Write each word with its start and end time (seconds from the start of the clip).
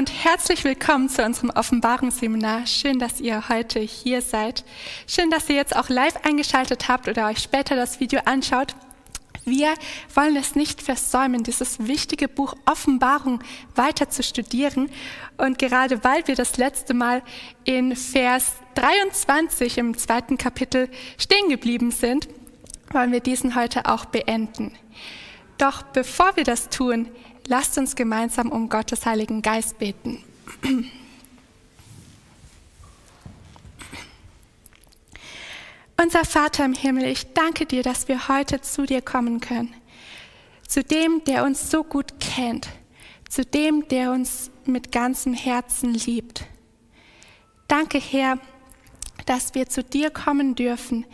Und 0.00 0.24
herzlich 0.24 0.64
willkommen 0.64 1.10
zu 1.10 1.22
unserem 1.22 1.50
Offenbarungsseminar. 1.50 2.66
Schön, 2.66 2.98
dass 2.98 3.20
ihr 3.20 3.50
heute 3.50 3.80
hier 3.80 4.22
seid. 4.22 4.64
Schön, 5.06 5.28
dass 5.28 5.50
ihr 5.50 5.56
jetzt 5.56 5.76
auch 5.76 5.90
live 5.90 6.24
eingeschaltet 6.24 6.88
habt 6.88 7.06
oder 7.06 7.26
euch 7.26 7.40
später 7.40 7.76
das 7.76 8.00
Video 8.00 8.20
anschaut. 8.24 8.74
Wir 9.44 9.74
wollen 10.14 10.36
es 10.36 10.54
nicht 10.54 10.80
versäumen, 10.80 11.42
dieses 11.42 11.86
wichtige 11.86 12.28
Buch 12.28 12.54
Offenbarung 12.64 13.42
weiter 13.74 14.08
zu 14.08 14.22
studieren. 14.22 14.90
Und 15.36 15.58
gerade 15.58 16.02
weil 16.02 16.26
wir 16.26 16.34
das 16.34 16.56
letzte 16.56 16.94
Mal 16.94 17.22
in 17.64 17.94
Vers 17.94 18.54
23 18.76 19.76
im 19.76 19.98
zweiten 19.98 20.38
Kapitel 20.38 20.88
stehen 21.18 21.50
geblieben 21.50 21.90
sind, 21.90 22.26
wollen 22.90 23.12
wir 23.12 23.20
diesen 23.20 23.54
heute 23.54 23.84
auch 23.84 24.06
beenden. 24.06 24.72
Doch 25.58 25.82
bevor 25.82 26.36
wir 26.36 26.44
das 26.44 26.70
tun, 26.70 27.10
lasst 27.50 27.76
uns 27.76 27.96
gemeinsam 27.96 28.50
um 28.52 28.68
Gottes 28.68 29.04
Heiligen 29.04 29.42
Geist 29.42 29.78
beten. 29.78 30.22
Unser 36.00 36.24
Vater 36.24 36.64
im 36.64 36.74
Himmel, 36.74 37.06
ich 37.06 37.34
danke 37.34 37.66
dir, 37.66 37.82
dass 37.82 38.06
wir 38.06 38.28
heute 38.28 38.60
zu 38.60 38.86
dir 38.86 39.02
kommen 39.02 39.40
können. 39.40 39.74
Zu 40.66 40.84
dem, 40.84 41.24
der 41.24 41.44
uns 41.44 41.70
so 41.70 41.82
gut 41.82 42.20
kennt. 42.20 42.68
Zu 43.28 43.44
dem, 43.44 43.86
der 43.88 44.12
uns 44.12 44.52
mit 44.64 44.92
ganzem 44.92 45.34
Herzen 45.34 45.92
liebt. 45.92 46.46
Danke, 47.66 47.98
Herr, 47.98 48.38
dass 49.26 49.54
wir 49.54 49.68
zu 49.68 49.82
dir 49.82 50.10
kommen 50.10 50.54
dürfen, 50.54 51.04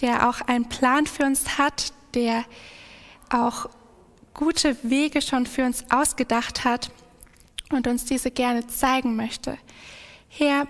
der 0.00 0.28
auch 0.28 0.40
einen 0.40 0.68
Plan 0.68 1.06
für 1.06 1.24
uns 1.24 1.56
hat, 1.56 1.92
der 2.14 2.44
auch 3.30 3.70
gute 4.34 4.76
Wege 4.82 5.22
schon 5.22 5.46
für 5.46 5.64
uns 5.64 5.84
ausgedacht 5.90 6.64
hat 6.64 6.90
und 7.70 7.86
uns 7.86 8.04
diese 8.04 8.30
gerne 8.30 8.66
zeigen 8.66 9.16
möchte. 9.16 9.56
Herr, 10.28 10.66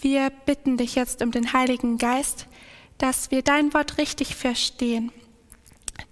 wir 0.00 0.30
bitten 0.30 0.76
dich 0.76 0.94
jetzt 0.94 1.22
um 1.22 1.32
den 1.32 1.52
Heiligen 1.52 1.98
Geist, 1.98 2.46
dass 2.98 3.30
wir 3.30 3.42
dein 3.42 3.72
Wort 3.74 3.98
richtig 3.98 4.36
verstehen, 4.36 5.10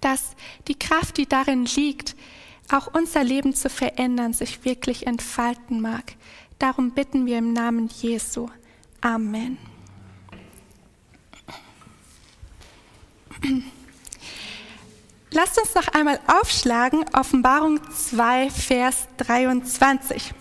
dass 0.01 0.35
die 0.67 0.77
Kraft, 0.77 1.17
die 1.17 1.27
darin 1.27 1.65
liegt, 1.65 2.15
auch 2.71 2.93
unser 2.93 3.23
Leben 3.23 3.53
zu 3.53 3.69
verändern, 3.69 4.33
sich 4.33 4.65
wirklich 4.65 5.07
entfalten 5.07 5.79
mag. 5.79 6.15
Darum 6.59 6.91
bitten 6.91 7.25
wir 7.25 7.37
im 7.37 7.53
Namen 7.53 7.87
Jesu. 8.01 8.49
Amen. 8.99 9.57
Lasst 15.31 15.59
uns 15.59 15.75
noch 15.75 15.89
einmal 15.89 16.19
aufschlagen, 16.27 17.03
Offenbarung 17.11 17.81
2, 17.91 18.49
Vers 18.49 19.07
23. 19.17 20.33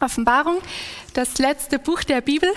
Offenbarung, 0.00 0.58
das 1.12 1.36
letzte 1.36 1.78
Buch 1.78 2.02
der 2.02 2.22
Bibel, 2.22 2.48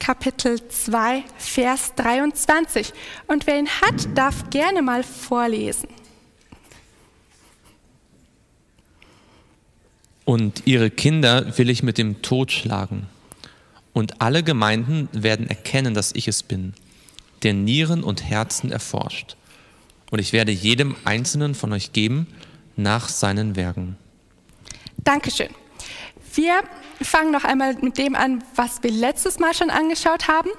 Kapitel 0.00 0.60
2, 0.68 1.22
Vers 1.38 1.94
23. 1.94 2.92
Und 3.28 3.46
wer 3.46 3.60
ihn 3.60 3.68
hat, 3.68 4.08
darf 4.18 4.50
gerne 4.50 4.82
mal 4.82 5.04
vorlesen. 5.04 5.88
Und 10.24 10.66
ihre 10.66 10.90
Kinder 10.90 11.56
will 11.58 11.70
ich 11.70 11.84
mit 11.84 11.96
dem 11.96 12.22
Tod 12.22 12.50
schlagen. 12.50 13.06
Und 13.92 14.20
alle 14.20 14.42
Gemeinden 14.42 15.08
werden 15.12 15.48
erkennen, 15.48 15.94
dass 15.94 16.12
ich 16.12 16.26
es 16.26 16.42
bin, 16.42 16.74
der 17.44 17.54
Nieren 17.54 18.02
und 18.02 18.24
Herzen 18.24 18.72
erforscht 18.72 19.36
und 20.10 20.18
ich 20.18 20.32
werde 20.32 20.52
jedem 20.52 20.96
Einzelnen 21.04 21.54
von 21.54 21.72
euch 21.72 21.92
geben 21.92 22.26
nach 22.76 23.08
seinen 23.08 23.56
Werken. 23.56 23.96
Dankeschön. 24.98 25.48
Wir 26.34 26.62
fangen 27.00 27.32
noch 27.32 27.44
einmal 27.44 27.74
mit 27.80 27.98
dem 27.98 28.14
an, 28.14 28.44
was 28.54 28.82
wir 28.82 28.90
letztes 28.90 29.38
Mal 29.38 29.54
schon 29.54 29.70
angeschaut 29.70 30.28
haben. 30.28 30.50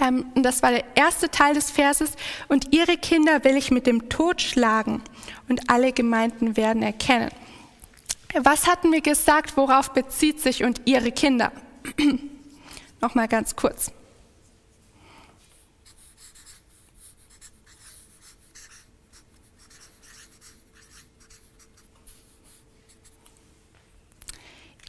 Ähm, 0.00 0.26
das 0.34 0.62
war 0.62 0.70
der 0.70 0.84
erste 0.94 1.30
Teil 1.30 1.54
des 1.54 1.70
Verses. 1.70 2.12
Und 2.48 2.72
ihre 2.74 2.96
Kinder 2.96 3.44
will 3.44 3.56
ich 3.56 3.70
mit 3.70 3.86
dem 3.86 4.08
Tod 4.08 4.40
schlagen 4.40 5.02
und 5.48 5.68
alle 5.70 5.92
Gemeinden 5.92 6.56
werden 6.56 6.82
erkennen. 6.82 7.30
Was 8.42 8.66
hatten 8.66 8.92
wir 8.92 9.00
gesagt, 9.00 9.56
worauf 9.56 9.92
bezieht 9.92 10.40
sich 10.40 10.62
und 10.64 10.82
ihre 10.84 11.12
Kinder? 11.12 11.52
Nochmal 13.00 13.28
ganz 13.28 13.56
kurz. 13.56 13.92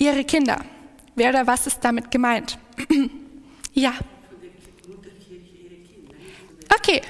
Ihre 0.01 0.23
Kinder. 0.23 0.66
Wer 1.16 1.29
oder 1.29 1.45
was 1.45 1.67
ist 1.67 1.79
damit 1.81 2.09
gemeint? 2.09 2.57
ja. 3.73 3.94
Okay. 6.75 7.01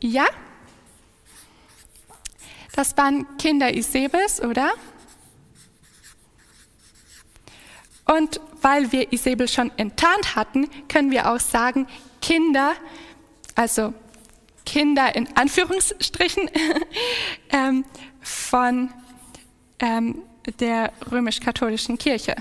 Ja? 0.00 0.26
Das 2.74 2.96
waren 2.96 3.36
Kinder 3.38 3.72
Isabels, 3.72 4.42
oder? 4.42 4.72
Und 8.06 8.40
weil 8.60 8.90
wir 8.90 9.12
Isabel 9.12 9.46
schon 9.46 9.70
enttarnt 9.78 10.34
hatten, 10.34 10.68
können 10.88 11.12
wir 11.12 11.30
auch 11.30 11.38
sagen, 11.38 11.86
Kinder, 12.20 12.74
also 13.54 13.94
Kinder 14.66 15.14
in 15.14 15.28
Anführungsstrichen, 15.36 16.50
ähm, 17.50 17.84
von 18.20 18.92
ähm, 19.78 20.22
der 20.60 20.92
römisch-katholischen 21.10 21.98
Kirche. 21.98 22.34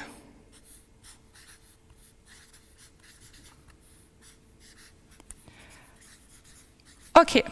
Okay, 7.13 7.43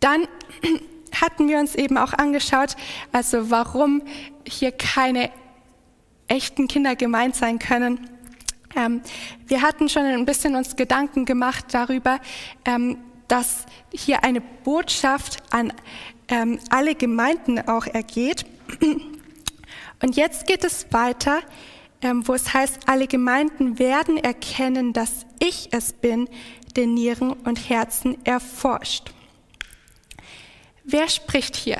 dann 0.00 0.26
hatten 1.20 1.48
wir 1.48 1.58
uns 1.58 1.74
eben 1.74 1.98
auch 1.98 2.14
angeschaut, 2.14 2.76
also 3.12 3.50
warum 3.50 4.02
hier 4.46 4.72
keine 4.72 5.30
echten 6.26 6.66
Kinder 6.66 6.96
gemeint 6.96 7.36
sein 7.36 7.58
können. 7.58 8.08
Ähm, 8.74 9.02
wir 9.46 9.62
hatten 9.62 9.88
schon 9.88 10.04
ein 10.04 10.24
bisschen 10.24 10.56
uns 10.56 10.76
Gedanken 10.76 11.24
gemacht 11.24 11.66
darüber, 11.72 12.20
ähm, 12.64 12.98
dass 13.28 13.66
hier 13.92 14.24
eine 14.24 14.40
Botschaft 14.40 15.38
an 15.50 15.72
ähm, 16.28 16.58
alle 16.70 16.94
Gemeinden 16.94 17.60
auch 17.68 17.86
ergeht. 17.86 18.46
Und 20.02 20.16
jetzt 20.16 20.46
geht 20.46 20.64
es 20.64 20.86
weiter, 20.92 21.40
ähm, 22.02 22.26
wo 22.26 22.34
es 22.34 22.52
heißt, 22.54 22.80
alle 22.86 23.06
Gemeinden 23.06 23.78
werden 23.78 24.16
erkennen, 24.16 24.92
dass 24.92 25.26
ich 25.38 25.68
es 25.72 25.92
bin, 25.92 26.28
der 26.76 26.86
Nieren 26.86 27.32
und 27.32 27.68
Herzen 27.68 28.24
erforscht. 28.24 29.12
Wer 30.84 31.08
spricht 31.08 31.56
hier? 31.56 31.78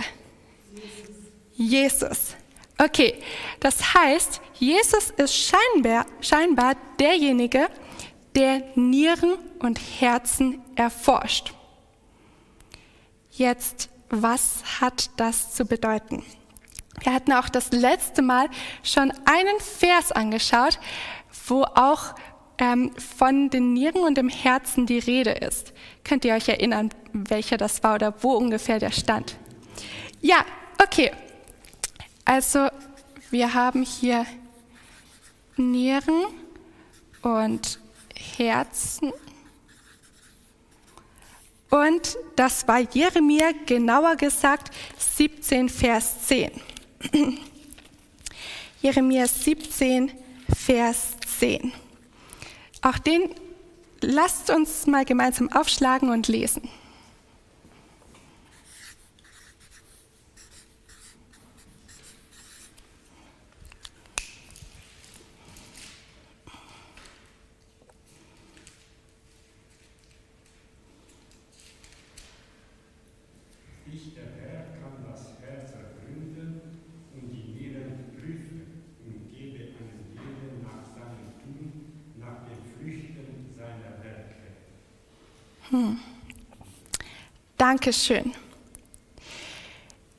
Jesus. 1.56 1.96
Jesus. 1.96 2.36
Okay, 2.78 3.14
das 3.60 3.94
heißt, 3.94 4.40
Jesus 4.54 5.10
ist 5.10 5.34
scheinbar, 5.34 6.06
scheinbar 6.20 6.76
derjenige, 6.98 7.68
der 8.34 8.62
Nieren 8.74 9.34
und 9.58 9.78
Herzen 9.78 10.62
erforscht. 10.76 11.52
Jetzt, 13.30 13.90
was 14.08 14.80
hat 14.80 15.10
das 15.16 15.54
zu 15.54 15.64
bedeuten? 15.64 16.24
Wir 17.02 17.14
hatten 17.14 17.32
auch 17.32 17.48
das 17.48 17.72
letzte 17.72 18.22
Mal 18.22 18.48
schon 18.82 19.12
einen 19.24 19.58
Vers 19.60 20.12
angeschaut, 20.12 20.78
wo 21.46 21.62
auch 21.62 22.14
ähm, 22.58 22.92
von 22.96 23.48
den 23.50 23.72
Nieren 23.72 24.02
und 24.02 24.16
dem 24.16 24.28
Herzen 24.28 24.86
die 24.86 24.98
Rede 24.98 25.30
ist. 25.30 25.72
Könnt 26.04 26.24
ihr 26.24 26.34
euch 26.34 26.48
erinnern, 26.48 26.90
welcher 27.12 27.56
das 27.56 27.82
war 27.82 27.94
oder 27.94 28.14
wo 28.22 28.32
ungefähr 28.32 28.78
der 28.78 28.90
stand? 28.90 29.36
Ja, 30.20 30.44
okay. 30.82 31.10
Also 32.24 32.68
wir 33.30 33.54
haben 33.54 33.82
hier 33.82 34.26
Nieren 35.56 36.24
und 37.22 37.80
Herzen. 38.36 39.12
Und 41.70 42.18
das 42.36 42.66
war 42.66 42.80
Jeremia, 42.80 43.52
genauer 43.64 44.16
gesagt 44.16 44.74
17, 44.98 45.68
Vers 45.68 46.26
10. 46.26 46.50
Jeremia 48.82 49.26
17, 49.26 50.12
Vers 50.54 51.16
10. 51.38 51.72
Auch 52.82 52.98
den 52.98 53.30
lasst 54.00 54.50
uns 54.50 54.86
mal 54.86 55.04
gemeinsam 55.04 55.50
aufschlagen 55.52 56.10
und 56.10 56.28
lesen. 56.28 56.68
Ich, 73.92 74.14
der 74.14 74.22
Herr, 74.22 74.64
kann 74.80 75.04
das 75.10 75.34
Herz 75.42 75.72
ergründen 75.72 76.60
und 77.14 77.30
die 77.32 77.52
Nieren 77.52 78.10
Hm. 85.70 86.00
Dankeschön. 87.56 88.34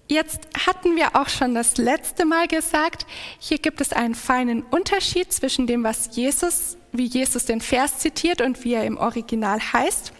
Jetzt 0.08 0.42
hatten 0.68 0.98
wir 0.98 1.16
auch 1.16 1.30
schon 1.30 1.56
das 1.56 1.78
letzte 1.78 2.26
Mal 2.26 2.48
gesagt, 2.48 3.06
hier 3.40 3.58
gibt 3.58 3.80
es 3.80 3.94
einen 3.94 4.14
feinen 4.14 4.64
Unterschied 4.64 5.32
zwischen 5.32 5.68
dem, 5.68 5.84
was 5.84 6.16
Jesus, 6.16 6.76
wie 6.92 7.06
Jesus 7.06 7.46
den 7.46 7.62
Vers 7.62 8.00
zitiert 8.00 8.42
und 8.42 8.64
wie 8.66 8.74
er 8.74 8.84
im 8.84 8.98
Original 8.98 9.60
heißt. 9.60 10.12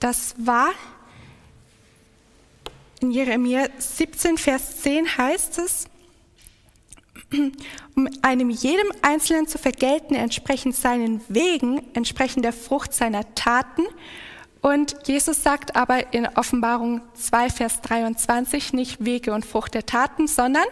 Das 0.00 0.34
war 0.38 0.70
in 3.00 3.10
Jeremia 3.10 3.68
17, 3.78 4.38
Vers 4.38 4.80
10 4.82 5.18
heißt 5.18 5.58
es, 5.58 5.86
um 7.94 8.08
einem 8.22 8.50
jedem 8.50 8.90
Einzelnen 9.02 9.46
zu 9.46 9.58
vergelten, 9.58 10.14
entsprechend 10.14 10.74
seinen 10.74 11.20
Wegen, 11.28 11.82
entsprechend 11.94 12.44
der 12.44 12.52
Frucht 12.52 12.94
seiner 12.94 13.34
Taten. 13.34 13.82
Und 14.60 14.96
Jesus 15.06 15.42
sagt 15.42 15.76
aber 15.76 16.12
in 16.12 16.26
Offenbarung 16.26 17.00
2, 17.14 17.50
Vers 17.50 17.80
23 17.82 18.72
nicht 18.72 19.04
Wege 19.04 19.32
und 19.32 19.44
Frucht 19.46 19.74
der 19.74 19.86
Taten, 19.86 20.26
sondern, 20.26 20.64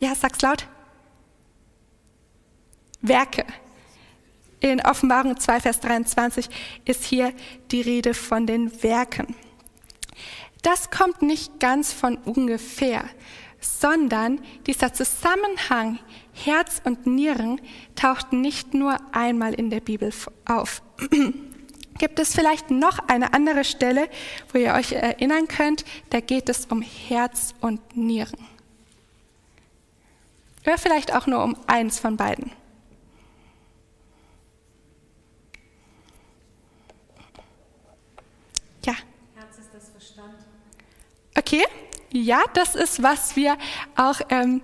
ja, 0.00 0.14
sag's 0.14 0.42
laut, 0.42 0.66
Werke. 3.00 3.44
In 4.60 4.80
Offenbarung 4.80 5.38
2, 5.38 5.60
Vers 5.60 5.80
23 5.80 6.48
ist 6.84 7.04
hier 7.04 7.32
die 7.70 7.80
Rede 7.80 8.14
von 8.14 8.46
den 8.46 8.82
Werken. 8.82 9.34
Das 10.62 10.90
kommt 10.90 11.22
nicht 11.22 11.58
ganz 11.60 11.92
von 11.92 12.16
ungefähr, 12.18 13.04
sondern 13.60 14.40
dieser 14.66 14.92
Zusammenhang 14.92 15.98
Herz 16.32 16.80
und 16.84 17.06
Nieren 17.06 17.60
taucht 17.94 18.32
nicht 18.32 18.74
nur 18.74 18.96
einmal 19.12 19.54
in 19.54 19.70
der 19.70 19.80
Bibel 19.80 20.12
auf. 20.46 20.82
Gibt 21.98 22.18
es 22.18 22.34
vielleicht 22.34 22.70
noch 22.70 22.98
eine 23.08 23.34
andere 23.34 23.64
Stelle, 23.64 24.08
wo 24.52 24.58
ihr 24.58 24.74
euch 24.74 24.92
erinnern 24.92 25.46
könnt, 25.46 25.84
da 26.10 26.20
geht 26.20 26.48
es 26.48 26.66
um 26.66 26.82
Herz 26.82 27.54
und 27.60 27.96
Nieren? 27.96 28.48
Oder 30.62 30.78
vielleicht 30.78 31.14
auch 31.14 31.26
nur 31.26 31.42
um 31.42 31.56
eins 31.66 31.98
von 31.98 32.16
beiden. 32.16 32.50
Ja. 38.84 38.94
Herz 39.34 39.58
ist 39.58 39.74
das 39.74 39.90
Verstand. 39.90 40.34
Okay, 41.36 41.64
ja, 42.12 42.42
das 42.54 42.74
ist, 42.74 43.02
was 43.02 43.36
wir 43.36 43.56
auch, 43.96 44.20
ähm, 44.28 44.60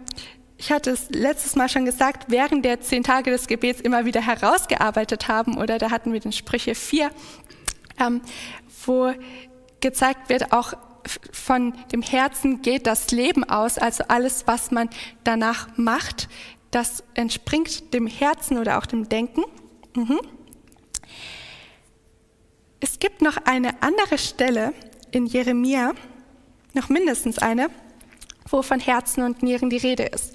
ich 0.58 0.70
hatte 0.70 0.90
es 0.90 1.08
letztes 1.10 1.56
Mal 1.56 1.68
schon 1.68 1.84
gesagt, 1.84 2.26
während 2.28 2.64
der 2.64 2.80
zehn 2.80 3.02
Tage 3.02 3.30
des 3.30 3.46
Gebets 3.46 3.80
immer 3.80 4.04
wieder 4.04 4.20
herausgearbeitet 4.20 5.28
haben. 5.28 5.56
Oder 5.56 5.78
da 5.78 5.90
hatten 5.90 6.12
wir 6.12 6.20
den 6.20 6.32
Sprüche 6.32 6.74
4, 6.74 7.10
ähm, 8.00 8.20
wo 8.84 9.12
gezeigt 9.80 10.28
wird, 10.28 10.52
auch 10.52 10.74
von 11.32 11.72
dem 11.92 12.02
Herzen 12.02 12.60
geht 12.60 12.86
das 12.86 13.10
Leben 13.12 13.44
aus, 13.44 13.78
also 13.78 14.04
alles, 14.08 14.46
was 14.46 14.70
man 14.70 14.90
danach 15.24 15.68
macht, 15.76 16.28
das 16.70 17.02
entspringt 17.14 17.94
dem 17.94 18.06
Herzen 18.06 18.58
oder 18.58 18.78
auch 18.78 18.84
dem 18.84 19.08
Denken. 19.08 19.42
Mhm. 19.94 20.20
Es 22.80 22.98
gibt 22.98 23.22
noch 23.22 23.38
eine 23.44 23.82
andere 23.82 24.18
Stelle 24.18 24.74
in 25.10 25.26
Jeremia, 25.26 25.94
noch 26.74 26.88
mindestens 26.88 27.38
eine, 27.38 27.70
wo 28.48 28.62
von 28.62 28.80
Herzen 28.80 29.22
und 29.22 29.42
Nieren 29.42 29.70
die 29.70 29.76
Rede 29.76 30.04
ist. 30.04 30.34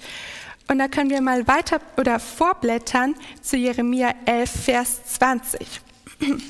Und 0.68 0.78
da 0.78 0.88
können 0.88 1.10
wir 1.10 1.20
mal 1.20 1.46
weiter 1.46 1.80
oder 1.96 2.18
vorblättern 2.18 3.14
zu 3.42 3.56
Jeremia 3.56 4.14
11, 4.24 4.50
Vers 4.50 5.04
20. 5.04 5.80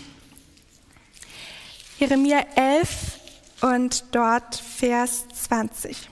Jeremia 1.98 2.44
11 2.54 3.20
und 3.62 4.04
dort 4.12 4.56
Vers 4.56 5.26
20. 5.28 6.08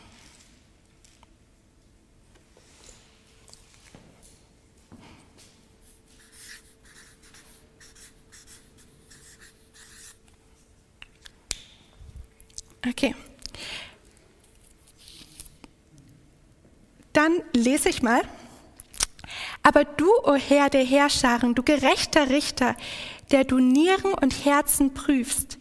Okay. 12.89 13.15
Dann 17.13 17.41
lese 17.53 17.89
ich 17.89 18.03
mal. 18.03 18.23
Aber 19.63 19.85
du, 19.85 20.09
o 20.09 20.33
oh 20.33 20.35
Herr 20.35 20.71
der 20.71 20.85
Herrscharen, 20.85 21.55
du 21.55 21.63
gerechter 21.63 22.31
Richter, 22.31 22.77
der 23.31 23.45
du 23.45 23.59
Nieren 23.59 24.13
und 24.15 24.45
Herzen 24.45 24.93
prüfst, 24.93 25.59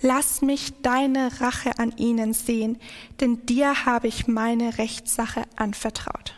lass 0.00 0.42
mich 0.42 0.72
deine 0.82 1.40
Rache 1.40 1.78
an 1.78 1.96
ihnen 1.96 2.34
sehen, 2.34 2.78
denn 3.20 3.46
dir 3.46 3.86
habe 3.86 4.08
ich 4.08 4.26
meine 4.26 4.78
Rechtssache 4.78 5.44
anvertraut. 5.56 6.34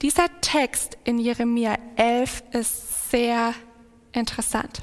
Dieser 0.00 0.26
Text 0.40 0.96
in 1.04 1.18
Jeremia 1.18 1.76
11 1.96 2.42
ist 2.52 3.10
sehr 3.10 3.54
interessant. 4.12 4.82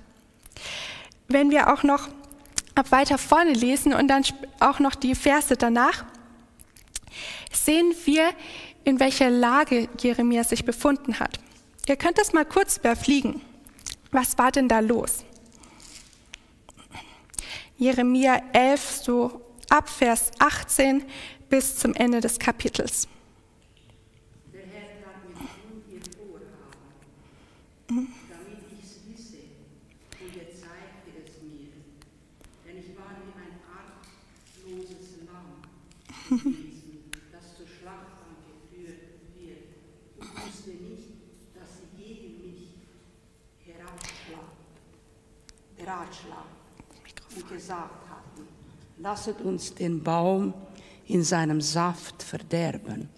Wenn 1.28 1.52
wir 1.52 1.74
auch 1.74 1.84
noch 1.84 2.08
ab 2.76 2.92
weiter 2.92 3.18
vorne 3.18 3.54
lesen 3.54 3.94
und 3.94 4.08
dann 4.08 4.24
auch 4.60 4.80
noch 4.80 4.96
die 4.96 5.16
Verse 5.16 5.58
danach, 5.58 6.06
sehen 7.52 7.94
wir, 8.06 8.32
in 8.84 9.00
welcher 9.00 9.30
Lage 9.30 9.90
Jeremia 10.00 10.44
sich 10.44 10.66
befunden 10.66 11.20
hat. 11.20 11.40
Ihr 11.88 11.96
könnt 11.96 12.18
das 12.18 12.34
mal 12.34 12.46
kurz 12.46 12.78
überfliegen. 12.78 13.42
Was 14.12 14.38
war 14.38 14.52
denn 14.52 14.68
da 14.68 14.80
los? 14.80 15.24
Jeremia 17.78 18.42
11, 18.54 19.02
so 19.04 19.42
ab 19.70 19.88
Vers 19.90 20.32
18 20.40 21.04
bis 21.50 21.78
zum 21.78 21.94
Ende 21.94 22.20
des 22.20 22.38
Kapitels. 22.38 23.08
Der 24.52 24.62
Herr 24.62 25.06
hat 25.06 25.24
mit 25.74 25.88
ihr 25.90 26.02
vorhaben, 26.18 28.14
damit 28.28 28.60
ich 28.74 28.84
es 28.84 28.92
wisse, 29.08 29.38
und 30.20 30.36
er 30.36 30.50
zeigte 30.52 31.12
es 31.26 31.42
mir, 31.42 31.70
denn 32.66 32.78
ich 32.80 32.90
war 32.98 33.16
wie 33.24 33.34
ein 33.40 33.56
argloses 34.76 35.12
Lamm. 35.26 36.56
Ratschlag 45.90 46.46
und 47.36 47.50
gesagt 47.50 48.10
hatten, 48.10 48.48
lasset 48.98 49.42
uns 49.42 49.74
den 49.74 50.04
Baum 50.04 50.54
in 51.08 51.24
seinem 51.24 51.62
Saft 51.62 52.22
verderben 52.22 53.10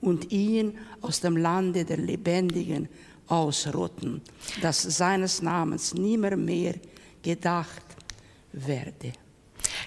und 0.00 0.32
ihn 0.32 0.78
aus 1.00 1.20
dem 1.20 1.36
Lande 1.36 1.84
der 1.84 1.98
Lebendigen 1.98 2.88
ausrotten, 3.28 4.22
dass 4.60 4.82
seines 4.82 5.40
Namens 5.40 5.94
nimmer 5.94 6.36
mehr 6.36 6.74
gedacht 7.22 7.84
werde. 8.52 9.12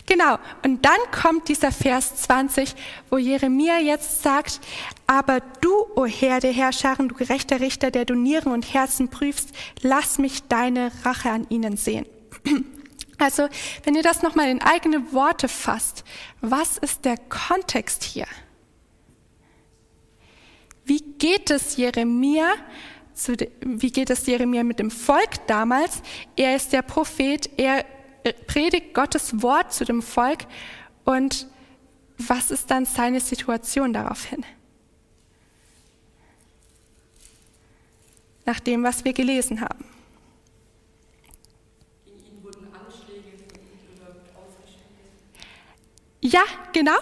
Genau, 0.05 0.37
und 0.63 0.83
dann 0.85 0.99
kommt 1.11 1.49
dieser 1.49 1.71
Vers 1.71 2.15
20, 2.15 2.73
wo 3.09 3.17
Jeremia 3.17 3.79
jetzt 3.79 4.23
sagt, 4.23 4.59
aber 5.07 5.39
du, 5.61 5.71
o 5.95 6.05
Herr 6.05 6.39
der 6.39 6.51
Herrscharen, 6.51 7.09
du 7.09 7.15
gerechter 7.15 7.59
Richter, 7.59 7.91
der 7.91 8.05
du 8.05 8.15
Nieren 8.15 8.51
und 8.51 8.73
Herzen 8.73 9.09
prüfst, 9.09 9.49
lass 9.81 10.17
mich 10.17 10.43
deine 10.47 10.91
Rache 11.03 11.29
an 11.29 11.45
ihnen 11.49 11.77
sehen. 11.77 12.05
Also, 13.21 13.49
wenn 13.83 13.95
ihr 13.95 14.01
das 14.01 14.21
nochmal 14.21 14.47
in 14.47 14.61
eigene 14.61 15.11
Worte 15.11 15.49
fasst, 15.49 16.05
was 16.39 16.77
ist 16.77 17.03
der 17.03 17.17
Kontext 17.17 18.03
hier? 18.05 18.25
Wie 20.85 21.01
geht 21.01 21.51
es 21.51 21.75
Jeremia, 21.75 22.53
zu, 23.13 23.35
wie 23.59 23.91
geht 23.91 24.09
es 24.09 24.25
Jeremia 24.25 24.63
mit 24.63 24.79
dem 24.79 24.89
Volk 24.89 25.45
damals? 25.47 26.01
Er 26.37 26.55
ist 26.55 26.71
der 26.71 26.81
Prophet, 26.81 27.49
er 27.57 27.83
predigt 28.47 28.93
Gottes 28.93 29.41
Wort 29.41 29.73
zu 29.73 29.83
dem 29.83 30.01
Volk 30.01 30.45
und 31.03 31.45
was 32.17 32.51
ist 32.51 32.71
dann 32.71 32.85
seine 32.85 33.19
Situation 33.19 33.93
daraufhin? 33.93 34.45
Nach 38.45 38.59
dem, 38.59 38.83
was 38.83 39.03
wir 39.05 39.13
gelesen 39.13 39.61
haben. 39.61 39.88
Ja, 46.21 46.41
genau. 46.73 46.97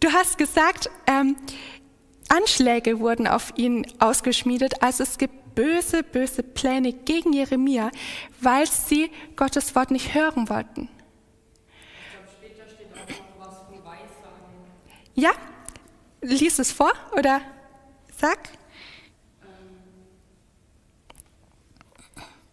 Du 0.00 0.12
hast 0.12 0.38
gesagt, 0.38 0.90
ähm, 1.06 1.36
Anschläge 2.28 3.00
wurden 3.00 3.26
auf 3.26 3.52
ihn 3.56 3.86
ausgeschmiedet. 3.98 4.82
Also 4.82 5.02
es 5.02 5.18
gibt 5.18 5.54
böse, 5.54 6.02
böse 6.02 6.42
Pläne 6.42 6.92
gegen 6.92 7.32
Jeremia, 7.32 7.90
weil 8.40 8.66
sie 8.66 9.10
Gottes 9.36 9.74
Wort 9.74 9.90
nicht 9.90 10.14
hören 10.14 10.48
wollten. 10.48 10.88
Ja, 15.14 15.32
lies 16.20 16.60
es 16.60 16.70
vor 16.70 16.92
oder 17.16 17.40
sag. 18.16 18.38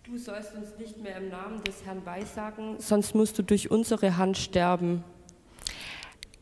Du 0.04 0.18
sollst 0.18 0.56
uns 0.56 0.70
nicht 0.80 0.98
mehr 0.98 1.18
im 1.18 1.30
Namen 1.30 1.64
des 1.64 1.86
Herrn 1.86 2.04
weissagen, 2.06 2.80
sonst 2.80 3.14
musst 3.14 3.38
du 3.38 3.44
durch 3.44 3.70
unsere 3.70 4.18
Hand 4.18 4.38
sterben. 4.38 5.04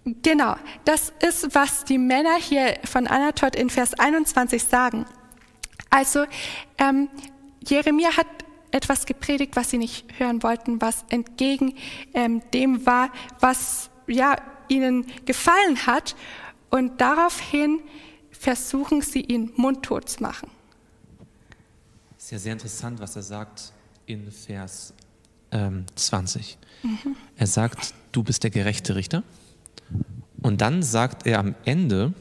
Genau, 0.05 0.55
das 0.83 1.13
ist, 1.25 1.55
was 1.55 1.86
die 1.86 1.98
Männer 1.98 2.36
hier 2.36 2.77
von 2.83 3.07
Anatot 3.07 3.55
in 3.55 3.69
Vers 3.69 3.93
21 3.93 4.63
sagen. 4.63 5.05
Also 5.89 6.25
ähm, 6.77 7.10
Jeremia 7.65 8.17
hat 8.17 8.27
etwas 8.72 9.05
gepredigt, 9.05 9.55
was 9.55 9.69
sie 9.69 9.77
nicht 9.77 10.05
hören 10.17 10.43
wollten, 10.43 10.81
was 10.81 11.05
entgegen 11.10 11.75
ähm, 12.13 12.41
dem 12.53 12.86
war, 12.86 13.12
was 13.39 13.89
ja 14.07 14.36
ihnen 14.67 15.05
gefallen 15.25 15.86
hat. 15.86 16.15
Und 16.69 17.00
daraufhin 17.00 17.79
versuchen 18.31 19.01
sie 19.01 19.22
ihn 19.22 19.53
mundtot 19.55 20.10
zu 20.10 20.24
machen. 20.24 20.50
Ist 22.17 22.31
ja 22.31 22.39
sehr 22.39 22.53
interessant, 22.53 23.00
was 23.00 23.15
er 23.15 23.22
sagt 23.22 23.72
in 24.05 24.31
Vers 24.31 24.93
ähm, 25.51 25.86
20. 25.95 26.57
Mhm. 26.81 27.15
Er 27.38 27.48
sagt, 27.48 27.93
du 28.12 28.24
bist 28.24 28.43
der 28.43 28.50
gerechte 28.50 28.95
Richter. 28.95 29.24
Und 30.43 30.59
dann 30.62 30.83
sagt 30.83 31.25
er 31.25 31.39
am 31.39 31.55
Ende, 31.65 32.13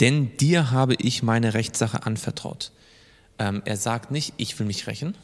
denn 0.00 0.36
dir 0.36 0.70
habe 0.70 0.94
ich 0.98 1.22
meine 1.22 1.54
Rechtssache 1.54 2.04
anvertraut. 2.04 2.72
Ähm, 3.38 3.62
er 3.64 3.76
sagt 3.76 4.10
nicht, 4.10 4.34
ich 4.36 4.58
will 4.58 4.66
mich 4.66 4.86
rächen. 4.86 5.16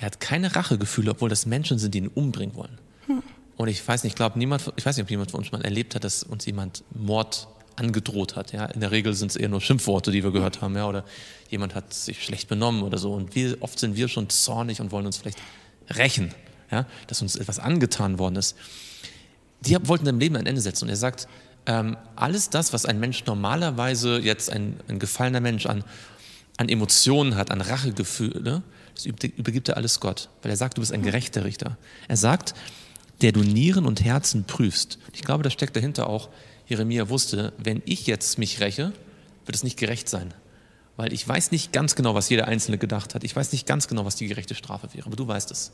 Er 0.00 0.06
hat 0.06 0.20
keine 0.20 0.54
Rachegefühle, 0.56 1.12
obwohl 1.12 1.28
das 1.28 1.46
Menschen 1.46 1.78
sind, 1.78 1.94
die 1.94 1.98
ihn 1.98 2.08
umbringen 2.08 2.56
wollen. 2.56 2.78
Hm. 3.06 3.22
Und 3.56 3.68
ich 3.68 3.86
weiß 3.86 4.02
nicht, 4.02 4.12
ich 4.12 4.16
glaube, 4.16 4.38
niemand, 4.38 4.72
ich 4.76 4.84
weiß 4.84 4.96
nicht, 4.96 5.04
ob 5.04 5.10
jemand 5.10 5.30
von 5.30 5.40
uns 5.40 5.52
mal 5.52 5.62
erlebt 5.62 5.94
hat, 5.94 6.02
dass 6.02 6.24
uns 6.24 6.44
jemand 6.44 6.82
Mord 6.90 7.46
angedroht 7.76 8.34
hat. 8.34 8.52
Ja? 8.52 8.66
In 8.66 8.80
der 8.80 8.90
Regel 8.90 9.14
sind 9.14 9.30
es 9.30 9.36
eher 9.36 9.48
nur 9.48 9.60
Schimpfworte, 9.60 10.10
die 10.10 10.24
wir 10.24 10.32
gehört 10.32 10.60
haben, 10.60 10.74
ja? 10.74 10.88
oder 10.88 11.04
jemand 11.50 11.76
hat 11.76 11.94
sich 11.94 12.24
schlecht 12.24 12.48
benommen 12.48 12.82
oder 12.82 12.98
so. 12.98 13.14
Und 13.14 13.36
wir, 13.36 13.56
oft 13.60 13.78
sind 13.78 13.94
wir 13.94 14.08
schon 14.08 14.28
zornig 14.28 14.80
und 14.80 14.90
wollen 14.90 15.06
uns 15.06 15.18
vielleicht 15.18 15.38
rächen, 15.90 16.34
ja? 16.72 16.86
dass 17.06 17.22
uns 17.22 17.36
etwas 17.36 17.60
angetan 17.60 18.18
worden 18.18 18.36
ist 18.36 18.56
die 19.60 19.76
wollten 19.82 20.04
dem 20.04 20.18
Leben 20.18 20.36
ein 20.36 20.46
Ende 20.46 20.60
setzen. 20.60 20.84
Und 20.84 20.90
er 20.90 20.96
sagt, 20.96 21.28
ähm, 21.66 21.96
alles 22.16 22.50
das, 22.50 22.72
was 22.72 22.86
ein 22.86 23.00
Mensch 23.00 23.24
normalerweise 23.26 24.18
jetzt 24.18 24.50
ein, 24.50 24.80
ein 24.88 24.98
gefallener 24.98 25.40
Mensch 25.40 25.66
an, 25.66 25.84
an 26.56 26.68
Emotionen 26.68 27.36
hat, 27.36 27.50
an 27.50 27.60
Rachegefühle, 27.60 28.62
das 28.94 29.06
übergibt 29.06 29.68
er 29.68 29.76
alles 29.76 30.00
Gott, 30.00 30.28
weil 30.42 30.50
er 30.50 30.56
sagt, 30.56 30.76
du 30.76 30.80
bist 30.80 30.92
ein 30.92 31.02
gerechter 31.02 31.44
Richter. 31.44 31.76
Er 32.08 32.16
sagt, 32.16 32.54
der 33.20 33.32
du 33.32 33.40
Nieren 33.40 33.86
und 33.86 34.04
Herzen 34.04 34.44
prüfst. 34.44 34.98
Ich 35.12 35.22
glaube, 35.22 35.44
da 35.44 35.50
steckt 35.50 35.76
dahinter 35.76 36.08
auch, 36.08 36.30
Jeremia 36.66 37.08
wusste, 37.08 37.52
wenn 37.58 37.82
ich 37.84 38.06
jetzt 38.06 38.38
mich 38.38 38.60
räche, 38.60 38.92
wird 39.46 39.56
es 39.56 39.62
nicht 39.62 39.78
gerecht 39.78 40.08
sein. 40.08 40.34
Weil 40.96 41.12
ich 41.12 41.26
weiß 41.26 41.52
nicht 41.52 41.72
ganz 41.72 41.94
genau, 41.94 42.14
was 42.14 42.28
jeder 42.28 42.48
Einzelne 42.48 42.76
gedacht 42.76 43.14
hat. 43.14 43.24
Ich 43.24 43.34
weiß 43.34 43.52
nicht 43.52 43.66
ganz 43.66 43.88
genau, 43.88 44.04
was 44.04 44.16
die 44.16 44.26
gerechte 44.26 44.54
Strafe 44.54 44.88
wäre, 44.94 45.06
aber 45.06 45.16
du 45.16 45.26
weißt 45.26 45.50
es. 45.50 45.70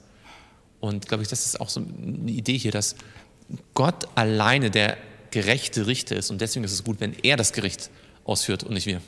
Und 0.80 1.08
glaube 1.08 1.22
ich, 1.22 1.30
das 1.30 1.46
ist 1.46 1.60
auch 1.60 1.70
so 1.70 1.80
eine 1.80 2.30
Idee 2.30 2.58
hier, 2.58 2.72
dass 2.72 2.94
Gott 3.74 4.08
alleine 4.14 4.70
der 4.70 4.96
gerechte 5.30 5.86
Richter 5.86 6.16
ist 6.16 6.30
und 6.30 6.40
deswegen 6.40 6.64
ist 6.64 6.72
es 6.72 6.84
gut, 6.84 7.00
wenn 7.00 7.14
er 7.22 7.36
das 7.36 7.52
Gericht 7.52 7.90
ausführt 8.24 8.64
und 8.64 8.74
nicht 8.74 8.86
wir. 8.86 9.00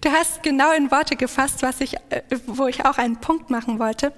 Du 0.00 0.10
hast 0.10 0.42
genau 0.42 0.72
in 0.72 0.90
Worte 0.90 1.16
gefasst, 1.16 1.62
was 1.62 1.80
ich, 1.80 1.94
äh, 2.10 2.22
wo 2.46 2.66
ich 2.66 2.84
auch 2.84 2.98
einen 2.98 3.20
Punkt 3.20 3.50
machen 3.50 3.78
wollte. 3.78 4.12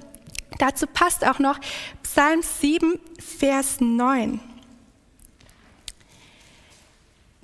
Dazu 0.58 0.86
passt 0.86 1.26
auch 1.26 1.38
noch 1.38 1.58
Psalm 2.02 2.42
7, 2.42 3.00
Vers 3.18 3.80
9. 3.80 4.40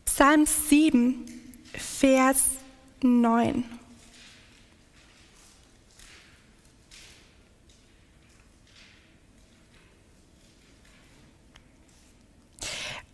Psalm 0.05 0.47
7, 0.47 1.27
Vers 1.73 2.43
9. 3.03 3.78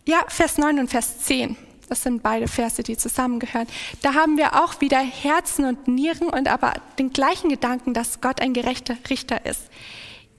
Ja, 0.07 0.23
Vers 0.27 0.57
9 0.57 0.79
und 0.79 0.89
Vers 0.89 1.19
10. 1.19 1.57
Das 1.89 2.03
sind 2.03 2.21
beide 2.21 2.47
Verse, 2.47 2.81
die 2.83 2.97
zusammengehören. 2.97 3.67
Da 4.01 4.13
haben 4.13 4.37
wir 4.37 4.63
auch 4.63 4.81
wieder 4.81 4.99
Herzen 4.99 5.65
und 5.65 5.87
Nieren 5.87 6.29
und 6.29 6.47
aber 6.47 6.73
den 6.97 7.11
gleichen 7.11 7.49
Gedanken, 7.49 7.93
dass 7.93 8.21
Gott 8.21 8.41
ein 8.41 8.53
gerechter 8.53 8.97
Richter 9.09 9.45
ist. 9.45 9.61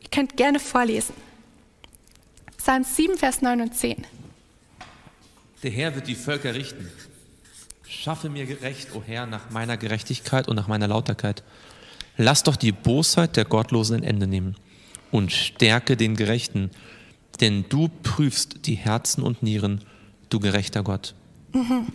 Ihr 0.00 0.08
könnt 0.10 0.36
gerne 0.36 0.60
vorlesen. 0.60 1.14
Psalm 2.58 2.84
7, 2.84 3.16
Vers 3.16 3.42
9 3.42 3.60
und 3.60 3.76
10. 3.76 4.06
Der 5.62 5.70
Herr 5.70 5.94
wird 5.94 6.08
die 6.08 6.14
Völker 6.14 6.54
richten. 6.54 6.90
Schaffe 7.88 8.28
mir 8.28 8.46
gerecht, 8.46 8.94
o 8.94 9.02
Herr, 9.04 9.26
nach 9.26 9.50
meiner 9.50 9.76
Gerechtigkeit 9.76 10.48
und 10.48 10.56
nach 10.56 10.68
meiner 10.68 10.88
Lauterkeit. 10.88 11.42
Lass 12.16 12.42
doch 12.42 12.56
die 12.56 12.72
Bosheit 12.72 13.36
der 13.36 13.44
Gottlosen 13.44 13.96
ein 13.96 14.02
Ende 14.02 14.26
nehmen 14.26 14.56
und 15.10 15.32
stärke 15.32 15.96
den 15.96 16.16
Gerechten 16.16 16.70
denn 17.36 17.64
du 17.68 17.88
prüfst 18.02 18.66
die 18.66 18.74
Herzen 18.74 19.22
und 19.22 19.42
Nieren, 19.42 19.84
du 20.28 20.40
gerechter 20.40 20.82
Gott. 20.82 21.14
Mhm. 21.52 21.86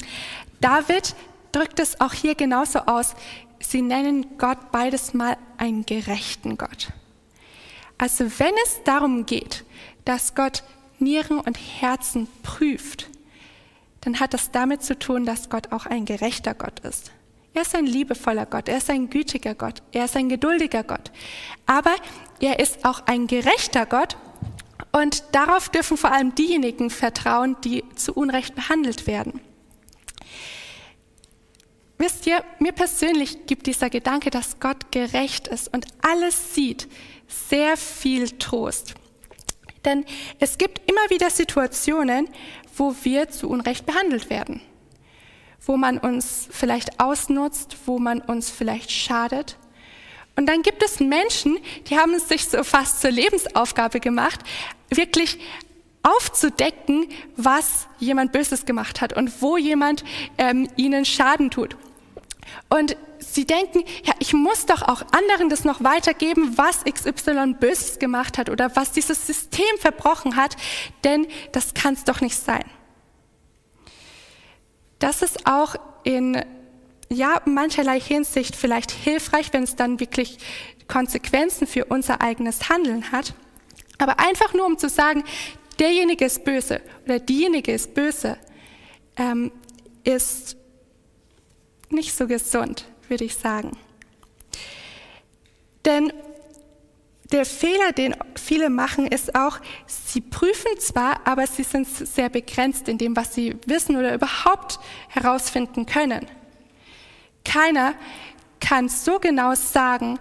David 0.59 1.15
drückt 1.51 1.79
es 1.79 1.99
auch 1.99 2.13
hier 2.13 2.35
genauso 2.35 2.79
aus. 2.79 3.15
Sie 3.59 3.81
nennen 3.81 4.37
Gott 4.37 4.71
beides 4.71 5.13
mal 5.13 5.37
einen 5.57 5.85
gerechten 5.85 6.57
Gott. 6.57 6.89
Also 7.97 8.25
wenn 8.39 8.53
es 8.65 8.81
darum 8.83 9.25
geht, 9.25 9.63
dass 10.05 10.33
Gott 10.33 10.63
Nieren 10.99 11.39
und 11.39 11.57
Herzen 11.57 12.27
prüft, 12.43 13.09
dann 14.01 14.19
hat 14.19 14.33
das 14.33 14.51
damit 14.51 14.83
zu 14.83 14.97
tun, 14.97 15.25
dass 15.25 15.49
Gott 15.49 15.71
auch 15.71 15.85
ein 15.85 16.05
gerechter 16.05 16.55
Gott 16.55 16.79
ist. 16.79 17.11
Er 17.53 17.63
ist 17.63 17.75
ein 17.75 17.85
liebevoller 17.85 18.45
Gott, 18.45 18.69
er 18.69 18.77
ist 18.77 18.89
ein 18.89 19.09
gütiger 19.09 19.53
Gott, 19.55 19.83
er 19.91 20.05
ist 20.05 20.15
ein 20.15 20.29
geduldiger 20.29 20.83
Gott. 20.83 21.11
Aber 21.65 21.93
er 22.39 22.59
ist 22.59 22.85
auch 22.85 23.05
ein 23.07 23.27
gerechter 23.27 23.85
Gott 23.85 24.17
und 24.91 25.23
darauf 25.31 25.69
dürfen 25.69 25.97
vor 25.97 26.11
allem 26.11 26.35
diejenigen 26.35 26.89
vertrauen, 26.89 27.55
die 27.63 27.83
zu 27.95 28.13
Unrecht 28.13 28.55
behandelt 28.55 29.07
werden. 29.07 29.39
Wisst 31.97 32.25
ihr, 32.25 32.43
mir 32.59 32.71
persönlich 32.71 33.45
gibt 33.45 33.67
dieser 33.67 33.89
Gedanke, 33.89 34.31
dass 34.31 34.59
Gott 34.59 34.91
gerecht 34.91 35.47
ist 35.47 35.71
und 35.71 35.85
alles 36.01 36.55
sieht, 36.55 36.87
sehr 37.27 37.77
viel 37.77 38.31
Trost. 38.31 38.95
Denn 39.85 40.05
es 40.39 40.57
gibt 40.57 40.81
immer 40.89 41.09
wieder 41.09 41.29
Situationen, 41.29 42.27
wo 42.75 42.95
wir 43.03 43.29
zu 43.29 43.49
Unrecht 43.49 43.85
behandelt 43.85 44.29
werden, 44.29 44.61
wo 45.65 45.77
man 45.77 45.97
uns 45.99 46.47
vielleicht 46.49 46.99
ausnutzt, 46.99 47.77
wo 47.85 47.99
man 47.99 48.19
uns 48.19 48.49
vielleicht 48.49 48.91
schadet. 48.91 49.57
Und 50.35 50.47
dann 50.47 50.63
gibt 50.63 50.81
es 50.83 50.99
Menschen, 50.99 51.59
die 51.87 51.97
haben 51.97 52.13
es 52.13 52.27
sich 52.27 52.45
so 52.47 52.63
fast 52.63 53.01
zur 53.01 53.11
Lebensaufgabe 53.11 53.99
gemacht, 53.99 54.39
wirklich 54.91 55.39
aufzudecken, 56.03 57.07
was 57.35 57.87
jemand 57.99 58.31
Böses 58.31 58.65
gemacht 58.65 59.01
hat 59.01 59.13
und 59.13 59.41
wo 59.41 59.57
jemand 59.57 60.03
ähm, 60.37 60.67
ihnen 60.75 61.05
Schaden 61.05 61.51
tut. 61.51 61.77
Und 62.69 62.97
sie 63.19 63.45
denken, 63.45 63.83
ja, 64.03 64.13
ich 64.19 64.33
muss 64.33 64.65
doch 64.65 64.81
auch 64.81 65.03
anderen 65.11 65.49
das 65.49 65.63
noch 65.63 65.83
weitergeben, 65.83 66.57
was 66.57 66.83
XY 66.83 67.55
Böses 67.59 67.99
gemacht 67.99 68.37
hat 68.37 68.49
oder 68.49 68.75
was 68.75 68.91
dieses 68.91 69.27
System 69.27 69.77
verbrochen 69.79 70.35
hat, 70.35 70.57
denn 71.03 71.27
das 71.51 71.73
kann 71.73 71.93
es 71.93 72.03
doch 72.03 72.21
nicht 72.21 72.37
sein. 72.37 72.63
Das 74.99 75.21
ist 75.21 75.47
auch 75.47 75.75
in 76.03 76.43
ja, 77.09 77.41
mancherlei 77.45 77.99
Hinsicht 77.99 78.55
vielleicht 78.55 78.91
hilfreich, 78.91 79.51
wenn 79.51 79.63
es 79.63 79.75
dann 79.75 79.99
wirklich 79.99 80.37
Konsequenzen 80.87 81.67
für 81.67 81.85
unser 81.85 82.21
eigenes 82.21 82.69
Handeln 82.69 83.11
hat. 83.11 83.33
Aber 84.01 84.19
einfach 84.19 84.55
nur 84.55 84.65
um 84.65 84.79
zu 84.79 84.89
sagen, 84.89 85.23
derjenige 85.79 86.25
ist 86.25 86.43
böse 86.43 86.81
oder 87.05 87.19
diejenige 87.19 87.71
ist 87.71 87.93
böse, 87.93 88.35
ähm, 89.15 89.51
ist 90.03 90.57
nicht 91.91 92.17
so 92.17 92.25
gesund, 92.25 92.85
würde 93.09 93.25
ich 93.25 93.35
sagen. 93.35 93.77
Denn 95.85 96.11
der 97.31 97.45
Fehler, 97.45 97.91
den 97.91 98.15
viele 98.35 98.71
machen, 98.71 99.05
ist 99.05 99.35
auch, 99.35 99.59
sie 99.85 100.21
prüfen 100.21 100.79
zwar, 100.79 101.21
aber 101.27 101.45
sie 101.45 101.63
sind 101.63 101.87
sehr 101.87 102.29
begrenzt 102.29 102.87
in 102.87 102.97
dem, 102.97 103.15
was 103.15 103.35
sie 103.35 103.55
wissen 103.67 103.97
oder 103.97 104.15
überhaupt 104.15 104.79
herausfinden 105.09 105.85
können. 105.85 106.25
Keiner 107.45 107.93
kann 108.59 108.89
so 108.89 109.19
genau 109.19 109.53
sagen, 109.53 110.17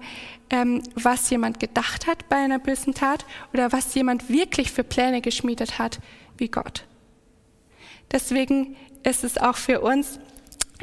ähm, 0.50 0.82
was 0.94 1.30
jemand 1.30 1.60
gedacht 1.60 2.06
hat 2.06 2.28
bei 2.28 2.36
einer 2.36 2.58
bösen 2.58 2.94
Tat 2.94 3.24
oder 3.52 3.72
was 3.72 3.94
jemand 3.94 4.28
wirklich 4.28 4.72
für 4.72 4.84
Pläne 4.84 5.20
geschmiedet 5.20 5.78
hat, 5.78 6.00
wie 6.36 6.48
Gott. 6.48 6.84
Deswegen 8.10 8.76
ist 9.04 9.24
es 9.24 9.38
auch 9.38 9.56
für 9.56 9.80
uns 9.80 10.18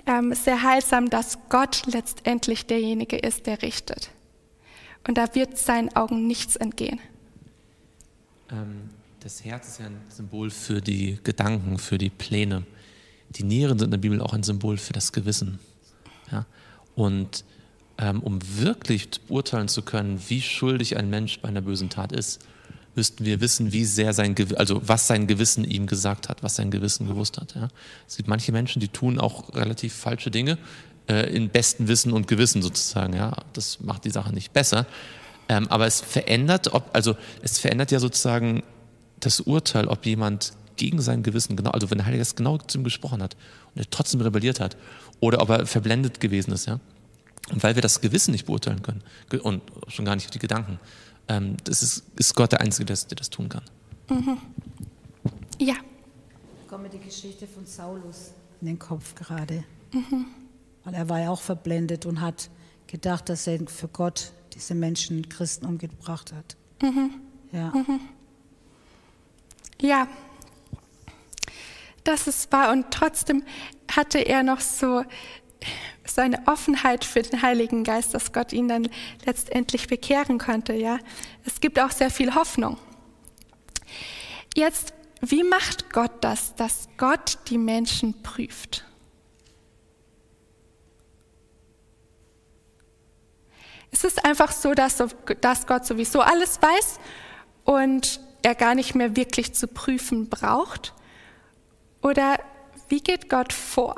ähm, 0.06 0.34
sehr 0.34 0.64
heilsam, 0.64 1.10
dass 1.10 1.38
Gott 1.50 1.84
letztendlich 1.86 2.66
derjenige 2.66 3.18
ist, 3.18 3.46
der 3.46 3.62
richtet. 3.62 4.12
Und 5.08 5.18
da 5.18 5.34
wird 5.36 5.58
seinen 5.58 5.96
Augen 5.96 6.28
nichts 6.28 6.56
entgehen. 6.56 7.00
Ähm, 8.52 8.90
das 9.20 9.44
Herz 9.44 9.68
ist 9.68 9.80
ja 9.80 9.88
ein 9.88 10.00
Symbol 10.10 10.50
für 10.50 10.82
die 10.82 11.20
Gedanken, 11.24 11.78
für 11.78 11.98
die 11.98 12.10
Pläne. 12.10 12.66
Die 13.30 13.44
Nieren 13.44 13.78
sind 13.78 13.88
in 13.88 13.92
der 13.92 13.98
Bibel 13.98 14.22
auch 14.22 14.34
ein 14.34 14.44
Symbol 14.44 14.78
für 14.78 14.94
das 14.94 15.12
Gewissen. 15.12 15.60
Ja? 16.32 16.46
Und 16.96 17.44
ähm, 17.98 18.22
um 18.22 18.40
wirklich 18.58 19.10
beurteilen 19.28 19.68
zu 19.68 19.82
können, 19.82 20.22
wie 20.28 20.42
schuldig 20.42 20.98
ein 20.98 21.10
Mensch 21.10 21.40
bei 21.40 21.50
einer 21.50 21.62
bösen 21.62 21.90
Tat 21.90 22.12
ist, 22.12 22.42
müssten 22.96 23.26
wir 23.26 23.42
wissen, 23.42 23.72
wie 23.72 23.86
sehr 23.86 24.14
sein 24.14 24.36
Gew 24.36 24.56
also 24.56 24.82
was 24.84 25.08
sein 25.08 25.28
Gewissen 25.28 25.64
ihm 25.64 25.86
gesagt 25.86 26.30
hat, 26.30 26.44
was 26.44 26.56
sein 26.56 26.72
Gewissen 26.72 27.08
gewusst 27.08 27.38
hat. 27.38 27.56
Ja. 27.56 27.70
Es 28.08 28.18
gibt 28.18 28.28
manche 28.28 28.52
Menschen, 28.52 28.80
die 28.80 28.88
tun 28.88 29.20
auch 29.20 29.54
relativ 29.56 29.94
falsche 29.94 30.32
Dinge 30.32 30.58
äh, 31.08 31.34
in 31.34 31.50
bestem 31.50 31.88
Wissen 31.88 32.12
und 32.12 32.28
Gewissen 32.28 32.62
sozusagen. 32.62 33.14
Ja, 33.14 33.34
das 33.54 33.80
macht 33.82 34.04
die 34.06 34.10
Sache 34.10 34.34
nicht 34.34 34.52
besser. 34.52 34.88
Ähm, 35.48 35.68
aber 35.70 35.86
es 35.86 36.02
verändert, 36.02 36.74
ob, 36.74 36.90
also 36.94 37.16
es 37.42 37.60
verändert 37.60 37.92
ja 37.92 38.00
sozusagen 38.00 38.64
das 39.20 39.42
Urteil, 39.42 39.88
ob 39.88 40.06
jemand 40.06 40.54
gegen 40.76 41.02
sein 41.02 41.24
Gewissen, 41.24 41.56
genau, 41.56 41.72
also 41.72 41.90
wenn 41.90 41.98
der 41.98 42.06
Heilige 42.06 42.22
Geist 42.22 42.36
genau 42.36 42.58
zu 42.58 42.78
ihm 42.78 42.84
gesprochen 42.84 43.24
hat 43.24 43.36
und 43.74 43.82
er 43.82 43.90
trotzdem 43.90 44.22
rebelliert 44.22 44.60
hat 44.60 44.78
oder 45.20 45.42
ob 45.42 45.50
er 45.50 45.66
verblendet 45.66 46.20
gewesen 46.20 46.52
ist, 46.52 46.68
ja. 46.68 46.80
Und 47.52 47.64
weil 47.64 47.76
wir 47.76 47.82
das 47.82 48.02
Gewissen 48.02 48.32
nicht 48.32 48.46
beurteilen 48.46 48.82
können 48.82 49.04
und 49.42 49.62
schon 49.88 50.06
gar 50.06 50.16
nicht 50.16 50.34
die 50.34 50.40
Gedanken, 50.40 50.80
ähm, 51.28 51.58
das 51.64 51.82
ist, 51.82 52.04
ist 52.18 52.36
Gott 52.36 52.52
der 52.52 52.62
Einzige, 52.62 52.86
der, 52.86 52.98
der 52.98 53.16
das 53.16 53.30
tun 53.30 53.50
kann. 53.50 53.64
Mhm. 54.10 54.38
Ja. 55.60 55.76
Ich 56.62 56.68
komme 56.68 56.90
die 56.90 57.00
Geschichte 57.00 57.48
von 57.48 57.66
Saulus 57.66 58.32
in 58.62 58.68
den 58.68 58.80
Kopf 58.80 59.16
gerade. 59.16 59.64
Mhm. 59.94 60.26
Weil 60.84 60.94
er 60.94 61.10
war 61.10 61.20
ja 61.20 61.30
auch 61.30 61.42
verblendet 61.42 62.06
und 62.06 62.22
hat 62.22 62.50
gedacht, 62.88 63.30
dass 63.30 63.48
er 63.48 63.60
für 63.68 63.88
Gott 63.88 64.32
diese 64.54 64.76
Menschen, 64.76 65.28
Christen 65.30 65.66
umgebracht 65.66 66.34
hat. 66.34 66.58
Mhm. 66.82 67.12
Ja. 67.52 67.70
Mhm. 67.72 68.00
Ja, 69.82 70.08
das 72.04 72.28
ist 72.28 72.52
wahr. 72.52 72.72
Und 72.72 72.86
trotzdem 72.92 73.44
hatte 73.92 74.20
er 74.20 74.44
noch 74.44 74.62
so 74.62 75.04
seine 76.06 76.48
Offenheit 76.48 77.06
für 77.06 77.22
den 77.22 77.42
Heiligen 77.42 77.84
Geist, 77.84 78.14
dass 78.14 78.34
Gott 78.34 78.54
ihn 78.54 78.68
dann 78.68 78.90
letztendlich 79.26 79.88
bekehren 79.88 80.38
konnte. 80.38 80.74
Ja, 80.74 81.00
es 81.46 81.60
gibt 81.60 81.80
auch 81.80 81.92
sehr 81.92 82.10
viel 82.10 82.34
Hoffnung. 82.36 82.78
Jetzt, 84.56 84.94
wie 85.22 85.44
macht 85.44 85.92
Gott 85.92 86.12
das, 86.22 86.56
dass 86.56 86.88
Gott 86.98 87.38
die 87.50 87.58
Menschen 87.58 88.22
prüft? 88.24 88.86
Es 93.92 94.04
ist 94.04 94.26
einfach 94.26 94.52
so, 94.52 94.74
dass, 94.74 95.04
dass 95.42 95.68
Gott 95.68 95.86
sowieso 95.86 96.22
alles 96.22 96.62
weiß 96.62 97.00
und 97.64 98.20
er 98.44 98.56
gar 98.56 98.76
nicht 98.76 98.96
mehr 98.96 99.16
wirklich 99.16 99.54
zu 99.54 99.68
prüfen 99.68 100.30
braucht. 100.30 100.94
Oder 102.02 102.40
wie 102.90 103.02
geht 103.02 103.30
Gott 103.30 103.54
vor? 103.54 103.96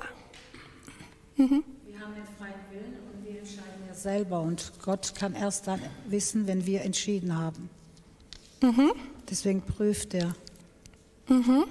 Mhm. 1.40 1.64
Wir 1.86 2.00
haben 2.02 2.14
den 2.16 2.26
freien 2.38 2.54
Willen 2.70 2.98
und 3.14 3.26
wir 3.26 3.40
entscheiden 3.40 3.88
ja 3.88 3.94
selber. 3.94 4.42
Und 4.42 4.74
Gott 4.84 5.14
kann 5.16 5.36
erst 5.36 5.68
dann 5.68 5.80
wissen, 6.06 6.48
wenn 6.48 6.66
wir 6.66 6.82
entschieden 6.82 7.38
haben. 7.38 7.70
Mhm. 8.62 8.92
Deswegen 9.30 9.62
prüft 9.62 10.14
er. 10.14 10.36
Mhm. 11.30 11.64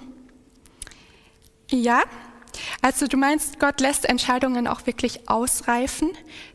Ja, 1.69 2.01
also 2.81 3.05
du 3.05 3.15
meinst, 3.15 3.59
Gott 3.59 3.79
lässt 3.79 4.05
Entscheidungen 4.09 4.65
auch 4.65 4.87
wirklich 4.87 5.29
ausreifen, 5.29 6.09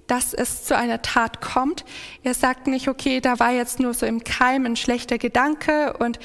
dass 0.08 0.34
es 0.34 0.64
zu 0.64 0.76
einer 0.76 1.02
Tat 1.02 1.40
kommt. 1.40 1.84
Er 2.24 2.34
sagt 2.34 2.66
nicht, 2.66 2.88
okay, 2.88 3.20
da 3.20 3.38
war 3.38 3.52
jetzt 3.52 3.78
nur 3.78 3.94
so 3.94 4.06
im 4.06 4.24
Keim 4.24 4.66
ein 4.66 4.74
schlechter 4.74 5.18
Gedanke 5.18 5.96
und 5.98 6.18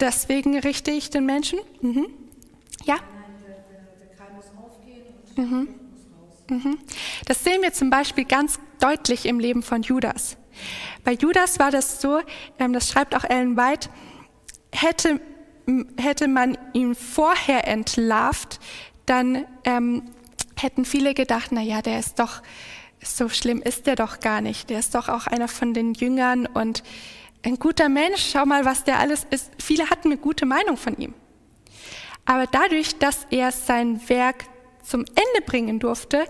deswegen 0.00 0.58
richte 0.58 0.90
ich 0.90 1.10
den 1.10 1.24
Menschen. 1.24 1.60
Mhm. 1.82 2.06
Ja? 2.84 2.96
Mhm. 5.36 5.44
Mhm. 5.44 5.81
Das 7.26 7.44
sehen 7.44 7.62
wir 7.62 7.72
zum 7.72 7.90
Beispiel 7.90 8.24
ganz 8.24 8.58
deutlich 8.80 9.26
im 9.26 9.38
Leben 9.38 9.62
von 9.62 9.82
Judas. 9.82 10.36
Bei 11.04 11.12
Judas 11.12 11.58
war 11.58 11.70
das 11.70 12.00
so, 12.00 12.20
ähm, 12.58 12.72
das 12.72 12.88
schreibt 12.88 13.14
auch 13.14 13.24
Ellen 13.24 13.56
White, 13.56 13.88
hätte, 14.72 15.20
hätte 15.96 16.28
man 16.28 16.58
ihn 16.72 16.94
vorher 16.94 17.66
entlarvt, 17.66 18.60
dann 19.06 19.44
ähm, 19.64 20.02
hätten 20.56 20.84
viele 20.84 21.14
gedacht, 21.14 21.50
na 21.50 21.62
ja, 21.62 21.82
der 21.82 21.98
ist 21.98 22.18
doch, 22.18 22.42
so 23.02 23.28
schlimm 23.28 23.60
ist 23.60 23.86
der 23.86 23.96
doch 23.96 24.20
gar 24.20 24.40
nicht. 24.40 24.70
Der 24.70 24.78
ist 24.78 24.94
doch 24.94 25.08
auch 25.08 25.26
einer 25.26 25.48
von 25.48 25.74
den 25.74 25.94
Jüngern 25.94 26.46
und 26.46 26.82
ein 27.44 27.58
guter 27.58 27.88
Mensch, 27.88 28.30
schau 28.32 28.46
mal, 28.46 28.64
was 28.64 28.84
der 28.84 29.00
alles 29.00 29.26
ist. 29.30 29.50
Viele 29.58 29.90
hatten 29.90 30.08
eine 30.08 30.18
gute 30.18 30.46
Meinung 30.46 30.76
von 30.76 30.96
ihm. 30.96 31.14
Aber 32.24 32.46
dadurch, 32.46 32.98
dass 32.98 33.26
er 33.30 33.50
sein 33.50 34.08
Werk 34.08 34.44
zum 34.82 35.04
Ende 35.04 35.46
bringen 35.46 35.78
durfte, 35.78 36.26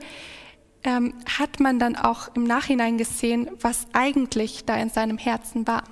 ähm, 0.85 1.15
hat 1.39 1.61
man 1.61 1.79
dann 1.79 1.97
auch 1.97 2.35
im 2.35 2.45
Nachhinein 2.45 2.99
gesehen, 2.99 3.51
was 3.61 3.87
eigentlich 3.93 4.65
da 4.65 4.77
in 4.77 4.91
seinem 4.91 5.19
Herzen 5.19 5.67
war. 5.67 5.85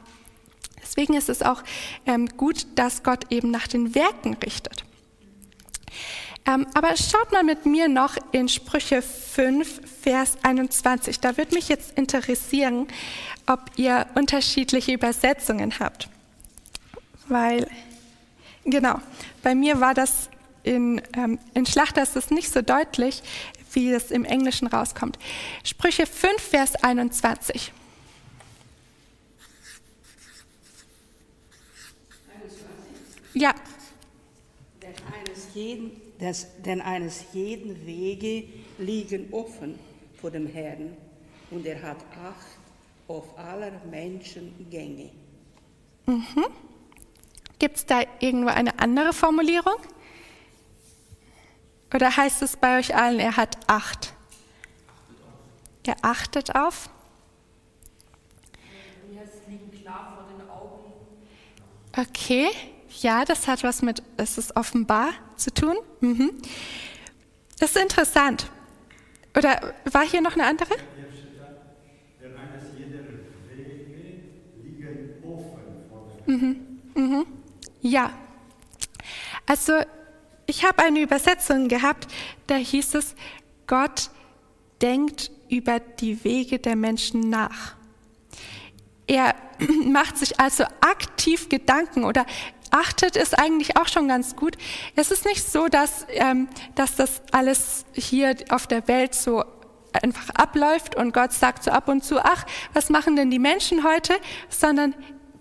Deswegen 0.82 1.14
ist 1.14 1.28
es 1.28 1.42
auch 1.42 1.62
ähm, 2.06 2.26
gut, 2.36 2.66
dass 2.74 3.02
Gott 3.02 3.30
eben 3.30 3.50
nach 3.50 3.68
den 3.68 3.94
Werken 3.94 4.34
richtet. 4.34 4.84
Ähm, 6.46 6.66
aber 6.74 6.96
schaut 6.96 7.32
mal 7.32 7.44
mit 7.44 7.66
mir 7.66 7.88
noch 7.88 8.16
in 8.32 8.48
Sprüche 8.48 9.02
5, 9.02 9.80
Vers 10.02 10.38
21. 10.42 11.20
Da 11.20 11.36
würde 11.36 11.54
mich 11.54 11.68
jetzt 11.68 11.96
interessieren, 11.98 12.88
ob 13.46 13.60
ihr 13.76 14.06
unterschiedliche 14.14 14.92
Übersetzungen 14.92 15.78
habt. 15.78 16.08
Weil, 17.28 17.68
genau, 18.64 19.00
bei 19.42 19.54
mir 19.54 19.80
war 19.80 19.94
das 19.94 20.29
in, 20.62 21.02
ähm, 21.16 21.38
in 21.54 21.66
Schlachter 21.66 22.02
ist 22.02 22.16
es 22.16 22.30
nicht 22.30 22.52
so 22.52 22.62
deutlich, 22.62 23.22
wie 23.72 23.92
es 23.92 24.10
im 24.10 24.24
Englischen 24.24 24.66
rauskommt. 24.66 25.18
Sprüche 25.64 26.06
5, 26.06 26.40
Vers 26.40 26.74
21. 26.76 27.72
Ja. 33.34 33.54
Denn 34.82 34.94
eines 35.14 35.54
jeden, 35.54 36.00
das, 36.18 36.46
denn 36.64 36.80
eines 36.80 37.24
jeden 37.32 37.86
Wege 37.86 38.44
liegen 38.78 39.32
offen 39.32 39.78
vor 40.20 40.30
dem 40.30 40.46
Herrn 40.46 40.96
und 41.50 41.64
er 41.66 41.80
hat 41.82 41.98
Acht 42.22 42.58
auf 43.08 43.38
aller 43.38 43.72
Menschen 43.90 44.66
Gänge. 44.70 45.10
Mhm. 46.06 46.46
Gibt 47.58 47.76
es 47.76 47.86
da 47.86 48.02
irgendwo 48.20 48.48
eine 48.48 48.78
andere 48.78 49.12
Formulierung? 49.12 49.76
Oder 51.94 52.16
heißt 52.16 52.42
es 52.42 52.56
bei 52.56 52.78
euch 52.78 52.94
allen, 52.94 53.18
er 53.18 53.36
hat 53.36 53.58
Acht? 53.66 54.14
Er 55.84 55.96
achtet 56.02 56.54
auf? 56.54 56.88
Okay, 61.96 62.48
ja, 63.00 63.24
das 63.24 63.48
hat 63.48 63.62
was 63.64 63.82
mit, 63.82 64.02
es 64.16 64.38
ist 64.38 64.56
offenbar 64.56 65.08
zu 65.36 65.52
tun. 65.52 65.76
Mhm. 66.00 66.32
Das 67.58 67.70
ist 67.74 67.82
interessant. 67.82 68.50
Oder 69.36 69.74
war 69.84 70.04
hier 70.06 70.20
noch 70.20 70.34
eine 70.34 70.46
andere? 70.46 70.74
Mhm. 76.26 76.56
Mhm. 76.94 77.26
Ja. 77.80 78.12
Also 79.46 79.80
ich 80.50 80.64
habe 80.64 80.82
eine 80.82 81.00
Übersetzung 81.00 81.68
gehabt, 81.68 82.08
da 82.48 82.56
hieß 82.56 82.94
es, 82.96 83.14
Gott 83.66 84.10
denkt 84.82 85.30
über 85.48 85.78
die 85.78 86.24
Wege 86.24 86.58
der 86.58 86.74
Menschen 86.74 87.30
nach. 87.30 87.76
Er 89.06 89.34
macht 89.86 90.18
sich 90.18 90.40
also 90.40 90.64
aktiv 90.80 91.48
Gedanken 91.48 92.04
oder 92.04 92.26
achtet 92.72 93.16
es 93.16 93.32
eigentlich 93.32 93.76
auch 93.76 93.86
schon 93.86 94.08
ganz 94.08 94.34
gut. 94.34 94.56
Es 94.96 95.12
ist 95.12 95.24
nicht 95.24 95.48
so, 95.48 95.68
dass, 95.68 96.06
ähm, 96.10 96.48
dass 96.74 96.96
das 96.96 97.22
alles 97.30 97.84
hier 97.92 98.34
auf 98.48 98.66
der 98.66 98.86
Welt 98.88 99.14
so 99.14 99.44
einfach 100.02 100.30
abläuft 100.30 100.96
und 100.96 101.12
Gott 101.12 101.32
sagt 101.32 101.62
so 101.64 101.70
ab 101.70 101.88
und 101.88 102.04
zu, 102.04 102.24
ach, 102.24 102.44
was 102.72 102.90
machen 102.90 103.16
denn 103.16 103.30
die 103.30 103.40
Menschen 103.40 103.84
heute, 103.84 104.14
sondern 104.48 104.94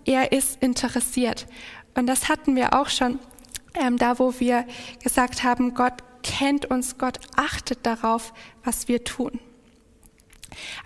er 0.04 0.32
ist 0.32 0.62
interessiert. 0.62 1.46
Und 1.94 2.06
das 2.06 2.28
hatten 2.28 2.56
wir 2.56 2.74
auch 2.74 2.88
schon 2.88 3.18
ähm, 3.74 3.98
da 3.98 4.18
wo 4.18 4.34
wir 4.38 4.66
gesagt 5.02 5.42
haben, 5.42 5.74
Gott 5.74 6.02
kennt 6.22 6.66
uns, 6.66 6.98
Gott 6.98 7.18
achtet 7.36 7.86
darauf, 7.86 8.32
was 8.64 8.88
wir 8.88 9.04
tun. 9.04 9.40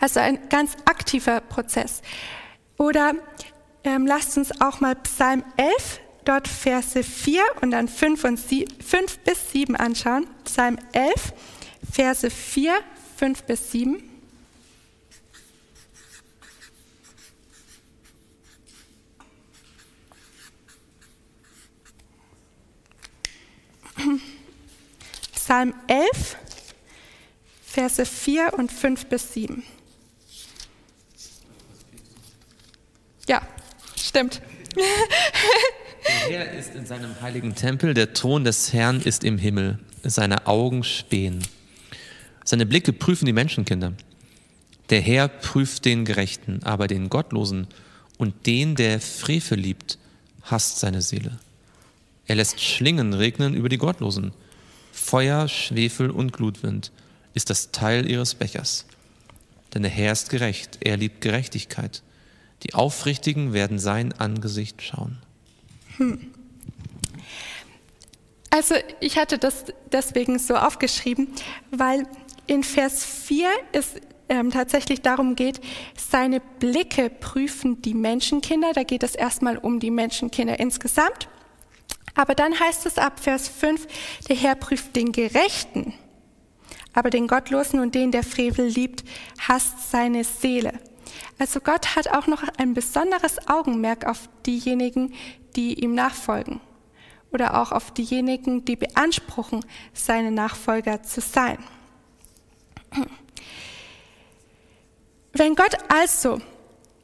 Also 0.01 0.21
ein 0.21 0.49
ganz 0.49 0.77
aktiver 0.85 1.41
Prozess. 1.41 2.03
Oder 2.77 3.15
ähm, 3.85 4.07
lasst 4.07 4.37
uns 4.37 4.61
auch 4.61 4.81
mal 4.81 4.95
Psalm 4.97 5.45
11, 5.57 6.01
dort 6.25 6.49
Verse 6.49 7.03
4 7.03 7.43
und 7.61 7.71
dann 7.71 7.89
5, 7.89 8.25
und 8.25 8.39
7, 8.39 8.81
5 8.81 9.19
bis 9.21 9.51
7 9.53 9.77
anschauen. 9.77 10.27
Psalm 10.45 10.79
11, 10.93 11.33
Verse 11.91 12.31
4, 12.31 12.75
5 13.17 13.43
bis 13.45 13.71
7. 13.73 14.14
Psalm 25.45 25.75
11, 25.89 26.39
Verse 27.63 28.07
4 28.07 28.55
und 28.57 28.73
5 28.73 29.05
bis 29.05 29.35
7. 29.35 29.63
Ja, 33.29 33.47
stimmt. 33.95 34.41
Der 34.75 36.31
Herr 36.31 36.53
ist 36.55 36.75
in 36.75 36.87
seinem 36.87 37.21
heiligen 37.21 37.55
Tempel, 37.55 37.93
der 37.93 38.15
Thron 38.15 38.45
des 38.45 38.73
Herrn 38.73 39.03
ist 39.03 39.23
im 39.23 39.37
Himmel, 39.37 39.81
seine 40.03 40.47
Augen 40.47 40.83
spähen. 40.83 41.47
Seine 42.43 42.65
Blicke 42.65 42.95
prüfen 42.95 43.27
die 43.27 43.35
Menschenkinder. 43.35 43.93
Der 44.89 45.03
Herr 45.03 45.29
prüft 45.29 45.85
den 45.85 46.07
Gerechten, 46.07 46.63
aber 46.63 46.87
den 46.87 47.11
Gottlosen 47.11 47.67
und 48.17 48.47
den, 48.47 48.77
der 48.77 48.99
Frevel 48.99 49.59
liebt, 49.59 49.99
hasst 50.41 50.81
seine 50.81 51.03
Seele. 51.03 51.39
Er 52.27 52.37
lässt 52.37 52.63
Schlingen 52.63 53.13
regnen 53.13 53.53
über 53.53 53.69
die 53.69 53.77
Gottlosen 53.77 54.33
Feuer, 55.05 55.49
Schwefel 55.49 56.11
und 56.11 56.33
Glutwind 56.33 56.91
ist 57.35 57.51
das 57.51 57.73
Teil 57.73 58.11
ihres 58.11 58.35
Bechers. 58.35 58.87
Denn 59.75 59.83
der 59.83 59.91
Herr 59.91 60.13
ist 60.13 60.31
gerecht, 60.31 60.79
er 60.81 60.97
liebt 60.97 61.21
Gerechtigkeit. 61.21 62.03
Die 62.63 62.73
Aufrichtigen 62.73 63.53
werden 63.53 63.79
sein 63.79 64.15
Angesicht 64.15 64.81
schauen. 64.81 65.19
Hm. 65.99 66.33
Also 68.49 68.77
ich 69.01 69.19
hatte 69.19 69.37
das 69.37 69.67
deswegen 69.93 70.39
so 70.39 70.57
aufgeschrieben, 70.57 71.29
weil 71.71 72.07
in 72.47 72.63
Vers 72.63 73.05
4 73.05 73.49
es 73.73 73.97
ähm, 74.31 74.51
tatsächlich 74.51 75.03
darum 75.03 75.37
geht, 75.37 75.61
seine 75.99 76.41
Blicke 76.41 77.11
prüfen 77.11 77.83
die 77.83 77.95
Menschenkinder. 77.95 78.73
Da 78.73 78.85
geht 78.85 79.03
es 79.03 79.15
erstmal 79.15 79.59
um 79.59 79.81
die 79.81 79.91
Menschenkinder 79.91 80.59
insgesamt. 80.59 81.29
Aber 82.15 82.35
dann 82.35 82.59
heißt 82.59 82.87
es 82.87 82.99
ab 82.99 83.21
Vers 83.21 83.49
5, 83.49 83.87
der 84.29 84.37
Herr 84.37 84.55
prüft 84.55 84.95
den 84.95 85.13
Gerechten, 85.13 85.95
aber 86.93 87.11
den 87.11 87.27
Gottlosen 87.27 87.81
und 87.81 87.95
den, 87.95 88.13
der 88.13 88.23
Frevel 88.23 88.67
liebt, 88.67 89.05
hasst 89.41 89.91
seine 89.91 90.23
Seele. 90.25 90.79
Also 91.39 91.61
Gott 91.61 91.97
hat 91.97 92.09
auch 92.09 92.27
noch 92.27 92.43
ein 92.59 92.75
besonderes 92.75 93.49
Augenmerk 93.49 94.07
auf 94.07 94.29
diejenigen, 94.47 95.13
die 95.57 95.75
ihm 95.75 95.95
nachfolgen 95.95 96.61
oder 97.33 97.61
auch 97.61 97.73
auf 97.73 97.91
diejenigen, 97.91 98.65
die 98.65 98.77
beanspruchen, 98.77 99.65
seine 99.93 100.31
Nachfolger 100.31 101.03
zu 101.03 101.21
sein. 101.21 101.59
Wenn 105.33 105.57
Gott 105.57 105.77
also 105.89 106.41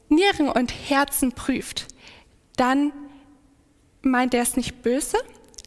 Nieren 0.09 0.49
und 0.49 0.73
Herzen 0.89 1.33
prüft, 1.33 1.89
dann 2.57 2.93
meint 4.03 4.35
er 4.35 4.43
es 4.43 4.57
nicht 4.57 4.83
böse, 4.83 5.19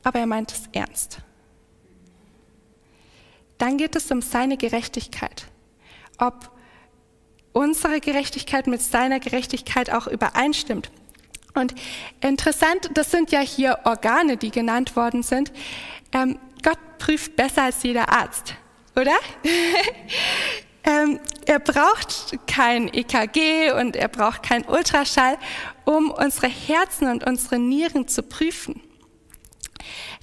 aber 0.03 0.19
er 0.19 0.27
meint 0.27 0.51
es 0.51 0.63
ernst. 0.71 1.19
Dann 3.57 3.77
geht 3.77 3.95
es 3.95 4.11
um 4.11 4.21
seine 4.21 4.57
Gerechtigkeit. 4.57 5.47
Ob 6.17 6.51
unsere 7.53 7.99
Gerechtigkeit 7.99 8.67
mit 8.67 8.81
seiner 8.81 9.19
Gerechtigkeit 9.19 9.91
auch 9.91 10.07
übereinstimmt. 10.07 10.91
Und 11.53 11.75
interessant, 12.19 12.89
das 12.95 13.11
sind 13.11 13.31
ja 13.31 13.39
hier 13.39 13.79
Organe, 13.83 14.37
die 14.37 14.49
genannt 14.49 14.95
worden 14.95 15.21
sind. 15.21 15.51
Ähm, 16.11 16.39
Gott 16.63 16.79
prüft 16.97 17.35
besser 17.35 17.63
als 17.63 17.83
jeder 17.83 18.09
Arzt, 18.09 18.55
oder? 18.95 19.15
ähm, 20.85 21.19
er 21.45 21.59
braucht 21.59 22.37
kein 22.47 22.93
EKG 22.93 23.71
und 23.71 23.95
er 23.95 24.07
braucht 24.07 24.43
kein 24.43 24.65
Ultraschall, 24.65 25.37
um 25.85 26.11
unsere 26.11 26.47
Herzen 26.47 27.07
und 27.07 27.23
unsere 27.23 27.59
Nieren 27.59 28.07
zu 28.07 28.23
prüfen. 28.23 28.81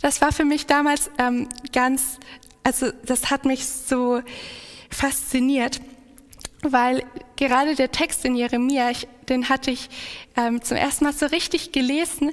Das 0.02 0.20
war 0.20 0.32
für 0.32 0.44
mich 0.44 0.66
damals 0.66 1.10
ähm, 1.18 1.48
ganz, 1.72 2.18
also 2.62 2.90
das 3.04 3.30
hat 3.30 3.44
mich 3.44 3.66
so 3.66 4.22
fasziniert 4.90 5.80
weil 6.62 7.04
gerade 7.36 7.74
der 7.74 7.90
Text 7.90 8.24
in 8.24 8.36
Jeremia, 8.36 8.90
ich, 8.90 9.08
den 9.28 9.48
hatte 9.48 9.70
ich 9.70 9.88
ähm, 10.36 10.62
zum 10.62 10.76
ersten 10.76 11.04
Mal 11.04 11.12
so 11.12 11.26
richtig 11.26 11.72
gelesen. 11.72 12.32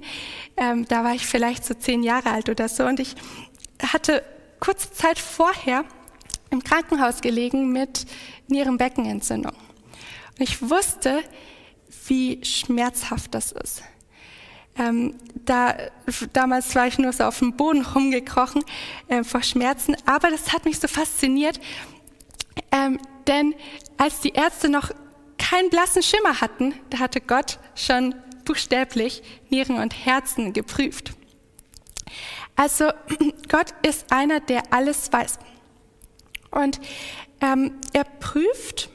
Ähm, 0.58 0.86
da 0.88 1.04
war 1.04 1.14
ich 1.14 1.26
vielleicht 1.26 1.66
so 1.66 1.74
zehn 1.74 2.04
Jahre 2.04 2.32
alt 2.32 2.50
oder 2.50 2.68
so 2.68 2.86
und 2.86 3.00
ich 3.00 3.16
hatte 3.82 4.24
kurze 4.60 4.92
Zeit 4.92 5.20
vorher 5.20 5.86
im 6.50 6.64
Krankenhaus 6.64 7.22
gelegen 7.22 7.72
mit 7.72 8.06
Nierenbeckenentzündung. 8.48 9.54
Und 9.54 10.42
ich 10.42 10.62
wusste, 10.62 11.22
wie 12.08 12.44
schmerzhaft 12.44 13.34
das 13.34 13.52
ist. 13.52 13.84
Ähm, 14.78 15.16
da, 15.34 15.76
damals 16.34 16.76
war 16.76 16.88
ich 16.88 17.00
nur 17.00 17.12
so 17.12 17.24
auf 17.24 17.40
dem 17.40 17.54
Boden 17.54 17.84
rumgekrochen 17.84 18.64
äh, 19.08 19.24
vor 19.24 19.42
Schmerzen, 19.42 19.96
aber 20.06 20.30
das 20.30 20.54
hat 20.54 20.66
mich 20.66 20.80
so 20.80 20.88
fasziniert, 20.88 21.60
ähm, 22.72 23.00
denn 23.28 23.56
als 23.98 24.20
die 24.20 24.34
Ärzte 24.34 24.70
noch 24.70 24.92
keinen 25.38 25.70
blassen 25.70 26.04
Schimmer 26.04 26.42
hatten, 26.42 26.74
da 26.90 27.00
hatte 27.00 27.22
Gott 27.22 27.60
schon 27.76 28.16
buchstäblich 28.46 29.24
Nieren 29.50 29.78
und 29.78 29.94
Herzen 30.06 30.54
geprüft. 30.54 31.12
Also 32.56 32.92
Gott 33.50 33.74
ist 33.82 34.12
einer, 34.12 34.40
der 34.40 34.64
alles 34.72 35.12
weiß. 35.12 35.40
Und 36.58 36.80
ähm, 37.40 37.80
er 37.94 38.04
prüft, 38.04 38.90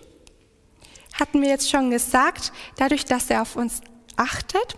hatten 1.15 1.41
wir 1.41 1.49
jetzt 1.49 1.71
schon 1.71 1.91
gesagt, 1.91 2.53
dadurch, 2.77 3.05
dass 3.05 3.31
er 3.31 3.43
auf 3.43 3.55
uns 3.55 3.81
achtet. 4.17 4.77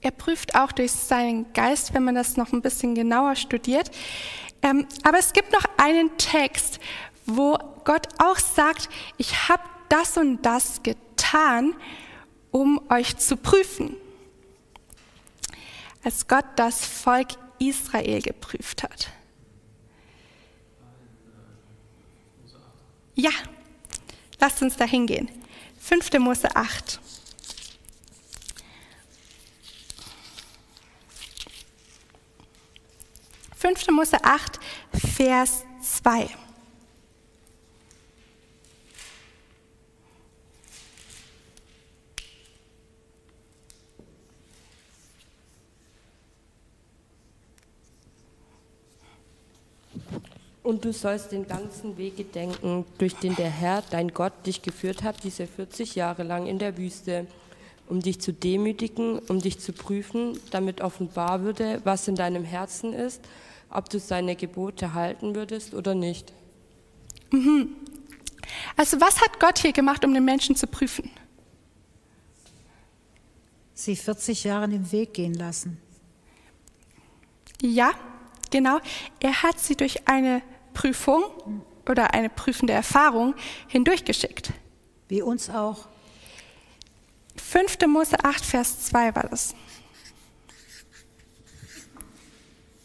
Er 0.00 0.12
prüft 0.12 0.54
auch 0.54 0.70
durch 0.70 0.92
seinen 0.92 1.52
Geist, 1.52 1.92
wenn 1.92 2.04
man 2.04 2.14
das 2.14 2.36
noch 2.36 2.52
ein 2.52 2.62
bisschen 2.62 2.94
genauer 2.94 3.34
studiert. 3.34 3.90
Ähm, 4.62 4.86
aber 5.02 5.18
es 5.18 5.32
gibt 5.32 5.52
noch 5.52 5.64
einen 5.76 6.16
Text, 6.16 6.78
wo 7.26 7.58
Gott 7.84 8.06
auch 8.18 8.38
sagt, 8.38 8.88
ich 9.16 9.48
habe 9.48 9.62
das 9.88 10.16
und 10.16 10.42
das 10.42 10.82
getan, 10.84 11.74
um 12.52 12.80
euch 12.88 13.16
zu 13.16 13.36
prüfen. 13.36 13.96
Als 16.04 16.28
Gott 16.28 16.44
das 16.54 16.86
Volk 16.86 17.28
Israel 17.58 18.22
geprüft 18.22 18.84
hat. 18.84 19.08
Ja, 23.14 23.30
lasst 24.40 24.62
uns 24.62 24.76
da 24.76 24.84
hingehen. 24.84 25.30
5. 25.80 26.18
Mose 26.18 26.54
8. 26.54 27.00
5. 33.56 33.88
Mose 33.88 34.22
8, 34.22 34.60
Vers 34.92 35.64
2. 35.82 36.28
Und 50.64 50.86
du 50.86 50.94
sollst 50.94 51.30
den 51.30 51.46
ganzen 51.46 51.98
Weg 51.98 52.16
gedenken, 52.16 52.86
durch 52.96 53.14
den 53.16 53.36
der 53.36 53.50
Herr, 53.50 53.84
dein 53.90 54.08
Gott, 54.08 54.32
dich 54.46 54.62
geführt 54.62 55.02
hat, 55.02 55.22
diese 55.22 55.46
40 55.46 55.94
Jahre 55.94 56.22
lang 56.22 56.46
in 56.46 56.58
der 56.58 56.78
Wüste, 56.78 57.26
um 57.86 58.00
dich 58.00 58.18
zu 58.18 58.32
demütigen, 58.32 59.18
um 59.18 59.42
dich 59.42 59.60
zu 59.60 59.74
prüfen, 59.74 60.40
damit 60.50 60.80
offenbar 60.80 61.42
würde, 61.42 61.82
was 61.84 62.08
in 62.08 62.14
deinem 62.14 62.44
Herzen 62.44 62.94
ist, 62.94 63.20
ob 63.68 63.90
du 63.90 63.98
seine 63.98 64.36
Gebote 64.36 64.94
halten 64.94 65.34
würdest 65.34 65.74
oder 65.74 65.94
nicht. 65.94 66.32
Mhm. 67.30 67.76
Also 68.74 68.98
was 69.02 69.20
hat 69.20 69.38
Gott 69.40 69.58
hier 69.58 69.72
gemacht, 69.72 70.02
um 70.02 70.14
den 70.14 70.24
Menschen 70.24 70.56
zu 70.56 70.66
prüfen? 70.66 71.10
Sie 73.74 73.96
40 73.96 74.44
Jahre 74.44 74.66
den 74.66 74.90
Weg 74.92 75.12
gehen 75.12 75.34
lassen. 75.34 75.76
Ja, 77.60 77.90
genau. 78.50 78.78
Er 79.20 79.42
hat 79.42 79.60
sie 79.60 79.76
durch 79.76 80.08
eine 80.08 80.40
Prüfung 80.74 81.24
oder 81.88 82.12
eine 82.12 82.28
prüfende 82.28 82.72
Erfahrung 82.72 83.34
hindurchgeschickt. 83.68 84.52
Wie 85.08 85.22
uns 85.22 85.48
auch. 85.48 85.86
5. 87.36 87.78
Mose 87.86 88.16
8, 88.22 88.44
Vers 88.44 88.86
2 88.86 89.14
war 89.14 89.28
das. 89.28 89.54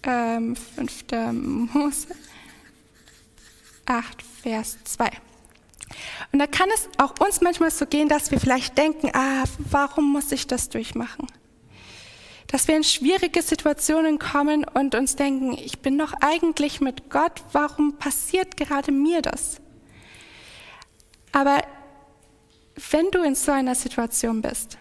Ähm, 0.04 0.56
5. 0.56 1.06
Mose 1.73 2.08
8, 3.86 4.21
Vers 4.41 4.78
2. 4.84 5.10
Und 6.32 6.39
da 6.39 6.47
kann 6.47 6.69
es 6.73 6.88
auch 6.97 7.19
uns 7.19 7.41
manchmal 7.41 7.71
so 7.71 7.86
gehen, 7.86 8.08
dass 8.08 8.32
wir 8.32 8.39
vielleicht 8.39 8.78
denken, 8.78 9.10
ah, 9.13 9.43
warum 9.58 10.12
muss 10.12 10.32
ich 10.32 10.47
das 10.47 10.69
durchmachen? 10.69 11.28
Dass 12.50 12.68
wir 12.68 12.76
in 12.76 12.84
schwierige 12.84 13.44
Situationen 13.44 14.18
kommen 14.18 14.66
und 14.66 14.96
uns 14.96 15.16
denken, 15.16 15.54
ich 15.54 15.80
bin 15.80 15.98
doch 16.00 16.14
eigentlich 16.20 16.82
mit 16.82 17.10
Gott, 17.10 17.44
warum 17.52 17.98
passiert 17.98 18.58
gerade 18.58 18.92
mir 18.92 19.22
das? 19.22 19.62
Aber 21.32 21.62
wenn 22.92 23.12
du 23.12 23.22
in 23.22 23.36
so 23.36 23.52
einer 23.52 23.76
Situation 23.76 24.42
bist, 24.42 24.80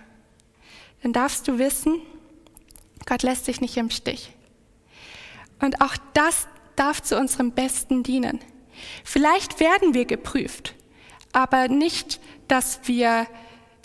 dann 1.02 1.12
darfst 1.12 1.46
du 1.46 1.58
wissen, 1.58 2.00
Gott 3.04 3.22
lässt 3.22 3.46
dich 3.46 3.60
nicht 3.60 3.76
im 3.76 3.90
Stich. 3.90 4.32
Und 5.60 5.82
auch 5.82 5.96
das 6.14 6.48
darf 6.74 7.02
zu 7.02 7.18
unserem 7.18 7.52
Besten 7.52 8.02
dienen. 8.02 8.40
Vielleicht 9.04 9.60
werden 9.60 9.92
wir 9.92 10.06
geprüft, 10.06 10.74
aber 11.32 11.68
nicht, 11.68 12.18
dass 12.46 12.80
wir 12.84 13.26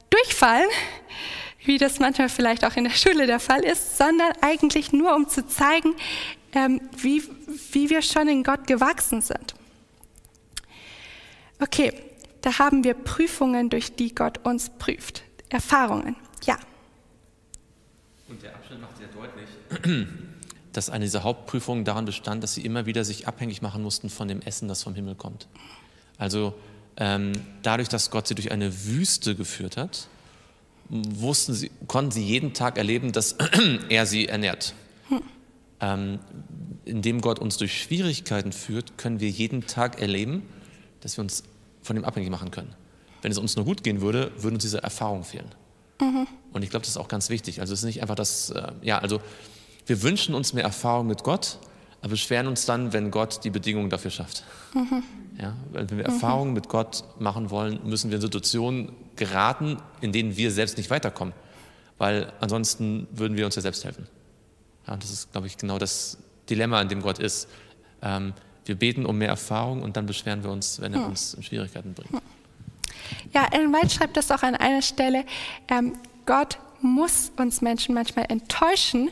durchfallen, 0.10 0.70
wie 1.66 1.78
das 1.78 2.00
manchmal 2.00 2.30
vielleicht 2.30 2.66
auch 2.66 2.76
in 2.76 2.84
der 2.86 2.92
Schule 2.92 3.28
der 3.28 3.40
Fall 3.40 3.64
ist, 3.64 3.98
sondern 3.98 4.32
eigentlich 4.42 4.92
nur, 4.92 5.16
um 5.16 5.28
zu 5.28 5.48
zeigen, 5.48 5.96
ähm, 6.54 6.82
wie, 6.98 7.24
wie 7.72 7.90
wir 7.90 8.02
schon 8.02 8.28
in 8.28 8.44
Gott 8.44 8.68
gewachsen 8.68 9.22
sind. 9.22 9.56
Okay, 11.60 11.94
da 12.42 12.60
haben 12.60 12.84
wir 12.84 12.94
Prüfungen, 12.94 13.70
durch 13.70 13.96
die 13.96 14.14
Gott 14.14 14.40
uns 14.46 14.70
prüft. 14.70 15.24
Erfahrungen, 15.50 16.16
ja. 16.46 16.58
Und 18.28 18.42
der 18.42 18.56
Abschnitt 18.56 18.82
macht 18.82 18.98
sehr 18.98 19.08
deutlich, 19.08 20.08
dass 20.74 20.90
eine 20.90 21.06
dieser 21.06 21.24
Hauptprüfungen 21.24 21.86
daran 21.86 22.06
bestand, 22.06 22.44
dass 22.44 22.56
sie 22.56 22.66
immer 22.66 22.86
wieder 22.86 23.06
sich 23.06 23.28
abhängig 23.28 23.62
machen 23.62 23.82
mussten 23.82 24.10
von 24.10 24.28
dem 24.28 24.42
Essen, 24.42 24.68
das 24.68 24.84
vom 24.84 24.96
Himmel 24.96 25.16
kommt. 25.16 25.48
Also 26.18 26.54
ähm, 26.98 27.34
dadurch, 27.62 27.90
dass 27.90 28.12
Gott 28.12 28.28
sie 28.28 28.36
durch 28.36 28.52
eine 28.52 28.86
Wüste 28.86 29.36
geführt 29.36 29.78
hat, 29.78 30.08
wussten 30.94 31.54
sie, 31.54 31.72
konnten 31.88 32.12
sie 32.12 32.24
jeden 32.24 32.54
Tag 32.54 32.78
erleben, 32.78 33.12
dass 33.12 33.36
er 33.90 34.06
sie 34.06 34.28
ernährt. 34.28 34.74
Hm. 35.10 35.22
Ähm, 35.80 36.20
indem 36.86 37.22
Gott 37.22 37.40
uns 37.40 37.58
durch 37.58 37.82
Schwierigkeiten 37.82 38.52
führt, 38.52 38.98
können 38.98 39.20
wir 39.20 39.30
jeden 39.30 39.66
Tag 39.66 40.02
erleben, 40.02 40.44
dass 41.02 41.18
wir 41.18 41.24
uns 41.24 41.44
von 41.82 41.98
ihm 41.98 42.06
abhängig 42.06 42.30
machen 42.30 42.52
können. 42.52 42.76
Wenn 43.22 43.32
es 43.32 43.38
uns 43.38 43.56
nur 43.56 43.66
gut 43.66 43.84
gehen 43.84 44.02
würde, 44.02 44.32
würden 44.38 44.56
uns 44.56 44.64
diese 44.64 44.84
Erfahrungen 44.84 45.24
fehlen. 45.24 45.48
Mhm. 46.00 46.28
Und 46.52 46.64
ich 46.64 46.70
glaube, 46.70 46.82
das 46.82 46.90
ist 46.90 46.98
auch 46.98 47.08
ganz 47.08 47.30
wichtig. 47.30 47.62
Also 47.62 47.74
es 47.74 47.80
ist 47.80 47.86
nicht 47.86 48.02
einfach 48.02 48.16
das, 48.16 48.50
äh, 48.52 48.72
ja, 48.82 49.00
also 49.00 49.22
wir 49.86 50.02
wünschen 50.02 50.36
uns 50.36 50.54
mehr 50.54 50.64
Erfahrung 50.64 51.08
mit 51.08 51.24
Gott, 51.24 51.58
aber 52.02 52.12
beschweren 52.12 52.48
uns 52.48 52.66
dann, 52.66 52.94
wenn 52.94 53.12
Gott 53.12 53.44
die 53.44 53.50
Bedingungen 53.50 53.90
dafür 53.90 54.12
schafft. 54.12 54.44
Mhm. 54.74 55.04
Ja, 55.40 55.56
wenn 55.72 55.90
wir 55.90 55.98
mhm. 55.98 56.14
Erfahrungen 56.14 56.54
mit 56.54 56.70
Gott 56.70 57.04
machen 57.20 57.50
wollen, 57.50 57.80
müssen 57.86 58.12
wir 58.12 58.16
in 58.16 58.22
Situationen 58.22 58.92
geraten, 59.16 59.78
in 60.02 60.12
denen 60.12 60.38
wir 60.38 60.52
selbst 60.52 60.78
nicht 60.78 60.90
weiterkommen, 60.90 61.34
weil 61.98 62.32
ansonsten 62.40 63.08
würden 63.12 63.36
wir 63.38 63.46
uns 63.46 63.56
ja 63.56 63.62
selbst 63.62 63.84
helfen. 63.84 64.08
Ja, 64.88 64.96
das 64.98 65.12
ist, 65.12 65.32
glaube 65.32 65.48
ich, 65.48 65.58
genau 65.58 65.80
das 65.80 66.18
Dilemma, 66.50 66.82
in 66.82 66.90
dem 66.90 67.02
Gott 67.02 67.20
ist. 67.20 67.48
Ähm, 68.02 68.34
wir 68.66 68.76
beten 68.76 69.06
um 69.06 69.18
mehr 69.18 69.30
Erfahrung 69.30 69.82
und 69.82 69.98
dann 69.98 70.06
beschweren 70.06 70.44
wir 70.44 70.52
uns, 70.52 70.80
wenn 70.82 70.94
er 70.94 71.02
hm. 71.02 71.08
uns 71.08 71.34
in 71.34 71.44
Schwierigkeiten 71.44 71.94
bringt. 71.94 72.22
Ja, 73.34 73.48
Ellen 73.52 73.74
White 73.74 73.90
schreibt 73.90 74.18
das 74.18 74.32
auch 74.32 74.44
an 74.44 74.56
einer 74.56 74.82
Stelle. 74.82 75.26
Ähm, 75.68 75.94
Gott 76.26 76.58
muss 76.82 77.32
uns 77.38 77.62
Menschen 77.62 77.96
manchmal 77.96 78.26
enttäuschen, 78.30 79.10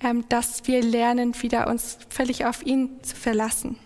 ähm, 0.00 0.24
dass 0.28 0.66
wir 0.66 0.82
lernen, 0.82 1.34
wieder 1.42 1.68
uns 1.68 1.98
völlig 2.08 2.44
auf 2.46 2.64
ihn 2.64 2.90
zu 3.02 3.16
verlassen. 3.16 3.76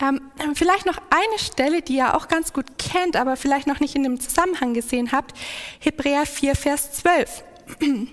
Ähm, 0.00 0.20
vielleicht 0.54 0.86
noch 0.86 0.98
eine 1.10 1.38
Stelle, 1.38 1.82
die 1.82 1.96
ihr 1.96 2.14
auch 2.14 2.28
ganz 2.28 2.52
gut 2.52 2.78
kennt, 2.78 3.16
aber 3.16 3.36
vielleicht 3.36 3.66
noch 3.66 3.80
nicht 3.80 3.94
in 3.94 4.02
dem 4.02 4.18
Zusammenhang 4.18 4.72
gesehen 4.74 5.12
habt. 5.12 5.36
Hebräer 5.78 6.26
4, 6.26 6.54
Vers 6.54 6.92
12. 6.92 7.44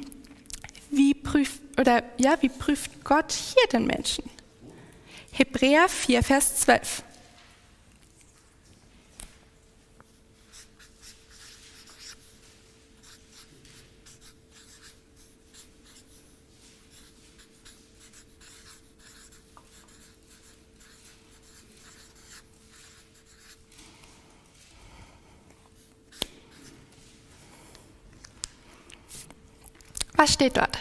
Wie 0.89 1.13
prüft, 1.13 1.61
oder, 1.79 2.03
ja, 2.17 2.35
wie 2.39 2.49
prüft 2.49 3.03
Gott 3.03 3.31
hier 3.33 3.67
den 3.73 3.85
Menschen? 3.85 4.23
Hebräer 5.31 5.89
4, 5.89 6.23
Vers 6.23 6.55
12. 6.61 7.03
Was 30.17 30.33
steht 30.33 30.57
dort? 30.57 30.77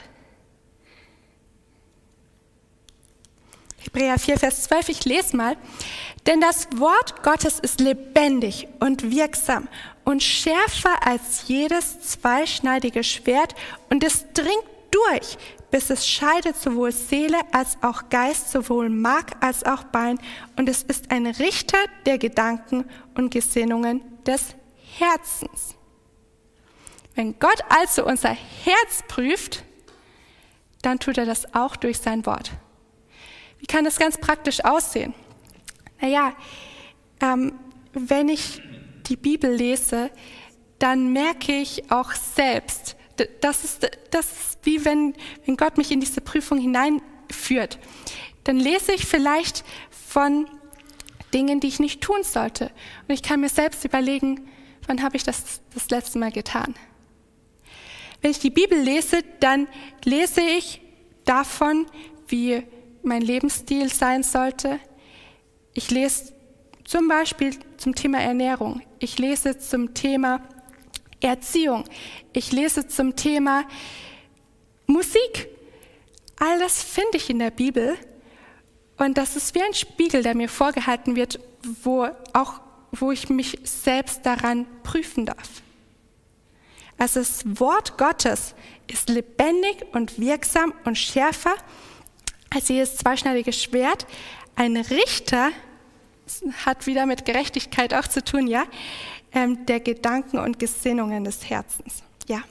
Hebräer 3.79 4.19
4, 4.19 4.39
Vers 4.39 4.65
12, 4.65 4.89
ich 4.89 5.05
lese 5.05 5.37
mal. 5.37 5.57
Denn 6.27 6.41
das 6.41 6.67
Wort 6.77 7.23
Gottes 7.23 7.61
ist 7.61 7.81
lebendig 7.81 8.67
und 8.81 9.11
wirksam 9.11 9.69
und 10.05 10.23
schärfer 10.23 11.07
als 11.07 11.47
jedes 11.47 12.01
zweischneidige 12.01 13.05
Schwert 13.05 13.55
und 13.91 14.03
es 14.03 14.27
dringt 14.35 14.65
durch, 14.91 15.39
bis 15.71 15.91
es 15.91 16.07
scheidet 16.07 16.57
sowohl 16.57 16.91
Seele 16.91 17.39
als 17.53 17.79
auch 17.83 18.09
Geist, 18.09 18.51
sowohl 18.51 18.89
Mark 18.89 19.37
als 19.41 19.65
auch 19.65 19.85
Bein 19.85 20.19
und 20.57 20.69
es 20.69 20.83
ist 20.83 21.11
ein 21.13 21.27
Richter 21.27 21.79
der 22.07 22.19
Gedanken 22.19 22.87
und 23.15 23.31
Gesinnungen 23.31 24.01
des 24.25 24.57
Herzens. 24.99 25.77
Wenn 27.17 27.39
Gott 27.39 27.65
also 27.71 28.07
unser 28.07 28.29
Herz 28.29 29.03
prüft, 29.09 29.65
dann 30.83 31.01
tut 31.01 31.19
er 31.19 31.25
das 31.25 31.55
auch 31.55 31.75
durch 31.75 31.99
sein 31.99 32.27
Wort. 32.27 32.53
Wie 33.59 33.67
kann 33.67 33.85
das 33.85 33.99
ganz 33.99 34.19
praktisch 34.19 34.63
aussehen? 34.65 35.15
Naja, 36.01 36.35
ähm, 37.21 37.59
wenn 37.95 38.29
ich 38.29 38.61
die 39.07 39.17
Bibel 39.17 39.51
lese, 39.51 40.11
dann 40.79 41.13
merke 41.15 41.53
ich 41.53 41.91
auch 41.91 42.13
selbst, 42.13 42.97
das 43.41 43.65
ist, 43.65 43.91
das 44.11 44.27
ist 44.27 44.59
wie 44.65 44.85
wenn, 44.85 45.15
wenn 45.47 45.57
Gott 45.57 45.79
mich 45.79 45.91
in 45.91 46.01
diese 46.01 46.21
Prüfung 46.21 46.59
hineinführt. 46.59 47.79
Dann 48.45 48.59
lese 48.59 48.93
ich 48.93 49.07
vielleicht 49.07 49.65
von 49.91 50.47
Dingen, 51.33 51.61
die 51.61 51.69
ich 51.69 51.81
nicht 51.81 52.03
tun 52.03 52.23
sollte. 52.25 52.71
Und 53.09 53.15
ich 53.15 53.23
kann 53.23 53.41
mir 53.41 53.49
selbst 53.49 53.87
überlegen, 53.87 54.47
wann 54.87 55.03
habe 55.03 55.17
ich 55.17 55.25
das 55.25 55.63
das 55.73 55.89
letzte 55.89 56.19
Mal 56.19 56.31
getan? 56.31 56.75
Wenn 58.21 58.31
ich 58.31 58.39
die 58.39 58.51
Bibel 58.51 58.79
lese, 58.79 59.23
dann 59.41 59.69
lese 60.05 60.41
ich 60.41 60.81
davon, 61.25 61.87
wie 62.29 62.63
mein 63.03 63.23
Lebensstil 63.23 63.93
sein 63.93 64.23
sollte. 64.23 64.81
Ich 65.75 65.91
lese 65.91 66.33
zum 66.85 67.09
Beispiel 67.09 67.57
zum 67.77 67.95
Thema 67.95 68.21
Ernährung. 68.21 68.83
Ich 68.99 69.19
lese 69.19 69.59
zum 69.59 69.95
Thema 69.95 70.41
Erziehung. 71.21 71.85
Ich 72.33 72.53
lese 72.53 72.87
zum 72.87 73.17
Thema 73.17 73.65
Musik. 74.87 75.49
All 76.39 76.59
das 76.59 76.83
finde 76.83 77.17
ich 77.17 77.31
in 77.31 77.39
der 77.39 77.51
Bibel. 77.51 77.97
Und 78.99 79.19
das 79.19 79.37
ist 79.37 79.55
wie 79.55 79.63
ein 79.63 79.75
Spiegel, 79.75 80.23
der 80.23 80.35
mir 80.35 80.49
vorgehalten 80.49 81.17
wird, 81.17 81.39
wo, 81.83 82.09
auch, 82.33 82.61
wo 82.93 83.13
ich 83.13 83.29
mich 83.29 83.59
selbst 83.65 84.25
daran 84.25 84.67
prüfen 84.83 85.27
darf. 85.27 85.63
Also 86.99 87.21
das 87.21 87.45
Wort 87.61 87.99
Gottes 87.99 88.55
ist 88.87 89.09
lebendig 89.09 89.85
und 89.93 90.19
wirksam 90.19 90.73
und 90.85 90.97
schärfer 90.97 91.55
als 92.51 92.69
jedes 92.69 92.97
zweischneidige 92.97 93.53
Schwert. 93.53 94.07
Ein 94.55 94.77
Richter 94.77 95.51
hat 96.65 96.87
wieder 96.87 97.07
mit 97.07 97.25
Gerechtigkeit 97.25 97.93
auch 97.95 98.09
zu 98.09 98.25
tun, 98.25 98.47
ja, 98.47 98.65
ähm, 99.33 99.67
der 99.67 99.81
Gedanken 99.81 100.39
und 100.39 100.59
Gesinnungen 100.59 101.25
des 101.25 101.49
Herzens. 101.49 102.03
Ja. 102.27 102.43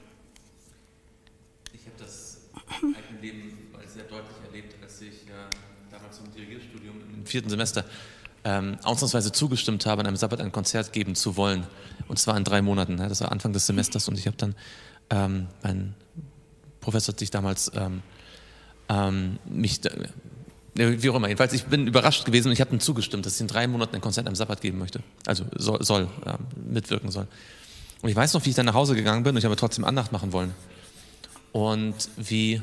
Ich 1.73 1.81
habe 1.87 1.97
das 1.97 2.37
eigene 2.81 3.21
Leben 3.21 3.57
sehr 3.87 4.03
deutlich 4.03 4.37
erlebt, 4.45 4.75
als 4.81 5.01
ich 5.01 5.27
äh, 5.27 5.49
damals 5.91 6.17
zum 6.17 6.31
Dirigierstudium 6.33 7.01
im 7.13 7.25
vierten 7.25 7.49
Semester 7.49 7.85
ähm, 8.45 8.77
ausnahmsweise 8.83 9.31
zugestimmt 9.31 9.85
habe, 9.85 10.01
an 10.01 10.07
einem 10.07 10.15
Sabbat 10.15 10.39
ein 10.39 10.51
Konzert 10.51 10.93
geben 10.93 11.15
zu 11.15 11.35
wollen. 11.35 11.65
Und 12.07 12.19
zwar 12.19 12.37
in 12.37 12.43
drei 12.43 12.61
Monaten. 12.61 12.97
Das 12.97 13.19
war 13.21 13.31
Anfang 13.31 13.51
des 13.51 13.65
Semesters 13.65 14.07
und 14.07 14.17
ich 14.17 14.27
habe 14.27 14.37
dann, 14.37 14.55
ähm, 15.09 15.47
mein 15.63 15.95
Professor 16.79 17.13
hat 17.13 17.19
sich 17.19 17.31
damals 17.31 17.71
ähm, 17.75 18.03
ähm, 18.87 19.39
mich, 19.45 19.81
wie 20.75 21.09
auch 21.09 21.15
immer, 21.15 21.27
jedenfalls, 21.27 21.53
ich 21.53 21.65
bin 21.65 21.87
überrascht 21.87 22.23
gewesen 22.25 22.49
und 22.49 22.53
ich 22.53 22.61
habe 22.61 22.69
dann 22.69 22.79
zugestimmt, 22.79 23.25
dass 23.25 23.35
ich 23.35 23.41
in 23.41 23.47
drei 23.47 23.65
Monaten 23.65 23.95
ein 23.95 24.01
Konzert 24.01 24.27
am 24.27 24.35
Sabbat 24.35 24.61
geben 24.61 24.77
möchte. 24.77 25.01
Also 25.25 25.45
soll, 25.55 25.83
soll 25.83 26.07
ähm, 26.25 26.37
mitwirken 26.71 27.09
soll. 27.09 27.27
Und 28.03 28.09
ich 28.09 28.15
weiß 28.15 28.35
noch, 28.35 28.45
wie 28.45 28.51
ich 28.51 28.55
dann 28.55 28.67
nach 28.67 28.75
Hause 28.75 28.93
gegangen 28.93 29.23
bin 29.23 29.31
und 29.31 29.39
ich 29.39 29.45
habe 29.45 29.55
trotzdem 29.55 29.83
Andacht 29.85 30.11
machen 30.11 30.31
wollen. 30.31 30.53
Und 31.51 31.95
wie 32.17 32.61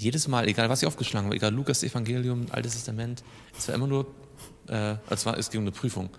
jedes 0.00 0.28
Mal, 0.28 0.48
egal 0.48 0.68
was 0.68 0.82
ich 0.82 0.88
aufgeschlagen 0.88 1.26
habe, 1.26 1.36
egal 1.36 1.52
Lukas 1.52 1.82
Evangelium, 1.82 2.46
Altes 2.50 2.72
Testament, 2.72 3.22
es 3.56 3.68
war 3.68 3.74
immer 3.74 3.86
nur, 3.86 4.06
äh, 4.68 4.94
es, 5.10 5.26
war, 5.26 5.38
es 5.38 5.50
ging 5.50 5.60
um 5.60 5.64
eine 5.64 5.72
Prüfung. 5.72 6.10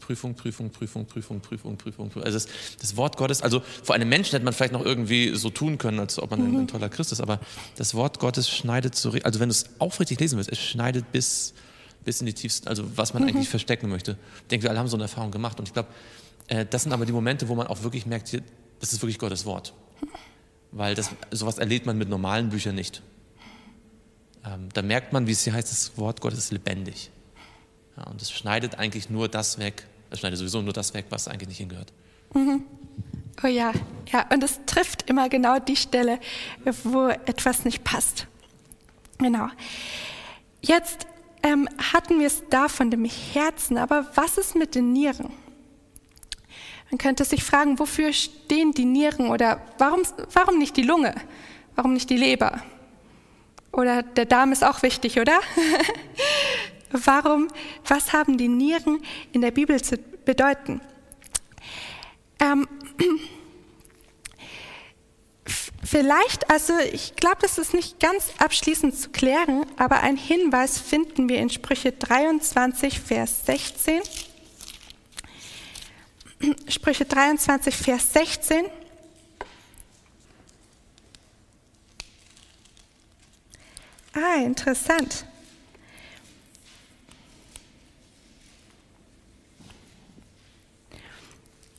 Prüfung, 0.00 0.34
Prüfung, 0.34 0.70
Prüfung, 0.70 1.06
Prüfung, 1.06 1.40
Prüfung, 1.40 1.76
Prüfung. 1.76 2.10
Also 2.16 2.36
das, 2.36 2.48
das, 2.80 2.96
Wort 2.96 3.16
Gottes, 3.16 3.42
also 3.42 3.62
vor 3.84 3.94
einem 3.94 4.08
Menschen 4.08 4.32
hätte 4.32 4.44
man 4.44 4.52
vielleicht 4.52 4.72
noch 4.72 4.84
irgendwie 4.84 5.36
so 5.36 5.50
tun 5.50 5.78
können, 5.78 6.00
als 6.00 6.18
ob 6.18 6.32
man 6.32 6.40
mhm. 6.40 6.46
ein, 6.46 6.60
ein, 6.62 6.68
toller 6.68 6.88
Christ 6.88 7.12
ist, 7.12 7.20
aber 7.20 7.38
das 7.76 7.94
Wort 7.94 8.18
Gottes 8.18 8.50
schneidet 8.50 8.96
so, 8.96 9.12
also 9.22 9.38
wenn 9.38 9.48
du 9.48 9.52
es 9.52 9.66
aufrichtig 9.78 10.18
lesen 10.18 10.36
willst, 10.36 10.50
es 10.50 10.58
schneidet 10.58 11.12
bis, 11.12 11.54
bis 12.04 12.18
in 12.20 12.26
die 12.26 12.32
tiefsten, 12.32 12.66
also 12.66 12.84
was 12.96 13.14
man 13.14 13.22
mhm. 13.22 13.28
eigentlich 13.28 13.48
verstecken 13.48 13.88
möchte. 13.88 14.18
Ich 14.42 14.48
denke, 14.48 14.64
wir 14.64 14.70
alle 14.70 14.80
haben 14.80 14.88
so 14.88 14.96
eine 14.96 15.04
Erfahrung 15.04 15.30
gemacht 15.30 15.60
und 15.60 15.68
ich 15.68 15.74
glaube, 15.74 15.90
äh, 16.48 16.66
das 16.68 16.82
sind 16.82 16.92
aber 16.92 17.06
die 17.06 17.12
Momente, 17.12 17.48
wo 17.48 17.54
man 17.54 17.68
auch 17.68 17.84
wirklich 17.84 18.04
merkt, 18.04 18.32
das 18.80 18.92
ist 18.92 19.00
wirklich 19.00 19.18
Gottes 19.20 19.46
Wort. 19.46 19.74
Weil 20.72 20.96
das, 20.96 21.10
sowas 21.30 21.58
erlebt 21.58 21.86
man 21.86 21.96
mit 21.96 22.08
normalen 22.08 22.50
Büchern 22.50 22.74
nicht. 22.74 23.00
Ähm, 24.44 24.68
da 24.72 24.82
merkt 24.82 25.12
man, 25.12 25.26
wie 25.26 25.32
es 25.32 25.44
hier 25.44 25.52
heißt, 25.52 25.70
das 25.70 25.96
Wort 25.96 26.20
Gottes 26.20 26.38
ist 26.38 26.52
lebendig. 26.52 27.10
Ja, 27.96 28.04
und 28.04 28.22
es 28.22 28.30
schneidet 28.30 28.78
eigentlich 28.78 29.10
nur 29.10 29.28
das 29.28 29.58
weg, 29.58 29.86
es 30.10 30.20
schneidet 30.20 30.38
sowieso 30.38 30.62
nur 30.62 30.72
das 30.72 30.94
weg, 30.94 31.06
was 31.10 31.28
eigentlich 31.28 31.48
nicht 31.48 31.58
hingehört. 31.58 31.92
Mhm. 32.34 32.62
Oh 33.42 33.46
ja, 33.46 33.72
ja, 34.12 34.26
und 34.32 34.42
es 34.42 34.60
trifft 34.66 35.08
immer 35.08 35.28
genau 35.28 35.58
die 35.58 35.76
Stelle, 35.76 36.18
wo 36.82 37.08
etwas 37.08 37.64
nicht 37.64 37.84
passt. 37.84 38.26
Genau. 39.18 39.48
Jetzt 40.60 41.06
ähm, 41.42 41.68
hatten 41.92 42.18
wir 42.18 42.26
es 42.26 42.42
da 42.50 42.68
von 42.68 42.90
dem 42.90 43.04
Herzen, 43.04 43.78
aber 43.78 44.06
was 44.14 44.38
ist 44.38 44.56
mit 44.56 44.74
den 44.74 44.92
Nieren? 44.92 45.30
Man 46.90 46.98
könnte 46.98 47.24
sich 47.24 47.44
fragen, 47.44 47.78
wofür 47.78 48.12
stehen 48.12 48.72
die 48.72 48.86
Nieren 48.86 49.28
oder 49.28 49.60
warum, 49.78 50.00
warum 50.32 50.58
nicht 50.58 50.76
die 50.76 50.82
Lunge? 50.82 51.14
Warum 51.74 51.92
nicht 51.92 52.10
die 52.10 52.16
Leber? 52.16 52.62
Oder 53.78 54.02
der 54.02 54.26
Darm 54.26 54.50
ist 54.50 54.64
auch 54.64 54.82
wichtig, 54.82 55.20
oder? 55.20 55.38
warum, 56.90 57.46
was 57.86 58.12
haben 58.12 58.36
die 58.36 58.48
Nieren 58.48 59.00
in 59.30 59.40
der 59.40 59.52
Bibel 59.52 59.80
zu 59.80 59.96
bedeuten? 60.24 60.80
Ähm, 62.40 62.66
Vielleicht, 65.84 66.50
also 66.50 66.72
ich 66.92 67.14
glaube, 67.14 67.36
das 67.40 67.56
ist 67.56 67.72
nicht 67.72 68.00
ganz 68.00 68.32
abschließend 68.38 68.98
zu 68.98 69.10
klären, 69.10 69.64
aber 69.76 70.00
ein 70.00 70.16
Hinweis 70.16 70.80
finden 70.80 71.28
wir 71.28 71.38
in 71.38 71.48
Sprüche 71.48 71.92
23, 71.92 72.98
Vers 72.98 73.46
16. 73.46 74.02
Sprüche 76.68 77.04
23, 77.04 77.76
Vers 77.76 78.12
16. 78.12 78.66
Ah, 84.20 84.42
interessant. 84.42 85.24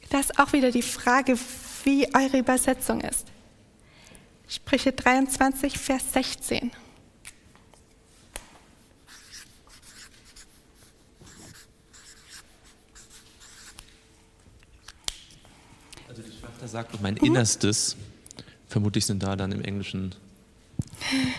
Das 0.09 0.21
ist 0.21 0.39
auch 0.39 0.53
wieder 0.53 0.71
die 0.71 0.81
Frage, 0.81 1.37
wie 1.83 2.07
eure 2.15 2.39
Übersetzung 2.39 3.01
ist. 3.01 3.27
Sprüche 4.47 4.93
23, 4.93 5.77
Vers 5.77 6.13
16. 6.13 6.71
Also 16.07 16.21
die 16.21 16.31
Schwester 16.31 16.67
sagt, 16.67 17.01
mein 17.01 17.17
Innerstes, 17.17 17.97
vermutlich 18.67 19.05
sind 19.05 19.21
da 19.21 19.35
dann 19.35 19.51
im 19.51 19.61
Englischen 19.61 20.15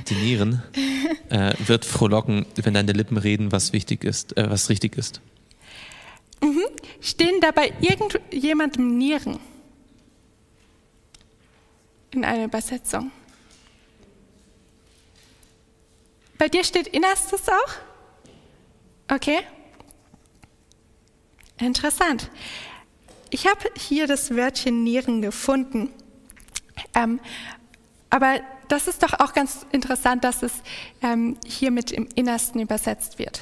die 0.08 0.14
Nieren, 0.14 0.62
äh, 1.28 1.54
wird 1.58 1.84
frohlocken, 1.84 2.46
wenn 2.56 2.74
deine 2.74 2.92
Lippen 2.92 3.16
reden, 3.16 3.52
was 3.52 3.72
wichtig 3.72 4.04
ist, 4.04 4.36
äh, 4.36 4.50
was 4.50 4.68
richtig 4.68 4.96
ist. 4.96 5.20
Mhm. 6.42 6.64
Stehen 7.00 7.40
dabei 7.40 7.72
irgendjemandem 7.80 8.96
Nieren? 8.98 9.38
in 12.12 12.24
einer 12.24 12.44
Übersetzung. 12.44 13.10
Bei 16.38 16.48
dir 16.48 16.64
steht 16.64 16.88
Innerstes 16.88 17.48
auch? 17.48 19.14
Okay. 19.14 19.40
Interessant. 21.58 22.30
Ich 23.28 23.46
habe 23.46 23.70
hier 23.76 24.06
das 24.06 24.34
Wörtchen 24.34 24.82
Nieren 24.82 25.22
gefunden. 25.22 25.92
Ähm, 26.94 27.20
aber 28.08 28.40
das 28.70 28.86
ist 28.86 29.02
doch 29.02 29.14
auch 29.20 29.32
ganz 29.32 29.66
interessant, 29.72 30.24
dass 30.24 30.42
es 30.42 30.52
ähm, 31.02 31.36
hier 31.46 31.70
mit 31.70 31.90
im 31.90 32.08
Innersten 32.14 32.60
übersetzt 32.60 33.18
wird. 33.18 33.40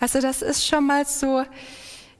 Also 0.00 0.20
das 0.20 0.42
ist 0.42 0.66
schon 0.66 0.86
mal 0.86 1.06
so, 1.06 1.44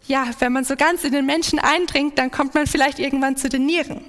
ja, 0.06 0.26
wenn 0.38 0.52
man 0.52 0.64
so 0.64 0.76
ganz 0.76 1.04
in 1.04 1.12
den 1.12 1.26
Menschen 1.26 1.58
eindringt, 1.58 2.18
dann 2.18 2.30
kommt 2.30 2.54
man 2.54 2.66
vielleicht 2.66 2.98
irgendwann 2.98 3.36
zu 3.36 3.48
den 3.48 3.66
Nieren. 3.66 4.04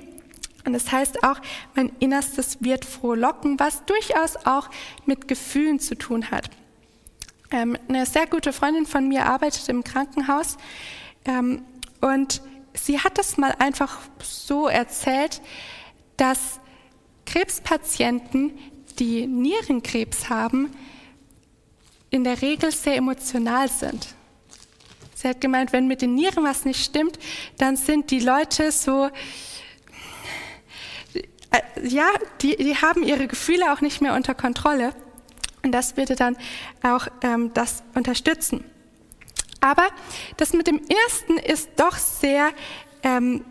Und 0.66 0.74
das 0.74 0.92
heißt 0.92 1.24
auch, 1.24 1.40
mein 1.76 1.92
Innerstes 2.00 2.58
wird 2.62 2.86
frohlocken, 2.86 3.60
was 3.60 3.86
durchaus 3.86 4.36
auch 4.46 4.70
mit 5.06 5.28
Gefühlen 5.28 5.80
zu 5.80 5.96
tun 5.96 6.30
hat. 6.30 6.50
Ähm, 7.52 7.78
eine 7.88 8.06
sehr 8.06 8.28
gute 8.28 8.52
Freundin 8.52 8.86
von 8.86 9.08
mir 9.08 9.26
arbeitet 9.26 9.70
im 9.70 9.84
Krankenhaus 9.84 10.58
ähm, 11.26 11.64
und 12.02 12.42
sie 12.74 13.00
hat 13.00 13.18
das 13.18 13.38
mal 13.38 13.56
einfach 13.60 13.98
so 14.22 14.68
erzählt, 14.68 15.42
dass 16.18 16.60
Krebspatienten, 17.28 18.58
die 18.98 19.28
Nierenkrebs 19.28 20.30
haben, 20.30 20.72
in 22.10 22.24
der 22.24 22.42
Regel 22.42 22.72
sehr 22.72 22.96
emotional 22.96 23.70
sind. 23.70 24.08
Sie 25.14 25.28
hat 25.28 25.42
gemeint, 25.42 25.74
wenn 25.74 25.88
mit 25.88 26.02
den 26.02 26.16
Nieren 26.16 26.44
was 26.44 26.64
nicht 26.66 26.84
stimmt, 26.84 27.20
dann 27.58 27.76
sind 27.76 28.12
die 28.12 28.20
Leute 28.20 28.72
so, 28.72 29.10
äh, 31.52 31.62
ja, 31.84 32.08
die, 32.42 32.56
die 32.56 32.78
haben 32.78 33.04
ihre 33.04 33.28
Gefühle 33.28 33.74
auch 33.74 33.82
nicht 33.82 34.02
mehr 34.02 34.14
unter 34.14 34.34
Kontrolle. 34.34 34.94
Und 35.64 35.72
das 35.72 35.98
würde 35.98 36.16
dann 36.16 36.38
auch 36.82 37.08
ähm, 37.24 37.52
das 37.54 37.84
unterstützen. 37.94 38.64
Aber 39.60 39.88
das 40.38 40.54
mit 40.54 40.68
dem 40.68 40.80
Ersten 41.06 41.38
ist 41.38 41.70
doch 41.78 41.98
sehr 41.98 42.52
ähm, 43.04 43.44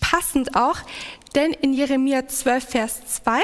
passend 0.00 0.54
auch, 0.54 0.78
denn 1.34 1.52
in 1.52 1.72
Jeremia 1.72 2.26
12, 2.26 2.64
Vers 2.64 3.06
2 3.06 3.42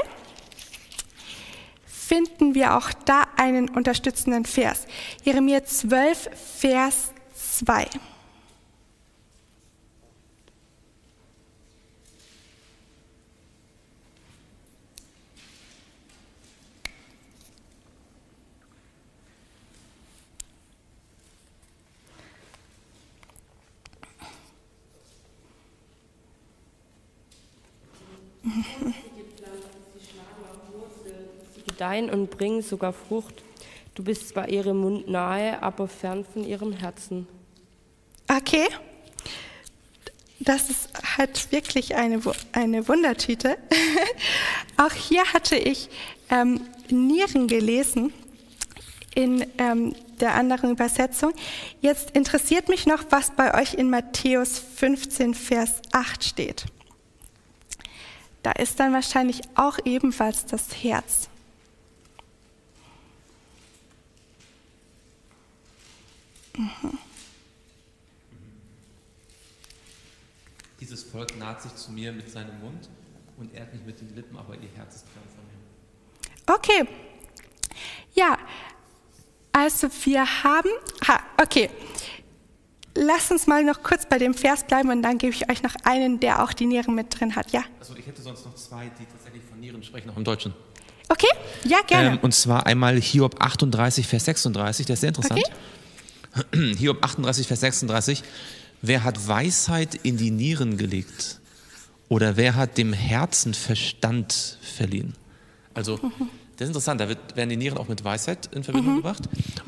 finden 1.86 2.54
wir 2.54 2.76
auch 2.76 2.90
da 3.04 3.24
einen 3.36 3.68
unterstützenden 3.70 4.44
Vers. 4.44 4.86
Jeremia 5.22 5.64
12, 5.64 6.30
Vers 6.58 7.12
2. 7.34 7.86
gedeihen 31.66 32.10
und 32.10 32.30
bringen 32.30 32.62
sogar 32.62 32.92
Frucht. 32.92 33.42
Du 33.94 34.02
bist 34.02 34.28
zwar 34.28 34.48
ihrem 34.48 34.78
Mund 34.78 35.08
nahe, 35.08 35.62
aber 35.62 35.88
fern 35.88 36.24
von 36.24 36.44
ihrem 36.44 36.72
Herzen. 36.72 37.26
Okay. 38.28 38.66
Das 40.40 40.68
ist 40.68 40.90
halt 41.16 41.52
wirklich 41.52 41.94
eine, 41.94 42.20
eine 42.52 42.88
Wundertüte. 42.88 43.56
Auch 44.76 44.92
hier 44.92 45.24
hatte 45.32 45.56
ich 45.56 45.88
ähm, 46.28 46.60
Nieren 46.90 47.46
gelesen 47.46 48.12
in 49.14 49.46
ähm, 49.58 49.94
der 50.20 50.34
anderen 50.34 50.72
Übersetzung. 50.72 51.32
Jetzt 51.80 52.10
interessiert 52.10 52.68
mich 52.68 52.86
noch, 52.86 53.04
was 53.10 53.30
bei 53.30 53.60
euch 53.60 53.74
in 53.74 53.90
Matthäus 53.90 54.58
15, 54.58 55.34
Vers 55.34 55.80
8 55.92 56.24
steht. 56.24 56.66
Da 58.44 58.52
ist 58.52 58.78
dann 58.78 58.92
wahrscheinlich 58.92 59.40
auch 59.54 59.78
ebenfalls 59.86 60.44
das 60.44 60.84
Herz. 60.84 61.30
Mhm. 66.54 66.98
Dieses 70.78 71.04
Volk 71.04 71.38
naht 71.38 71.62
sich 71.62 71.74
zu 71.74 71.90
mir 71.90 72.12
mit 72.12 72.30
seinem 72.30 72.60
Mund 72.60 72.90
und 73.38 73.54
ehrt 73.54 73.72
mich 73.72 73.82
mit 73.82 73.98
den 73.98 74.14
Lippen, 74.14 74.36
aber 74.36 74.54
ihr 74.56 74.68
Herz 74.76 74.96
ist 74.96 75.08
fern 75.08 75.24
von 75.34 75.44
mir. 75.46 76.54
Okay. 76.54 76.86
Ja, 78.14 78.36
also 79.52 79.88
wir 80.04 80.44
haben, 80.44 80.68
ha, 81.08 81.18
okay. 81.40 81.70
Lass 82.96 83.30
uns 83.30 83.46
mal 83.46 83.64
noch 83.64 83.82
kurz 83.82 84.06
bei 84.06 84.18
dem 84.18 84.34
Vers 84.34 84.64
bleiben 84.64 84.90
und 84.90 85.02
dann 85.02 85.18
gebe 85.18 85.34
ich 85.34 85.50
euch 85.50 85.62
noch 85.62 85.74
einen, 85.84 86.20
der 86.20 86.42
auch 86.44 86.52
die 86.52 86.66
Nieren 86.66 86.94
mit 86.94 87.18
drin 87.18 87.34
hat. 87.34 87.50
Ja. 87.52 87.64
Also 87.80 87.94
ich 87.96 88.06
hätte 88.06 88.22
sonst 88.22 88.44
noch 88.44 88.54
zwei, 88.54 88.90
die 88.98 89.04
tatsächlich 89.04 89.42
von 89.48 89.58
Nieren 89.58 89.82
sprechen, 89.82 90.10
auch 90.10 90.16
im 90.16 90.24
Deutschen. 90.24 90.54
Okay, 91.08 91.28
ja, 91.64 91.78
gerne. 91.86 92.10
Ähm, 92.10 92.18
und 92.22 92.34
zwar 92.34 92.66
einmal 92.66 93.00
Hiob 93.00 93.42
38, 93.42 94.06
Vers 94.06 94.24
36, 94.26 94.86
der 94.86 94.94
ist 94.94 95.00
sehr 95.00 95.08
interessant. 95.08 95.40
Okay. 96.52 96.74
Hiob 96.78 97.04
38, 97.04 97.46
Vers 97.46 97.60
36. 97.60 98.22
Wer 98.80 99.02
hat 99.02 99.26
Weisheit 99.26 99.94
in 99.96 100.16
die 100.16 100.30
Nieren 100.30 100.76
gelegt? 100.76 101.40
Oder 102.08 102.36
wer 102.36 102.54
hat 102.54 102.78
dem 102.78 102.92
Herzen 102.92 103.54
Verstand 103.54 104.58
verliehen? 104.62 105.14
Also, 105.72 105.98
das 106.56 106.66
ist 106.66 106.68
interessant, 106.68 107.00
da 107.00 107.08
wird, 107.08 107.18
werden 107.36 107.50
die 107.50 107.56
Nieren 107.56 107.78
auch 107.78 107.88
mit 107.88 108.04
Weisheit 108.04 108.48
in 108.54 108.62
Verbindung 108.62 108.92
mhm. 108.92 108.96
gebracht. 108.98 109.22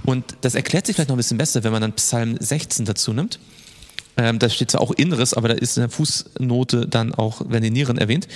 Und 0.04 0.24
das 0.42 0.54
erklärt 0.54 0.86
sich 0.86 0.94
vielleicht 0.94 1.08
noch 1.08 1.16
ein 1.16 1.18
bisschen 1.18 1.38
besser, 1.38 1.64
wenn 1.64 1.72
man 1.72 1.82
dann 1.82 1.92
Psalm 1.94 2.36
16 2.38 2.84
dazu 2.84 3.12
nimmt. 3.12 3.38
Ähm, 4.16 4.38
da 4.38 4.48
steht 4.48 4.70
zwar 4.70 4.80
auch 4.80 4.92
Inneres, 4.92 5.34
aber 5.34 5.48
da 5.48 5.54
ist 5.54 5.76
in 5.76 5.82
der 5.82 5.90
Fußnote 5.90 6.86
dann 6.86 7.12
auch, 7.14 7.48
werden 7.50 7.64
die 7.64 7.70
Nieren 7.70 7.98
erwähnt. 7.98 8.28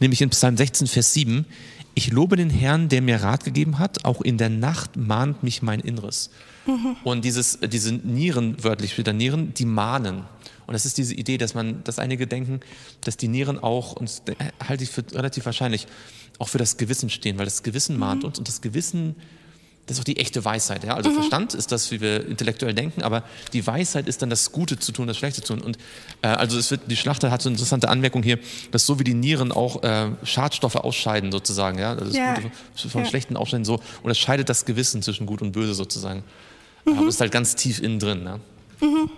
Nämlich 0.00 0.20
in 0.20 0.30
Psalm 0.30 0.56
16, 0.56 0.88
Vers 0.88 1.14
7. 1.14 1.46
ich 1.94 2.12
lobe 2.12 2.36
den 2.36 2.50
Herrn, 2.50 2.88
der 2.88 3.00
mir 3.00 3.22
Rat 3.22 3.44
gegeben 3.44 3.78
hat, 3.78 4.04
auch 4.04 4.20
in 4.20 4.36
der 4.36 4.50
Nacht 4.50 4.96
mahnt 4.96 5.42
mich 5.42 5.62
mein 5.62 5.80
Inneres. 5.80 6.30
Mhm. 6.66 6.96
Und 7.04 7.24
dieses, 7.24 7.58
diese 7.60 7.92
Nieren, 7.92 8.62
wörtlich 8.62 8.94
da 9.02 9.12
Nieren, 9.12 9.54
die 9.54 9.64
mahnen. 9.64 10.24
Und 10.66 10.74
das 10.74 10.84
ist 10.84 10.98
diese 10.98 11.14
Idee, 11.14 11.38
dass 11.38 11.54
man, 11.54 11.82
dass 11.84 11.98
einige 11.98 12.26
denken, 12.26 12.60
dass 13.02 13.16
die 13.16 13.28
Nieren 13.28 13.58
auch, 13.58 13.92
und 13.92 14.10
das 14.26 14.36
halte 14.66 14.82
ich 14.82 14.90
für 14.90 15.04
relativ 15.12 15.46
wahrscheinlich, 15.46 15.86
auch 16.38 16.48
für 16.48 16.58
das 16.58 16.76
Gewissen 16.76 17.10
stehen, 17.10 17.38
weil 17.38 17.44
das 17.44 17.62
Gewissen 17.62 17.98
mahnt 17.98 18.22
mhm. 18.22 18.28
uns 18.28 18.38
und 18.38 18.48
das 18.48 18.60
Gewissen 18.60 19.16
das 19.86 19.96
ist 19.96 20.00
auch 20.00 20.04
die 20.04 20.16
echte 20.16 20.44
Weisheit. 20.44 20.82
Ja? 20.84 20.94
Also 20.94 21.10
mhm. 21.10 21.14
Verstand 21.14 21.54
ist 21.54 21.70
das, 21.70 21.90
wie 21.92 22.00
wir 22.00 22.26
intellektuell 22.26 22.74
denken, 22.74 23.02
aber 23.02 23.22
die 23.52 23.64
Weisheit 23.66 24.08
ist 24.08 24.20
dann 24.20 24.30
das 24.30 24.50
Gute 24.50 24.78
zu 24.78 24.90
tun, 24.90 25.06
das 25.06 25.16
Schlechte 25.16 25.42
zu 25.42 25.54
tun. 25.54 25.62
Und 25.62 25.78
äh, 26.22 26.28
also 26.28 26.58
es 26.58 26.70
wird, 26.72 26.90
die 26.90 26.96
Schlachter 26.96 27.30
hat 27.30 27.40
so 27.40 27.48
eine 27.48 27.54
interessante 27.54 27.88
Anmerkung 27.88 28.22
hier, 28.24 28.38
dass 28.72 28.84
so 28.84 28.98
wie 28.98 29.04
die 29.04 29.14
Nieren 29.14 29.52
auch 29.52 29.82
äh, 29.84 30.10
Schadstoffe 30.24 30.74
ausscheiden 30.74 31.30
sozusagen, 31.30 31.78
ja, 31.78 31.94
das 31.94 32.16
ja. 32.16 32.34
Gute 32.34 32.50
vom 32.88 33.02
ja. 33.02 33.08
Schlechten 33.08 33.36
ausscheiden 33.36 33.64
so, 33.64 33.80
und 34.02 34.10
es 34.10 34.18
scheidet 34.18 34.48
das 34.48 34.64
Gewissen 34.64 35.02
zwischen 35.02 35.24
Gut 35.24 35.40
und 35.40 35.52
Böse 35.52 35.74
sozusagen. 35.74 36.24
Mhm. 36.84 36.98
Aber 36.98 37.08
ist 37.08 37.20
halt 37.20 37.32
ganz 37.32 37.54
tief 37.54 37.80
innen 37.80 38.00
drin. 38.00 38.24
Ja? 38.24 38.40
Mhm. 38.80 39.10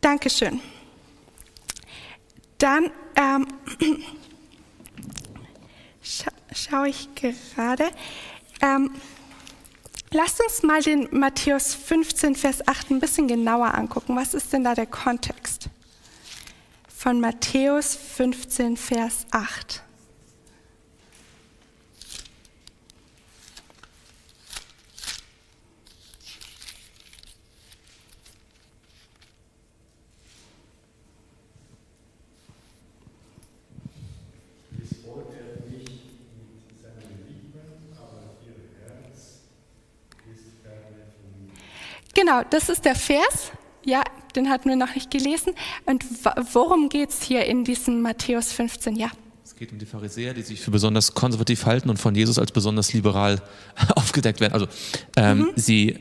Dankeschön. 0.00 0.60
Dann 2.58 2.90
ähm, 3.14 3.46
scha 6.06 6.30
schaue 6.54 6.88
ich 6.88 7.08
gerade. 7.14 7.90
Ähm, 8.62 8.90
lasst 10.10 10.40
uns 10.40 10.62
mal 10.62 10.80
den 10.80 11.08
Matthäus 11.10 11.74
15, 11.74 12.34
Vers 12.34 12.66
8 12.66 12.90
ein 12.90 13.00
bisschen 13.00 13.28
genauer 13.28 13.74
angucken. 13.74 14.16
Was 14.16 14.32
ist 14.32 14.52
denn 14.52 14.64
da 14.64 14.74
der 14.74 14.86
Kontext? 14.86 15.68
Von 16.88 17.20
Matthäus 17.20 17.94
15, 17.94 18.76
Vers 18.76 19.26
8. 19.30 19.82
Genau, 42.16 42.42
das 42.48 42.70
ist 42.70 42.84
der 42.84 42.94
Vers. 42.94 43.52
Ja, 43.84 44.02
den 44.34 44.48
hatten 44.48 44.70
wir 44.70 44.76
noch 44.76 44.94
nicht 44.94 45.10
gelesen. 45.10 45.52
Und 45.84 46.02
worum 46.52 46.88
geht 46.88 47.10
es 47.10 47.22
hier 47.22 47.44
in 47.44 47.62
diesem 47.62 48.00
Matthäus 48.00 48.52
15? 48.52 48.96
Ja. 48.96 49.10
Es 49.44 49.54
geht 49.54 49.70
um 49.70 49.78
die 49.78 49.86
Pharisäer, 49.86 50.32
die 50.32 50.42
sich 50.42 50.60
für 50.60 50.70
besonders 50.70 51.12
konservativ 51.14 51.66
halten 51.66 51.90
und 51.90 51.98
von 51.98 52.14
Jesus 52.14 52.38
als 52.38 52.52
besonders 52.52 52.94
liberal 52.94 53.42
aufgedeckt 53.94 54.40
werden. 54.40 54.54
Also 54.54 54.66
ähm, 55.16 55.38
mhm. 55.38 55.48
sie 55.56 55.98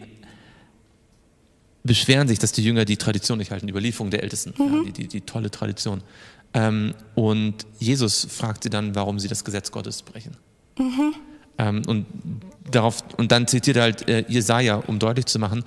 beschweren 1.83 2.27
sich, 2.29 2.39
dass 2.39 2.53
die 2.53 2.63
Jünger 2.63 2.85
die 2.85 2.97
Tradition 2.97 3.37
nicht 3.37 3.51
halten, 3.51 3.67
die 3.67 3.71
Überlieferung 3.71 4.09
der 4.09 4.23
Ältesten, 4.23 4.53
mhm. 4.57 4.73
ja, 4.73 4.83
die, 4.85 4.91
die, 4.93 5.07
die, 5.07 5.21
tolle 5.21 5.51
Tradition. 5.51 6.01
Ähm, 6.53 6.95
und 7.13 7.67
Jesus 7.77 8.25
fragt 8.29 8.63
sie 8.63 8.69
dann, 8.69 8.95
warum 8.95 9.19
sie 9.19 9.27
das 9.27 9.43
Gesetz 9.43 9.69
Gottes 9.69 10.01
brechen. 10.01 10.37
Mhm. 10.79 11.13
Ähm, 11.57 11.81
und, 11.87 12.05
darauf, 12.71 13.03
und 13.17 13.31
dann 13.31 13.47
zitiert 13.47 13.77
er 13.77 13.83
halt 13.83 14.09
äh, 14.09 14.25
Jesaja, 14.27 14.77
um 14.87 14.99
deutlich 14.99 15.25
zu 15.25 15.39
machen, 15.39 15.63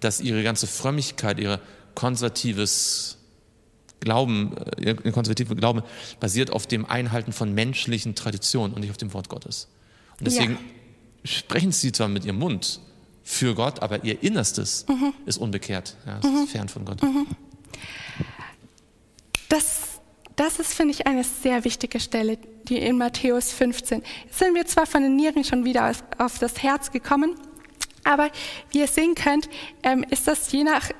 dass 0.00 0.20
ihre 0.20 0.42
ganze 0.42 0.66
Frömmigkeit, 0.66 1.38
ihr 1.38 1.60
konservatives 1.94 3.18
Glauben, 4.00 4.56
äh, 4.56 4.96
ihr 5.04 5.12
konservative 5.12 5.54
Glauben 5.54 5.82
basiert 6.18 6.50
auf 6.50 6.66
dem 6.66 6.86
Einhalten 6.86 7.32
von 7.32 7.52
menschlichen 7.52 8.14
Traditionen 8.14 8.74
und 8.74 8.80
nicht 8.80 8.90
auf 8.90 8.96
dem 8.96 9.12
Wort 9.12 9.28
Gottes. 9.28 9.68
Und 10.18 10.26
deswegen 10.26 10.52
ja. 10.52 10.58
sprechen 11.24 11.72
sie 11.72 11.92
zwar 11.92 12.08
mit 12.08 12.24
ihrem 12.24 12.38
Mund 12.38 12.80
für 13.22 13.54
Gott, 13.54 13.82
aber 13.82 14.04
ihr 14.04 14.22
Innerstes 14.22 14.86
mhm. 14.88 15.12
ist 15.26 15.38
unbekehrt. 15.38 15.96
Ja, 16.06 16.18
es 16.18 16.24
mhm. 16.24 16.36
ist 16.44 16.50
fern 16.50 16.68
von 16.68 16.84
Gott. 16.84 17.02
Mhm. 17.02 17.26
Das, 19.48 20.00
das 20.36 20.58
ist, 20.58 20.72
finde 20.72 20.94
ich, 20.94 21.06
eine 21.06 21.24
sehr 21.24 21.64
wichtige 21.64 22.00
Stelle, 22.00 22.38
die 22.68 22.78
in 22.78 22.96
Matthäus 22.96 23.52
15. 23.52 24.02
Jetzt 24.24 24.38
sind 24.38 24.54
wir 24.54 24.64
zwar 24.66 24.86
von 24.86 25.02
den 25.02 25.16
Nieren 25.16 25.44
schon 25.44 25.64
wieder 25.64 25.92
auf 26.18 26.38
das 26.38 26.62
Herz 26.62 26.90
gekommen, 26.90 27.34
aber 28.10 28.30
wie 28.70 28.80
ihr 28.80 28.88
sehen 28.88 29.14
könnt, 29.14 29.48
ähm, 29.82 30.04
ist 30.10 30.26
das 30.26 30.50
je 30.52 30.64
nach, 30.64 30.90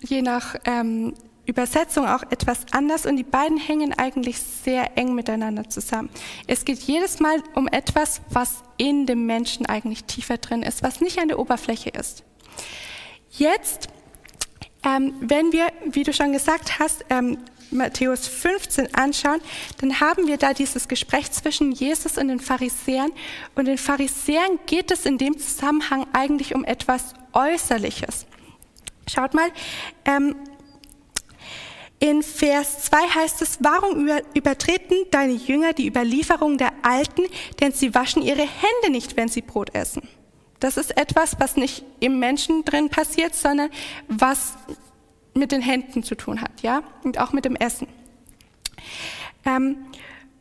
je 0.00 0.22
nach 0.22 0.54
ähm, 0.64 1.14
Übersetzung 1.46 2.06
auch 2.06 2.22
etwas 2.30 2.60
anders 2.72 3.06
und 3.06 3.16
die 3.16 3.22
beiden 3.22 3.58
hängen 3.58 3.92
eigentlich 3.92 4.38
sehr 4.38 4.96
eng 4.96 5.14
miteinander 5.14 5.68
zusammen. 5.68 6.08
Es 6.46 6.64
geht 6.64 6.78
jedes 6.80 7.20
Mal 7.20 7.42
um 7.54 7.68
etwas, 7.68 8.22
was 8.30 8.62
in 8.76 9.06
dem 9.06 9.26
Menschen 9.26 9.66
eigentlich 9.66 10.04
tiefer 10.04 10.38
drin 10.38 10.62
ist, 10.62 10.82
was 10.82 11.00
nicht 11.00 11.18
an 11.18 11.28
der 11.28 11.38
Oberfläche 11.38 11.90
ist. 11.90 12.24
Jetzt, 13.30 13.88
ähm, 14.84 15.14
wenn 15.20 15.52
wir, 15.52 15.66
wie 15.90 16.02
du 16.02 16.12
schon 16.12 16.32
gesagt 16.32 16.78
hast, 16.78 17.04
ähm, 17.10 17.38
Matthäus 17.70 18.26
15 18.26 18.94
anschauen, 18.94 19.40
dann 19.80 20.00
haben 20.00 20.26
wir 20.26 20.36
da 20.36 20.52
dieses 20.54 20.88
Gespräch 20.88 21.30
zwischen 21.32 21.72
Jesus 21.72 22.18
und 22.18 22.28
den 22.28 22.40
Pharisäern. 22.40 23.12
Und 23.54 23.66
den 23.66 23.78
Pharisäern 23.78 24.58
geht 24.66 24.90
es 24.90 25.06
in 25.06 25.18
dem 25.18 25.38
Zusammenhang 25.38 26.06
eigentlich 26.12 26.54
um 26.54 26.64
etwas 26.64 27.14
Äußerliches. 27.32 28.26
Schaut 29.08 29.34
mal, 29.34 29.48
ähm, 30.04 30.36
in 32.00 32.22
Vers 32.22 32.82
2 32.84 32.96
heißt 32.98 33.42
es, 33.42 33.58
warum 33.60 34.08
übertreten 34.34 34.96
deine 35.10 35.32
Jünger 35.32 35.72
die 35.72 35.86
Überlieferung 35.86 36.58
der 36.58 36.72
Alten, 36.82 37.22
denn 37.60 37.72
sie 37.72 37.94
waschen 37.94 38.22
ihre 38.22 38.42
Hände 38.42 38.90
nicht, 38.90 39.16
wenn 39.16 39.28
sie 39.28 39.40
Brot 39.40 39.74
essen. 39.74 40.02
Das 40.60 40.76
ist 40.76 40.96
etwas, 40.96 41.36
was 41.38 41.56
nicht 41.56 41.84
im 42.00 42.18
Menschen 42.18 42.64
drin 42.64 42.88
passiert, 42.88 43.34
sondern 43.34 43.70
was 44.08 44.54
mit 45.34 45.52
den 45.52 45.60
Händen 45.60 46.02
zu 46.02 46.14
tun 46.14 46.40
hat, 46.40 46.62
ja, 46.62 46.82
und 47.02 47.18
auch 47.18 47.32
mit 47.32 47.44
dem 47.44 47.56
Essen. 47.56 47.86
Ähm, 49.44 49.76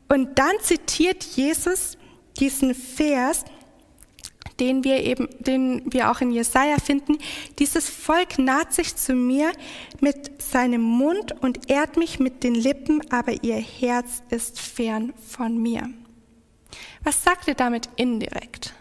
und 0.10 0.38
dann 0.38 0.54
zitiert 0.62 1.24
Jesus 1.24 1.98
diesen 2.40 2.76
Vers, 2.76 3.46
den 4.60 4.84
wir 4.84 5.04
eben, 5.04 5.28
den 5.40 5.82
wir 5.92 6.12
auch 6.12 6.22
in 6.22 6.32
Jesaja 6.32 6.78
finden. 6.78 7.18
Dieses 7.60 7.90
Volk 7.90 8.38
naht 8.38 8.74
sich 8.74 8.96
zu 8.96 9.14
mir 9.14 9.52
mit 10.00 10.42
seinem 10.42 10.82
Mund 10.82 11.34
und 11.42 11.70
ehrt 11.70 11.98
mich 11.98 12.20
mit 12.20 12.44
den 12.44 12.56
Lippen, 12.56 13.02
aber 13.12 13.44
ihr 13.44 13.58
Herz 13.58 14.22
ist 14.30 14.60
fern 14.60 15.14
von 15.28 15.58
mir. 15.58 15.90
Was 17.04 17.24
sagt 17.24 17.48
er 17.48 17.56
damit 17.56 17.90
indirekt? 17.96 18.74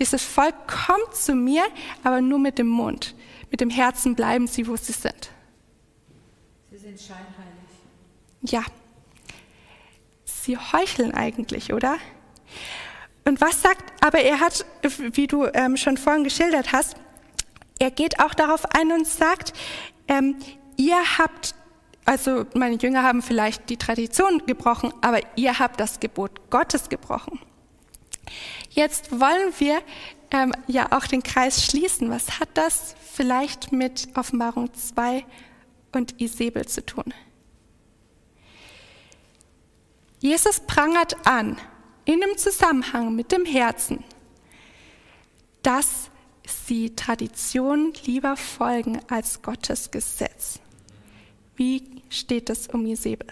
Dieses 0.00 0.24
Volk 0.24 0.54
kommt 0.66 1.14
zu 1.14 1.34
mir, 1.34 1.62
aber 2.02 2.22
nur 2.22 2.38
mit 2.38 2.58
dem 2.58 2.68
Mund. 2.68 3.14
Mit 3.50 3.60
dem 3.60 3.68
Herzen 3.68 4.14
bleiben 4.14 4.46
sie, 4.46 4.66
wo 4.66 4.76
sie 4.76 4.92
sind. 4.92 5.30
Sie 6.70 6.78
sind 6.78 6.98
scheinheilig. 6.98 7.26
Ja. 8.42 8.62
Sie 10.24 10.56
heucheln 10.56 11.12
eigentlich, 11.12 11.74
oder? 11.74 11.98
Und 13.26 13.40
was 13.42 13.60
sagt, 13.60 13.92
aber 14.02 14.20
er 14.20 14.40
hat, 14.40 14.64
wie 14.98 15.26
du 15.26 15.46
ähm, 15.52 15.76
schon 15.76 15.98
vorhin 15.98 16.24
geschildert 16.24 16.72
hast, 16.72 16.96
er 17.78 17.90
geht 17.90 18.20
auch 18.20 18.32
darauf 18.32 18.64
ein 18.74 18.92
und 18.92 19.06
sagt, 19.06 19.52
ähm, 20.08 20.36
ihr 20.76 20.96
habt, 21.18 21.54
also 22.06 22.46
meine 22.54 22.76
Jünger 22.76 23.02
haben 23.02 23.20
vielleicht 23.20 23.68
die 23.68 23.76
Tradition 23.76 24.42
gebrochen, 24.46 24.92
aber 25.02 25.20
ihr 25.36 25.58
habt 25.58 25.78
das 25.78 26.00
Gebot 26.00 26.50
Gottes 26.50 26.88
gebrochen. 26.88 27.38
Jetzt 28.70 29.12
wollen 29.12 29.52
wir 29.58 29.82
ähm, 30.30 30.54
ja 30.66 30.92
auch 30.92 31.06
den 31.06 31.22
Kreis 31.22 31.64
schließen. 31.64 32.10
Was 32.10 32.40
hat 32.40 32.50
das 32.54 32.94
vielleicht 33.12 33.72
mit 33.72 34.08
Offenbarung 34.16 34.72
2 34.72 35.24
und 35.92 36.20
Isabel 36.20 36.66
zu 36.66 36.84
tun? 36.84 37.12
Jesus 40.20 40.60
prangert 40.60 41.26
an, 41.26 41.58
in 42.04 42.20
dem 42.20 42.36
Zusammenhang 42.36 43.14
mit 43.14 43.32
dem 43.32 43.44
Herzen, 43.44 44.04
dass 45.62 46.10
sie 46.46 46.94
Tradition 46.94 47.92
lieber 48.04 48.36
folgen 48.36 49.00
als 49.08 49.40
Gottes 49.42 49.90
Gesetz. 49.90 50.60
Wie 51.56 52.02
steht 52.10 52.50
es 52.50 52.68
um 52.68 52.84
Isabel? 52.86 53.28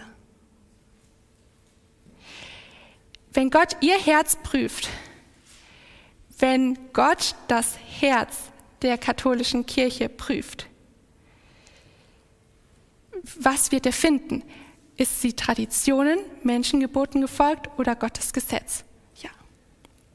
Wenn 3.33 3.49
Gott 3.49 3.77
ihr 3.81 3.97
Herz 3.99 4.37
prüft, 4.41 4.89
wenn 6.39 6.77
Gott 6.93 7.35
das 7.47 7.77
Herz 7.99 8.49
der 8.81 8.97
katholischen 8.97 9.65
Kirche 9.65 10.09
prüft. 10.09 10.67
Was 13.39 13.71
wird 13.71 13.85
er 13.85 13.93
finden? 13.93 14.43
Ist 14.95 15.21
sie 15.21 15.33
Traditionen, 15.33 16.19
Menschengeboten 16.43 17.21
gefolgt 17.21 17.69
oder 17.77 17.95
Gottes 17.95 18.33
Gesetz? 18.33 18.83
Ja. 19.21 19.29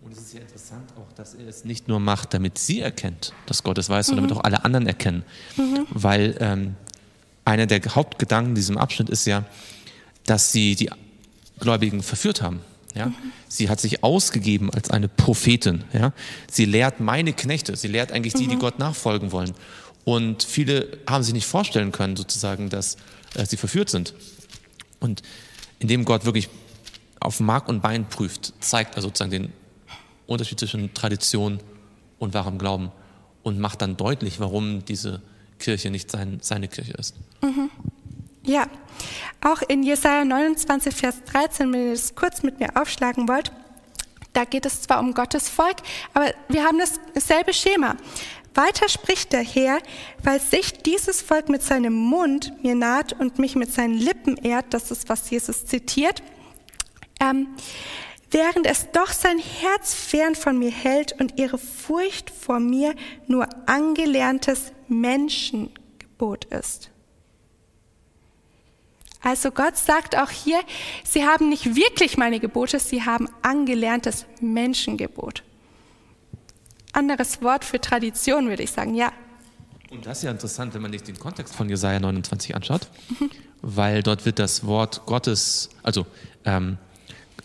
Und 0.02 0.12
es 0.12 0.18
ist 0.18 0.34
ja 0.34 0.40
interessant 0.40 0.92
auch, 0.96 1.12
dass 1.12 1.34
er 1.34 1.46
es 1.46 1.64
nicht 1.64 1.88
nur 1.88 2.00
macht, 2.00 2.34
damit 2.34 2.58
sie 2.58 2.80
erkennt, 2.80 3.34
dass 3.46 3.62
Gott 3.62 3.78
es 3.78 3.88
weiß, 3.88 4.06
sondern 4.06 4.24
mhm. 4.24 4.28
damit 4.28 4.40
auch 4.40 4.44
alle 4.44 4.64
anderen 4.64 4.86
erkennen. 4.86 5.24
Mhm. 5.56 5.86
Weil 5.90 6.36
ähm, 6.40 6.76
einer 7.44 7.66
der 7.66 7.82
Hauptgedanken 7.82 8.50
in 8.50 8.54
diesem 8.56 8.78
Abschnitt 8.78 9.10
ist 9.10 9.26
ja, 9.26 9.44
dass 10.24 10.52
sie 10.52 10.74
die 10.74 10.90
Gläubigen 11.60 12.02
verführt 12.02 12.40
haben. 12.40 12.60
Ja? 12.94 13.12
Sie 13.48 13.68
hat 13.68 13.80
sich 13.80 14.04
ausgegeben 14.04 14.70
als 14.70 14.90
eine 14.90 15.08
Prophetin. 15.08 15.84
Ja? 15.92 16.12
Sie 16.50 16.64
lehrt 16.64 17.00
meine 17.00 17.32
Knechte, 17.32 17.76
sie 17.76 17.88
lehrt 17.88 18.12
eigentlich 18.12 18.34
die, 18.34 18.46
die 18.46 18.56
mhm. 18.56 18.60
Gott 18.60 18.78
nachfolgen 18.78 19.32
wollen. 19.32 19.52
Und 20.04 20.42
viele 20.42 20.98
haben 21.08 21.24
sich 21.24 21.34
nicht 21.34 21.46
vorstellen 21.46 21.92
können, 21.92 22.16
sozusagen, 22.16 22.68
dass 22.68 22.96
äh, 23.34 23.46
sie 23.46 23.56
verführt 23.56 23.90
sind. 23.90 24.14
Und 25.00 25.22
indem 25.78 26.04
Gott 26.04 26.24
wirklich 26.24 26.48
auf 27.20 27.40
Mark 27.40 27.68
und 27.68 27.80
Bein 27.80 28.08
prüft, 28.08 28.52
zeigt 28.60 28.96
er 28.96 29.02
sozusagen 29.02 29.30
den 29.30 29.52
Unterschied 30.26 30.58
zwischen 30.58 30.92
Tradition 30.94 31.60
und 32.18 32.34
wahrem 32.34 32.58
Glauben 32.58 32.92
und 33.42 33.58
macht 33.58 33.82
dann 33.82 33.96
deutlich, 33.96 34.40
warum 34.40 34.84
diese 34.84 35.22
Kirche 35.58 35.90
nicht 35.90 36.10
sein, 36.10 36.38
seine 36.42 36.68
Kirche 36.68 36.92
ist. 36.92 37.14
Mhm. 37.42 37.70
Ja, 38.46 38.66
auch 39.40 39.62
in 39.62 39.82
Jesaja 39.82 40.24
29, 40.24 40.94
Vers 40.94 41.16
13, 41.24 41.72
wenn 41.72 41.86
ihr 41.86 41.92
das 41.92 42.14
kurz 42.14 42.42
mit 42.42 42.60
mir 42.60 42.76
aufschlagen 42.76 43.26
wollt, 43.26 43.50
da 44.34 44.44
geht 44.44 44.66
es 44.66 44.82
zwar 44.82 45.00
um 45.00 45.14
Gottes 45.14 45.48
Volk, 45.48 45.76
aber 46.12 46.26
wir 46.48 46.64
haben 46.64 46.78
dasselbe 47.14 47.54
Schema. 47.54 47.96
Weiter 48.54 48.88
spricht 48.88 49.32
der 49.32 49.42
Herr, 49.42 49.78
weil 50.22 50.40
sich 50.40 50.72
dieses 50.82 51.22
Volk 51.22 51.48
mit 51.48 51.62
seinem 51.62 51.94
Mund 51.94 52.52
mir 52.62 52.74
naht 52.74 53.14
und 53.14 53.38
mich 53.38 53.56
mit 53.56 53.72
seinen 53.72 53.94
Lippen 53.94 54.36
ehrt, 54.36 54.66
das 54.74 54.90
ist, 54.90 55.08
was 55.08 55.30
Jesus 55.30 55.64
zitiert, 55.64 56.22
ähm, 57.20 57.48
während 58.30 58.66
es 58.66 58.90
doch 58.92 59.10
sein 59.10 59.38
Herz 59.38 59.94
fern 59.94 60.34
von 60.34 60.58
mir 60.58 60.70
hält 60.70 61.18
und 61.18 61.38
ihre 61.38 61.58
Furcht 61.58 62.30
vor 62.30 62.60
mir 62.60 62.94
nur 63.26 63.48
angelerntes 63.66 64.72
Menschengebot 64.88 66.44
ist. 66.46 66.90
Also 69.24 69.50
Gott 69.50 69.78
sagt 69.78 70.18
auch 70.18 70.28
hier, 70.28 70.60
sie 71.02 71.24
haben 71.24 71.48
nicht 71.48 71.74
wirklich 71.74 72.18
meine 72.18 72.40
Gebote, 72.40 72.78
sie 72.78 73.02
haben 73.04 73.26
angelerntes 73.40 74.26
Menschengebot. 74.42 75.42
Anderes 76.92 77.40
Wort 77.40 77.64
für 77.64 77.80
Tradition, 77.80 78.48
würde 78.48 78.62
ich 78.62 78.70
sagen, 78.70 78.94
ja. 78.94 79.12
Und 79.90 80.04
das 80.04 80.18
ist 80.18 80.24
ja 80.24 80.30
interessant, 80.30 80.74
wenn 80.74 80.82
man 80.82 80.92
sich 80.92 81.04
den 81.04 81.18
Kontext 81.18 81.56
von 81.56 81.70
Jesaja 81.70 82.00
29 82.00 82.54
anschaut, 82.54 82.88
weil 83.62 84.02
dort 84.02 84.26
wird 84.26 84.38
das 84.38 84.66
Wort 84.66 85.06
Gottes, 85.06 85.70
also 85.82 86.06
ähm, 86.44 86.76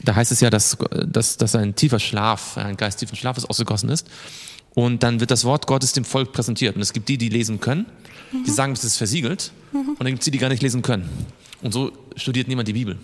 da 0.03 0.15
heißt 0.15 0.33
es 0.33 0.41
ja, 0.41 0.49
dass, 0.49 0.77
dass, 1.05 1.37
dass 1.37 1.55
ein 1.55 1.75
tiefer 1.75 1.99
Schlaf, 1.99 2.57
ein 2.57 2.75
Geist 2.75 2.99
tiefen 2.99 3.15
Schlafes 3.15 3.45
ausgegossen 3.45 3.89
ist. 3.89 4.07
Und 4.79 5.03
dann 5.03 5.19
wird 5.19 5.29
das 5.29 5.43
Wort 5.43 5.67
Gottes 5.67 5.91
dem 5.91 6.05
Volk 6.05 6.31
präsentiert. 6.31 6.77
Und 6.77 6.81
es 6.81 6.93
gibt 6.93 7.09
die, 7.09 7.17
die 7.17 7.27
lesen 7.27 7.59
können, 7.59 7.85
mhm. 8.31 8.45
die 8.45 8.49
sagen, 8.49 8.71
es 8.71 8.85
ist 8.85 8.95
versiegelt. 8.95 9.51
Mhm. 9.73 9.89
Und 9.89 9.99
dann 9.99 10.07
gibt 10.07 10.19
es 10.19 10.23
die, 10.23 10.31
die 10.31 10.37
gar 10.37 10.47
nicht 10.47 10.63
lesen 10.63 10.81
können. 10.81 11.09
Und 11.61 11.73
so 11.73 11.91
studiert 12.15 12.47
niemand 12.47 12.69
die 12.69 12.73
Bibel. 12.73 12.97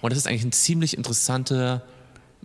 Und 0.00 0.10
das 0.12 0.16
ist 0.16 0.28
eigentlich 0.28 0.44
ein 0.44 0.52
ziemlich 0.52 0.96
interessante, 0.96 1.82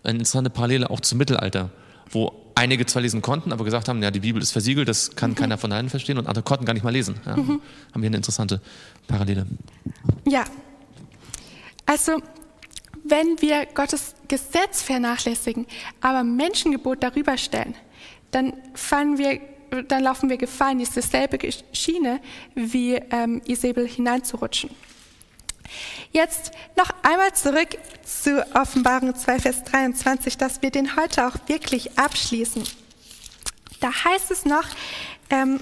eine 0.03 0.13
interessante 0.13 0.49
Parallele 0.49 0.89
auch 0.89 1.01
zum 1.01 1.19
Mittelalter, 1.19 1.69
wo 2.09 2.34
einige 2.55 2.88
zwar 2.88 3.03
lesen 3.03 3.21
konnten, 3.21 3.51
aber 3.51 3.63
gesagt 3.63 3.89
haben, 3.89 4.01
ja, 4.01 4.09
die 4.09 4.21
Bibel 4.21 4.41
ist 4.41 4.49
versiegelt, 4.49 4.88
das 4.88 5.15
kann 5.15 5.32
mhm. 5.32 5.36
keiner 5.36 5.59
von 5.59 5.71
allen 5.71 5.89
verstehen 5.91 6.17
und 6.17 6.26
andere 6.26 6.41
konnten 6.41 6.65
gar 6.65 6.74
nicht 6.74 6.84
mal 6.84 6.89
lesen. 6.89 7.13
Ja, 7.28 7.38
mhm. 7.38 7.61
Haben 7.93 8.01
wir 8.01 8.07
eine 8.07 8.17
interessante 8.17 8.59
Parallele. 9.05 9.45
Ja, 10.28 10.45
also 11.86 12.13
wenn 13.03 13.39
wir 13.39 13.67
Gottes 13.76 14.15
Gesetz 14.28 14.82
vernachlässigen, 14.82 15.67
aber 16.01 16.24
Menschengebot 16.24 17.03
darüber 17.03 17.38
stellen, 17.38 17.76
dann 18.34 18.53
fallen 18.73 19.17
wir 19.17 19.39
dann 19.88 20.03
laufen 20.03 20.29
wir 20.29 20.38
Gefahr, 20.38 20.71
in 20.71 20.77
dieselbe 20.77 21.39
Schiene 21.71 22.19
wie 22.53 22.93
ähm, 22.93 23.41
Isabel 23.47 23.88
hineinzurutschen. 23.88 24.69
Jetzt 26.11 26.51
noch 26.77 26.91
einmal 27.01 27.34
zurück 27.34 27.69
zu 28.03 28.45
Offenbarung 28.55 29.15
2, 29.15 29.39
Vers 29.39 29.63
23, 29.63 30.38
dass 30.38 30.61
wir 30.61 30.69
den 30.69 30.95
heute 30.95 31.27
auch 31.27 31.36
wirklich 31.47 31.97
abschließen. 31.97 32.63
Da 33.79 33.91
heißt 33.91 34.29
es 34.29 34.45
noch 34.45 34.65
ähm, 35.31 35.59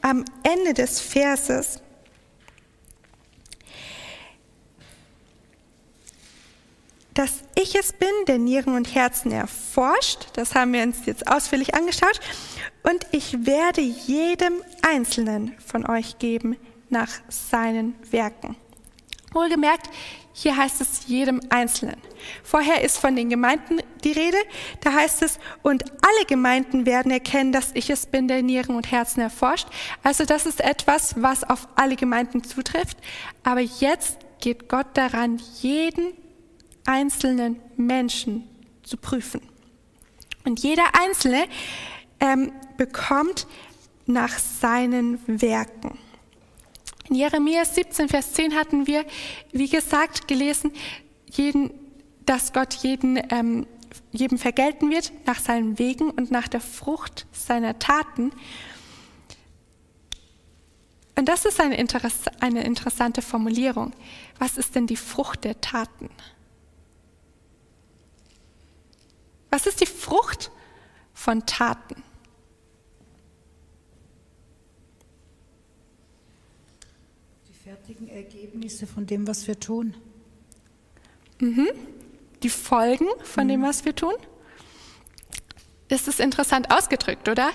am 0.00 0.24
Ende 0.42 0.72
des 0.72 1.00
Verses, 1.00 1.82
dass 7.18 7.42
ich 7.56 7.74
es 7.74 7.92
bin, 7.92 8.08
der 8.28 8.38
Nieren 8.38 8.76
und 8.76 8.94
Herzen 8.94 9.32
erforscht. 9.32 10.28
Das 10.34 10.54
haben 10.54 10.72
wir 10.72 10.84
uns 10.84 11.04
jetzt 11.04 11.26
ausführlich 11.26 11.74
angeschaut. 11.74 12.20
Und 12.84 13.08
ich 13.10 13.44
werde 13.44 13.80
jedem 13.80 14.62
Einzelnen 14.88 15.56
von 15.58 15.84
euch 15.90 16.20
geben 16.20 16.56
nach 16.90 17.08
seinen 17.28 17.96
Werken. 18.12 18.54
Wohlgemerkt, 19.32 19.90
hier 20.32 20.56
heißt 20.56 20.80
es 20.80 21.08
jedem 21.08 21.40
Einzelnen. 21.48 21.96
Vorher 22.44 22.84
ist 22.84 22.98
von 22.98 23.16
den 23.16 23.30
Gemeinden 23.30 23.80
die 24.04 24.12
Rede. 24.12 24.38
Da 24.80 24.92
heißt 24.92 25.22
es, 25.22 25.40
und 25.62 25.90
alle 25.90 26.26
Gemeinden 26.28 26.86
werden 26.86 27.10
erkennen, 27.10 27.50
dass 27.50 27.72
ich 27.74 27.90
es 27.90 28.06
bin, 28.06 28.28
der 28.28 28.42
Nieren 28.42 28.76
und 28.76 28.92
Herzen 28.92 29.22
erforscht. 29.22 29.66
Also 30.04 30.24
das 30.24 30.46
ist 30.46 30.60
etwas, 30.60 31.20
was 31.20 31.42
auf 31.42 31.66
alle 31.74 31.96
Gemeinden 31.96 32.44
zutrifft. 32.44 32.96
Aber 33.42 33.60
jetzt 33.60 34.18
geht 34.38 34.68
Gott 34.68 34.86
daran, 34.94 35.42
jeden 35.60 36.12
einzelnen 36.88 37.60
Menschen 37.76 38.48
zu 38.82 38.96
prüfen. 38.96 39.42
Und 40.44 40.60
jeder 40.60 40.84
Einzelne 40.98 41.44
ähm, 42.18 42.50
bekommt 42.78 43.46
nach 44.06 44.38
seinen 44.38 45.20
Werken. 45.26 45.98
In 47.10 47.16
Jeremia 47.16 47.64
17, 47.64 48.08
Vers 48.08 48.32
10 48.32 48.54
hatten 48.54 48.86
wir, 48.86 49.04
wie 49.52 49.68
gesagt, 49.68 50.26
gelesen, 50.28 50.72
jeden, 51.30 51.70
dass 52.24 52.54
Gott 52.54 52.74
jeden, 52.74 53.20
ähm, 53.30 53.66
jedem 54.10 54.38
vergelten 54.38 54.90
wird 54.90 55.12
nach 55.26 55.38
seinen 55.38 55.78
Wegen 55.78 56.10
und 56.10 56.30
nach 56.30 56.48
der 56.48 56.60
Frucht 56.60 57.26
seiner 57.32 57.78
Taten. 57.78 58.32
Und 61.16 61.28
das 61.28 61.44
ist 61.44 61.60
eine, 61.60 61.76
Interess 61.76 62.20
eine 62.40 62.64
interessante 62.64 63.20
Formulierung. 63.20 63.92
Was 64.38 64.56
ist 64.56 64.74
denn 64.74 64.86
die 64.86 64.96
Frucht 64.96 65.44
der 65.44 65.60
Taten? 65.60 66.08
Was 69.50 69.66
ist 69.66 69.80
die 69.80 69.86
Frucht 69.86 70.50
von 71.14 71.46
Taten? 71.46 72.02
fertigen 77.68 78.08
Ergebnisse 78.08 78.86
von 78.86 79.06
dem, 79.06 79.26
was 79.26 79.46
wir 79.46 79.60
tun. 79.60 79.94
Mhm. 81.38 81.68
Die 82.42 82.48
Folgen 82.48 83.06
von 83.24 83.44
mhm. 83.44 83.48
dem, 83.48 83.62
was 83.62 83.84
wir 83.84 83.94
tun. 83.94 84.14
Das 85.88 86.08
ist 86.08 86.20
interessant 86.20 86.70
ausgedrückt, 86.70 87.28
oder? 87.28 87.50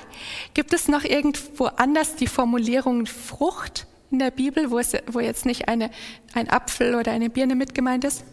Gibt 0.53 0.73
es 0.73 0.87
noch 0.87 1.03
irgendwo 1.03 1.65
anders 1.65 2.15
die 2.15 2.27
Formulierung 2.27 3.05
Frucht 3.05 3.87
in 4.11 4.19
der 4.19 4.31
Bibel, 4.31 4.69
wo, 4.69 4.77
es, 4.77 4.93
wo 5.07 5.19
jetzt 5.19 5.45
nicht 5.45 5.67
eine, 5.67 5.89
ein 6.33 6.49
Apfel 6.49 6.93
oder 6.95 7.11
eine 7.11 7.29
Birne 7.29 7.55
mit 7.55 7.73
gemeint 7.73 8.03
ist? 8.03 8.23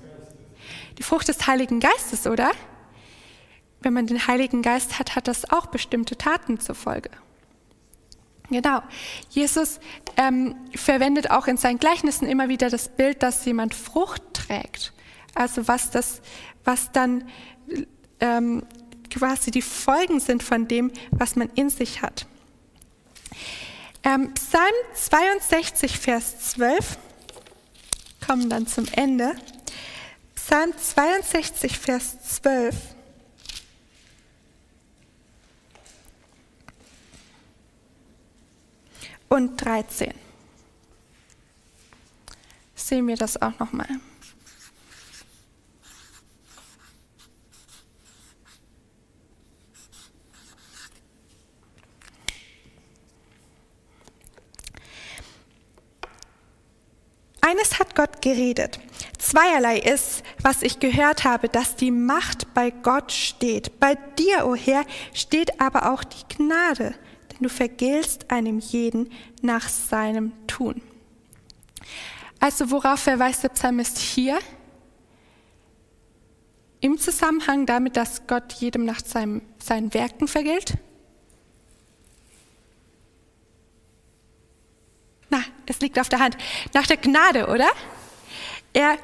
Die 0.99 1.03
Frucht 1.03 1.29
des 1.29 1.47
Heiligen 1.47 1.81
Geistes, 1.81 2.27
oder? 2.27 2.51
Wenn 3.83 3.93
man 3.93 4.07
den 4.07 4.27
Heiligen 4.27 4.63
Geist 4.63 4.99
hat, 4.99 5.17
hat 5.17 5.29
das 5.29 5.51
auch 5.51 5.67
bestimmte 5.67 6.17
Taten 6.17 6.61
zur 6.61 6.75
Folge. 6.75 7.11
Genau. 8.51 8.83
Jesus 9.31 9.79
ähm, 10.17 10.57
verwendet 10.75 11.31
auch 11.31 11.47
in 11.47 11.57
seinen 11.57 11.79
Gleichnissen 11.79 12.29
immer 12.29 12.49
wieder 12.49 12.69
das 12.69 12.89
Bild, 12.89 13.23
dass 13.23 13.45
jemand 13.45 13.75
Frucht 13.75 14.23
trägt. 14.35 14.93
Also 15.35 15.69
was 15.69 15.91
das, 15.91 16.21
was 16.65 16.91
dann 16.93 17.29
ähm, 18.19 18.65
quasi 19.11 19.51
die 19.51 19.63
Folgen 19.63 20.21
sind 20.21 20.43
von 20.43 20.67
dem, 20.69 20.91
was 21.11 21.37
man 21.37 21.49
in 21.55 21.71
sich 21.71 22.03
hat. 22.03 22.27
Ähm, 24.03 24.33
Psalm 24.35 24.75
62, 24.95 25.99
Vers 25.99 26.53
12, 26.53 26.99
kommen 28.27 28.49
dann 28.49 28.67
zum 28.67 28.87
Ende. 28.93 29.35
Psalm 30.35 30.73
62, 30.77 31.79
Vers 31.79 32.39
12. 32.39 32.75
und 39.31 39.57
13. 39.65 40.13
Sehen 42.75 43.07
wir 43.07 43.17
das 43.17 43.41
auch 43.41 43.59
nochmal. 43.59 43.89
Eines 57.41 57.79
hat 57.79 57.95
Gott 57.95 58.21
geredet. 58.21 58.81
Zweierlei 59.19 59.79
ist, 59.79 60.23
was 60.43 60.63
ich 60.63 60.81
gehört 60.81 61.25
habe, 61.25 61.49
dass 61.49 61.77
die 61.77 61.91
Macht 61.91 62.53
bei 62.55 62.71
Gott 62.71 63.13
steht. 63.13 63.79
Bei 63.79 63.95
dir, 64.19 64.47
o 64.47 64.51
oh 64.51 64.57
Herr, 64.57 64.85
steht 65.15 65.61
aber 65.61 65.93
auch 65.93 66.03
die 66.03 66.37
Gnade 66.37 66.95
du 67.43 67.49
vergiltst 67.49 68.31
einem 68.31 68.59
jeden 68.59 69.11
nach 69.43 69.69
seinem 69.69 70.33
Tun. 70.47 70.83
Also 72.39 72.71
worauf 72.71 73.01
verweist 73.01 73.43
der 73.43 73.51
Psalmist 73.51 73.99
hier? 73.99 74.39
Im 76.81 76.97
Zusammenhang 76.97 77.67
damit, 77.67 77.97
dass 77.97 78.27
Gott 78.27 78.55
jedem 78.55 78.87
nach 78.87 79.01
seinem, 79.05 79.43
seinen 79.63 79.93
Werken 79.93 80.27
vergilt? 80.27 80.79
Na, 85.29 85.43
es 85.67 85.81
liegt 85.81 85.99
auf 85.99 86.09
der 86.09 86.21
Hand. 86.21 86.39
Nach 86.73 86.87
der 86.87 86.97
Gnade, 86.97 87.49
oder? 87.49 87.69
Er, 88.73 88.97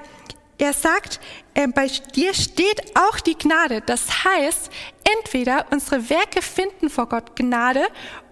er 0.56 0.72
sagt, 0.72 1.20
äh, 1.52 1.68
bei 1.68 1.88
dir 2.14 2.32
steht 2.32 2.96
auch 2.96 3.20
die 3.20 3.36
Gnade. 3.36 3.82
Das 3.82 4.24
heißt, 4.24 4.70
entweder 5.18 5.66
unsere 5.70 6.08
Werke 6.08 6.40
finden 6.40 6.88
vor 6.88 7.08
Gott 7.08 7.36
Gnade 7.36 7.86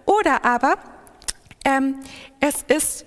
oder 0.07 0.45
aber 0.45 0.79
ähm, 1.65 2.01
es 2.41 2.63
ist 2.63 3.07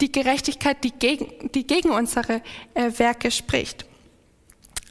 die 0.00 0.10
Gerechtigkeit, 0.10 0.82
die 0.82 0.92
gegen, 0.92 1.50
die 1.52 1.66
gegen 1.66 1.90
unsere 1.90 2.42
äh, 2.74 2.90
Werke 2.98 3.30
spricht. 3.30 3.86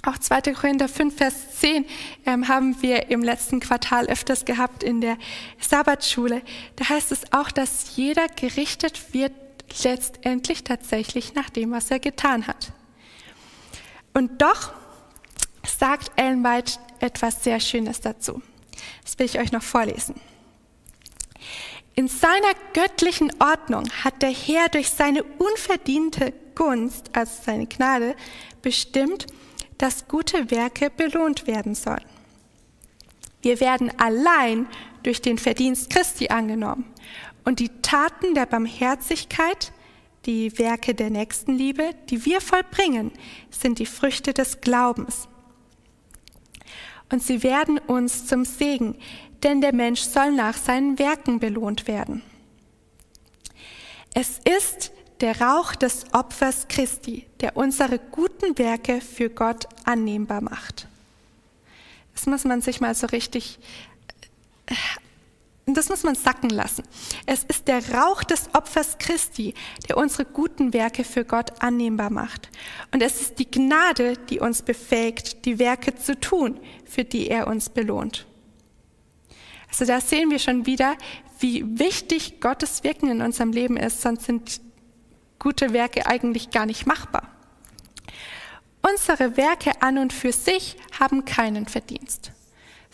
Auch 0.05 0.17
2. 0.17 0.53
Korinther 0.53 0.89
5, 0.89 1.15
Vers 1.15 1.59
10 1.59 1.85
ähm, 2.25 2.47
haben 2.49 2.81
wir 2.81 3.09
im 3.09 3.23
letzten 3.23 3.61
Quartal 3.61 4.07
öfters 4.07 4.43
gehabt 4.43 4.83
in 4.83 4.99
der 4.99 5.17
Sabbatschule. 5.59 6.41
Da 6.75 6.89
heißt 6.89 7.11
es 7.13 7.31
auch, 7.31 7.51
dass 7.51 7.95
jeder 7.95 8.27
gerichtet 8.27 9.13
wird 9.13 9.31
letztendlich 9.83 10.65
tatsächlich 10.65 11.35
nach 11.35 11.49
dem, 11.49 11.71
was 11.71 11.89
er 11.89 11.99
getan 11.99 12.47
hat. 12.47 12.73
Und 14.13 14.41
doch 14.41 14.73
sagt 15.65 16.11
Ellen 16.17 16.43
White 16.43 16.73
etwas 16.99 17.43
sehr 17.43 17.61
Schönes 17.61 18.01
dazu. 18.01 18.41
Das 19.03 19.17
will 19.17 19.25
ich 19.25 19.39
euch 19.39 19.53
noch 19.53 19.63
vorlesen. 19.63 20.15
In 21.95 22.07
seiner 22.07 22.53
göttlichen 22.73 23.31
Ordnung 23.39 23.87
hat 24.03 24.21
der 24.21 24.31
Herr 24.31 24.69
durch 24.69 24.89
seine 24.89 25.23
unverdiente 25.23 26.33
Gunst, 26.55 27.11
also 27.13 27.31
seine 27.45 27.67
Gnade, 27.67 28.15
bestimmt, 28.61 29.27
dass 29.77 30.07
gute 30.07 30.49
Werke 30.49 30.89
belohnt 30.89 31.45
werden 31.45 31.75
sollen. 31.75 32.05
Wir 33.41 33.59
werden 33.59 33.91
allein 33.99 34.67
durch 35.03 35.21
den 35.21 35.37
Verdienst 35.37 35.89
Christi 35.89 36.29
angenommen 36.29 36.85
und 37.43 37.59
die 37.59 37.69
Taten 37.81 38.33
der 38.33 38.45
Barmherzigkeit, 38.45 39.71
die 40.25 40.57
Werke 40.57 40.95
der 40.95 41.09
Nächstenliebe, 41.09 41.91
die 42.09 42.25
wir 42.25 42.39
vollbringen, 42.39 43.11
sind 43.49 43.79
die 43.79 43.85
Früchte 43.85 44.33
des 44.33 44.61
Glaubens. 44.61 45.27
Und 47.13 47.21
sie 47.21 47.43
werden 47.43 47.77
uns 47.77 48.25
zum 48.25 48.43
Segen, 48.43 48.95
denn 49.43 49.61
der 49.61 49.71
Mensch 49.71 50.01
soll 50.01 50.31
nach 50.31 50.57
seinen 50.57 50.97
Werken 50.97 51.37
belohnt 51.39 51.87
werden. 51.87 52.23
Es 54.15 54.39
ist 54.39 54.91
der 55.21 55.39
Rauch 55.39 55.75
des 55.75 56.11
Opfers 56.11 56.67
Christi, 56.69 57.27
der 57.39 57.55
unsere 57.55 57.99
guten 57.99 58.57
Werke 58.57 58.99
für 58.99 59.29
Gott 59.29 59.67
annehmbar 59.83 60.41
macht. 60.41 60.87
Das 62.15 62.25
muss 62.25 62.45
man 62.45 62.61
sich 62.61 62.81
mal 62.81 62.95
so 62.95 63.05
richtig, 63.05 63.59
das 65.65 65.89
muss 65.89 66.03
man 66.03 66.15
sacken 66.15 66.49
lassen. 66.49 66.83
Es 67.25 67.43
ist 67.45 67.67
der 67.67 67.93
Rauch 67.93 68.23
des 68.23 68.49
Opfers 68.53 68.97
Christi, 68.97 69.53
der 69.87 69.97
unsere 69.97 70.25
guten 70.25 70.73
Werke 70.73 71.03
für 71.03 71.23
Gott 71.23 71.61
annehmbar 71.63 72.09
macht. 72.09 72.49
Und 72.91 73.01
es 73.01 73.21
ist 73.21 73.39
die 73.39 73.49
Gnade, 73.49 74.17
die 74.29 74.39
uns 74.39 74.61
befähigt, 74.61 75.45
die 75.45 75.59
Werke 75.59 75.95
zu 75.95 76.19
tun, 76.19 76.59
für 76.85 77.05
die 77.05 77.29
er 77.29 77.47
uns 77.47 77.69
belohnt. 77.69 78.25
Also 79.69 79.85
da 79.85 80.01
sehen 80.01 80.29
wir 80.29 80.39
schon 80.39 80.65
wieder, 80.65 80.97
wie 81.39 81.79
wichtig 81.79 82.39
Gottes 82.41 82.83
Wirken 82.83 83.09
in 83.09 83.21
unserem 83.21 83.51
Leben 83.51 83.77
ist, 83.77 84.01
sonst 84.01 84.25
sind 84.25 84.61
gute 85.39 85.73
Werke 85.73 86.05
eigentlich 86.05 86.51
gar 86.51 86.65
nicht 86.65 86.85
machbar. 86.85 87.29
Unsere 88.81 89.37
Werke 89.37 89.81
an 89.81 89.97
und 89.97 90.11
für 90.13 90.31
sich 90.33 90.77
haben 90.99 91.25
keinen 91.25 91.67
Verdienst, 91.67 92.31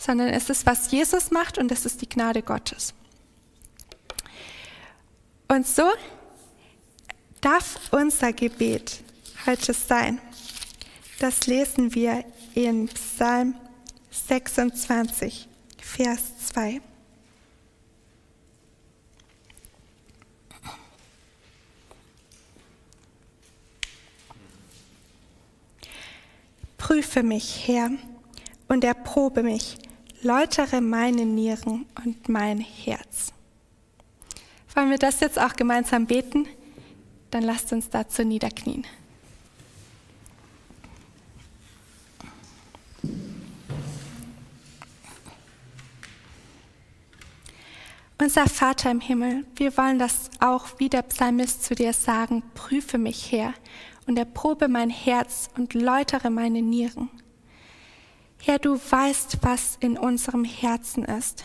sondern 0.00 0.28
es 0.28 0.48
ist, 0.48 0.64
was 0.64 0.90
Jesus 0.90 1.30
macht 1.30 1.58
und 1.58 1.70
es 1.70 1.84
ist 1.84 2.00
die 2.00 2.08
Gnade 2.08 2.40
Gottes. 2.40 2.94
Und 5.46 5.66
so 5.66 5.90
darf 7.42 7.92
unser 7.92 8.32
Gebet 8.32 9.04
heute 9.44 9.74
sein. 9.74 10.18
Das 11.18 11.46
lesen 11.46 11.94
wir 11.94 12.24
in 12.54 12.88
Psalm 12.88 13.54
26. 14.10 15.46
Vers 15.82 16.22
2. 16.46 16.80
Prüfe 26.78 27.22
mich, 27.22 27.68
Herr, 27.68 27.90
und 28.66 28.82
erprobe 28.82 29.42
mich, 29.42 29.76
läutere 30.22 30.80
meine 30.80 31.24
Nieren 31.24 31.86
und 32.04 32.28
mein 32.28 32.58
Herz. 32.58 33.32
Wollen 34.74 34.90
wir 34.90 34.98
das 34.98 35.20
jetzt 35.20 35.38
auch 35.38 35.54
gemeinsam 35.54 36.06
beten? 36.06 36.46
Dann 37.30 37.42
lasst 37.42 37.72
uns 37.72 37.88
dazu 37.90 38.22
niederknien. 38.22 38.86
Unser 48.20 48.46
Vater 48.48 48.90
im 48.90 49.00
Himmel, 49.00 49.46
wir 49.56 49.74
wollen 49.78 49.98
das 49.98 50.30
auch 50.40 50.66
wie 50.78 50.90
der 50.90 51.00
Psalmist 51.02 51.64
zu 51.64 51.74
dir 51.74 51.94
sagen, 51.94 52.42
prüfe 52.54 52.98
mich 52.98 53.32
her 53.32 53.54
und 54.06 54.18
erprobe 54.18 54.68
mein 54.68 54.90
Herz 54.90 55.48
und 55.56 55.72
läutere 55.72 56.28
meine 56.28 56.60
Nieren. 56.60 57.08
Herr, 58.42 58.58
du 58.58 58.78
weißt, 58.78 59.38
was 59.42 59.76
in 59.80 59.98
unserem 59.98 60.44
Herzen 60.44 61.04
ist. 61.04 61.44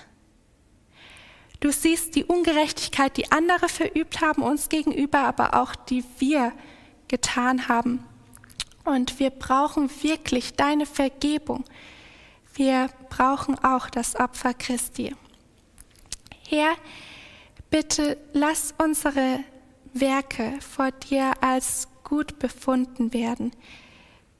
Du 1.59 1.71
siehst 1.71 2.15
die 2.15 2.23
Ungerechtigkeit, 2.23 3.17
die 3.17 3.31
andere 3.31 3.69
verübt 3.69 4.21
haben 4.21 4.41
uns 4.41 4.69
gegenüber, 4.69 5.19
aber 5.19 5.55
auch 5.55 5.75
die 5.75 6.03
wir 6.19 6.53
getan 7.07 7.67
haben. 7.67 8.05
Und 8.83 9.19
wir 9.19 9.29
brauchen 9.29 9.89
wirklich 10.03 10.53
deine 10.53 10.85
Vergebung. 10.85 11.65
Wir 12.53 12.89
brauchen 13.09 13.57
auch 13.59 13.89
das 13.89 14.15
Opfer 14.15 14.53
Christi. 14.53 15.15
Herr, 16.47 16.75
bitte 17.69 18.17
lass 18.33 18.73
unsere 18.77 19.39
Werke 19.93 20.53
vor 20.61 20.91
dir 20.91 21.33
als 21.41 21.87
gut 22.03 22.37
befunden 22.39 23.11
werden. 23.11 23.51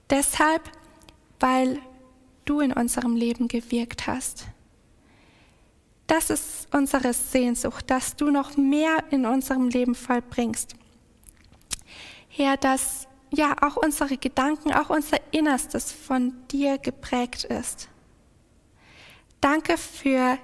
Deshalb, 0.10 0.62
weil 1.40 1.80
du 2.46 2.60
in 2.60 2.74
unserem 2.74 3.16
Leben 3.16 3.48
gewirkt 3.48 4.08
hast. 4.08 4.46
Das 6.08 6.30
ist 6.30 6.68
unsere 6.72 7.14
Sehnsucht, 7.14 7.90
dass 7.90 8.16
du 8.16 8.30
noch 8.30 8.58
mehr 8.58 9.04
in 9.10 9.26
unserem 9.26 9.70
Leben 9.70 9.96
vollbringst. 9.96 10.76
Herr, 12.30 12.58
dass 12.58 13.08
ja 13.32 13.56
auch 13.62 13.76
unsere 13.76 14.18
Gedanken, 14.18 14.72
auch 14.74 14.90
unser 14.90 15.18
Innerstes 15.32 15.92
von 15.92 16.34
dir 16.52 16.78
geprägt 16.78 17.46
ist. 17.46 17.90
Danke 19.42 19.78
für 19.78 20.38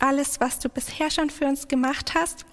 alles, 0.00 0.40
was 0.40 0.58
du 0.58 0.68
bisher 0.68 1.10
schon 1.10 1.30
für 1.30 1.46
uns 1.46 1.68
gemacht 1.68 2.14
hast, 2.14 2.44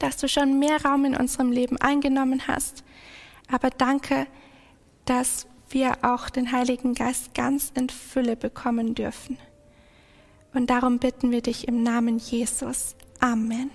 dass 0.00 0.16
du 0.16 0.28
schon 0.28 0.58
mehr 0.58 0.82
Raum 0.84 1.04
in 1.04 1.16
unserem 1.16 1.52
Leben 1.52 1.76
eingenommen 1.78 2.46
hast. 2.46 2.82
Aber 3.50 3.70
danke, 3.70 4.26
dass 5.04 5.46
wir 5.74 5.98
auch 6.02 6.30
den 6.30 6.52
Heiligen 6.52 6.94
Geist 6.94 7.34
ganz 7.34 7.70
in 7.74 7.90
Fülle 7.90 8.36
bekommen 8.36 8.94
dürfen. 8.94 9.38
Und 10.54 10.70
darum 10.70 10.98
bitten 10.98 11.32
wir 11.32 11.42
dich 11.42 11.68
im 11.68 11.82
Namen 11.82 12.18
Jesus. 12.18 12.94
Amen. 13.20 13.70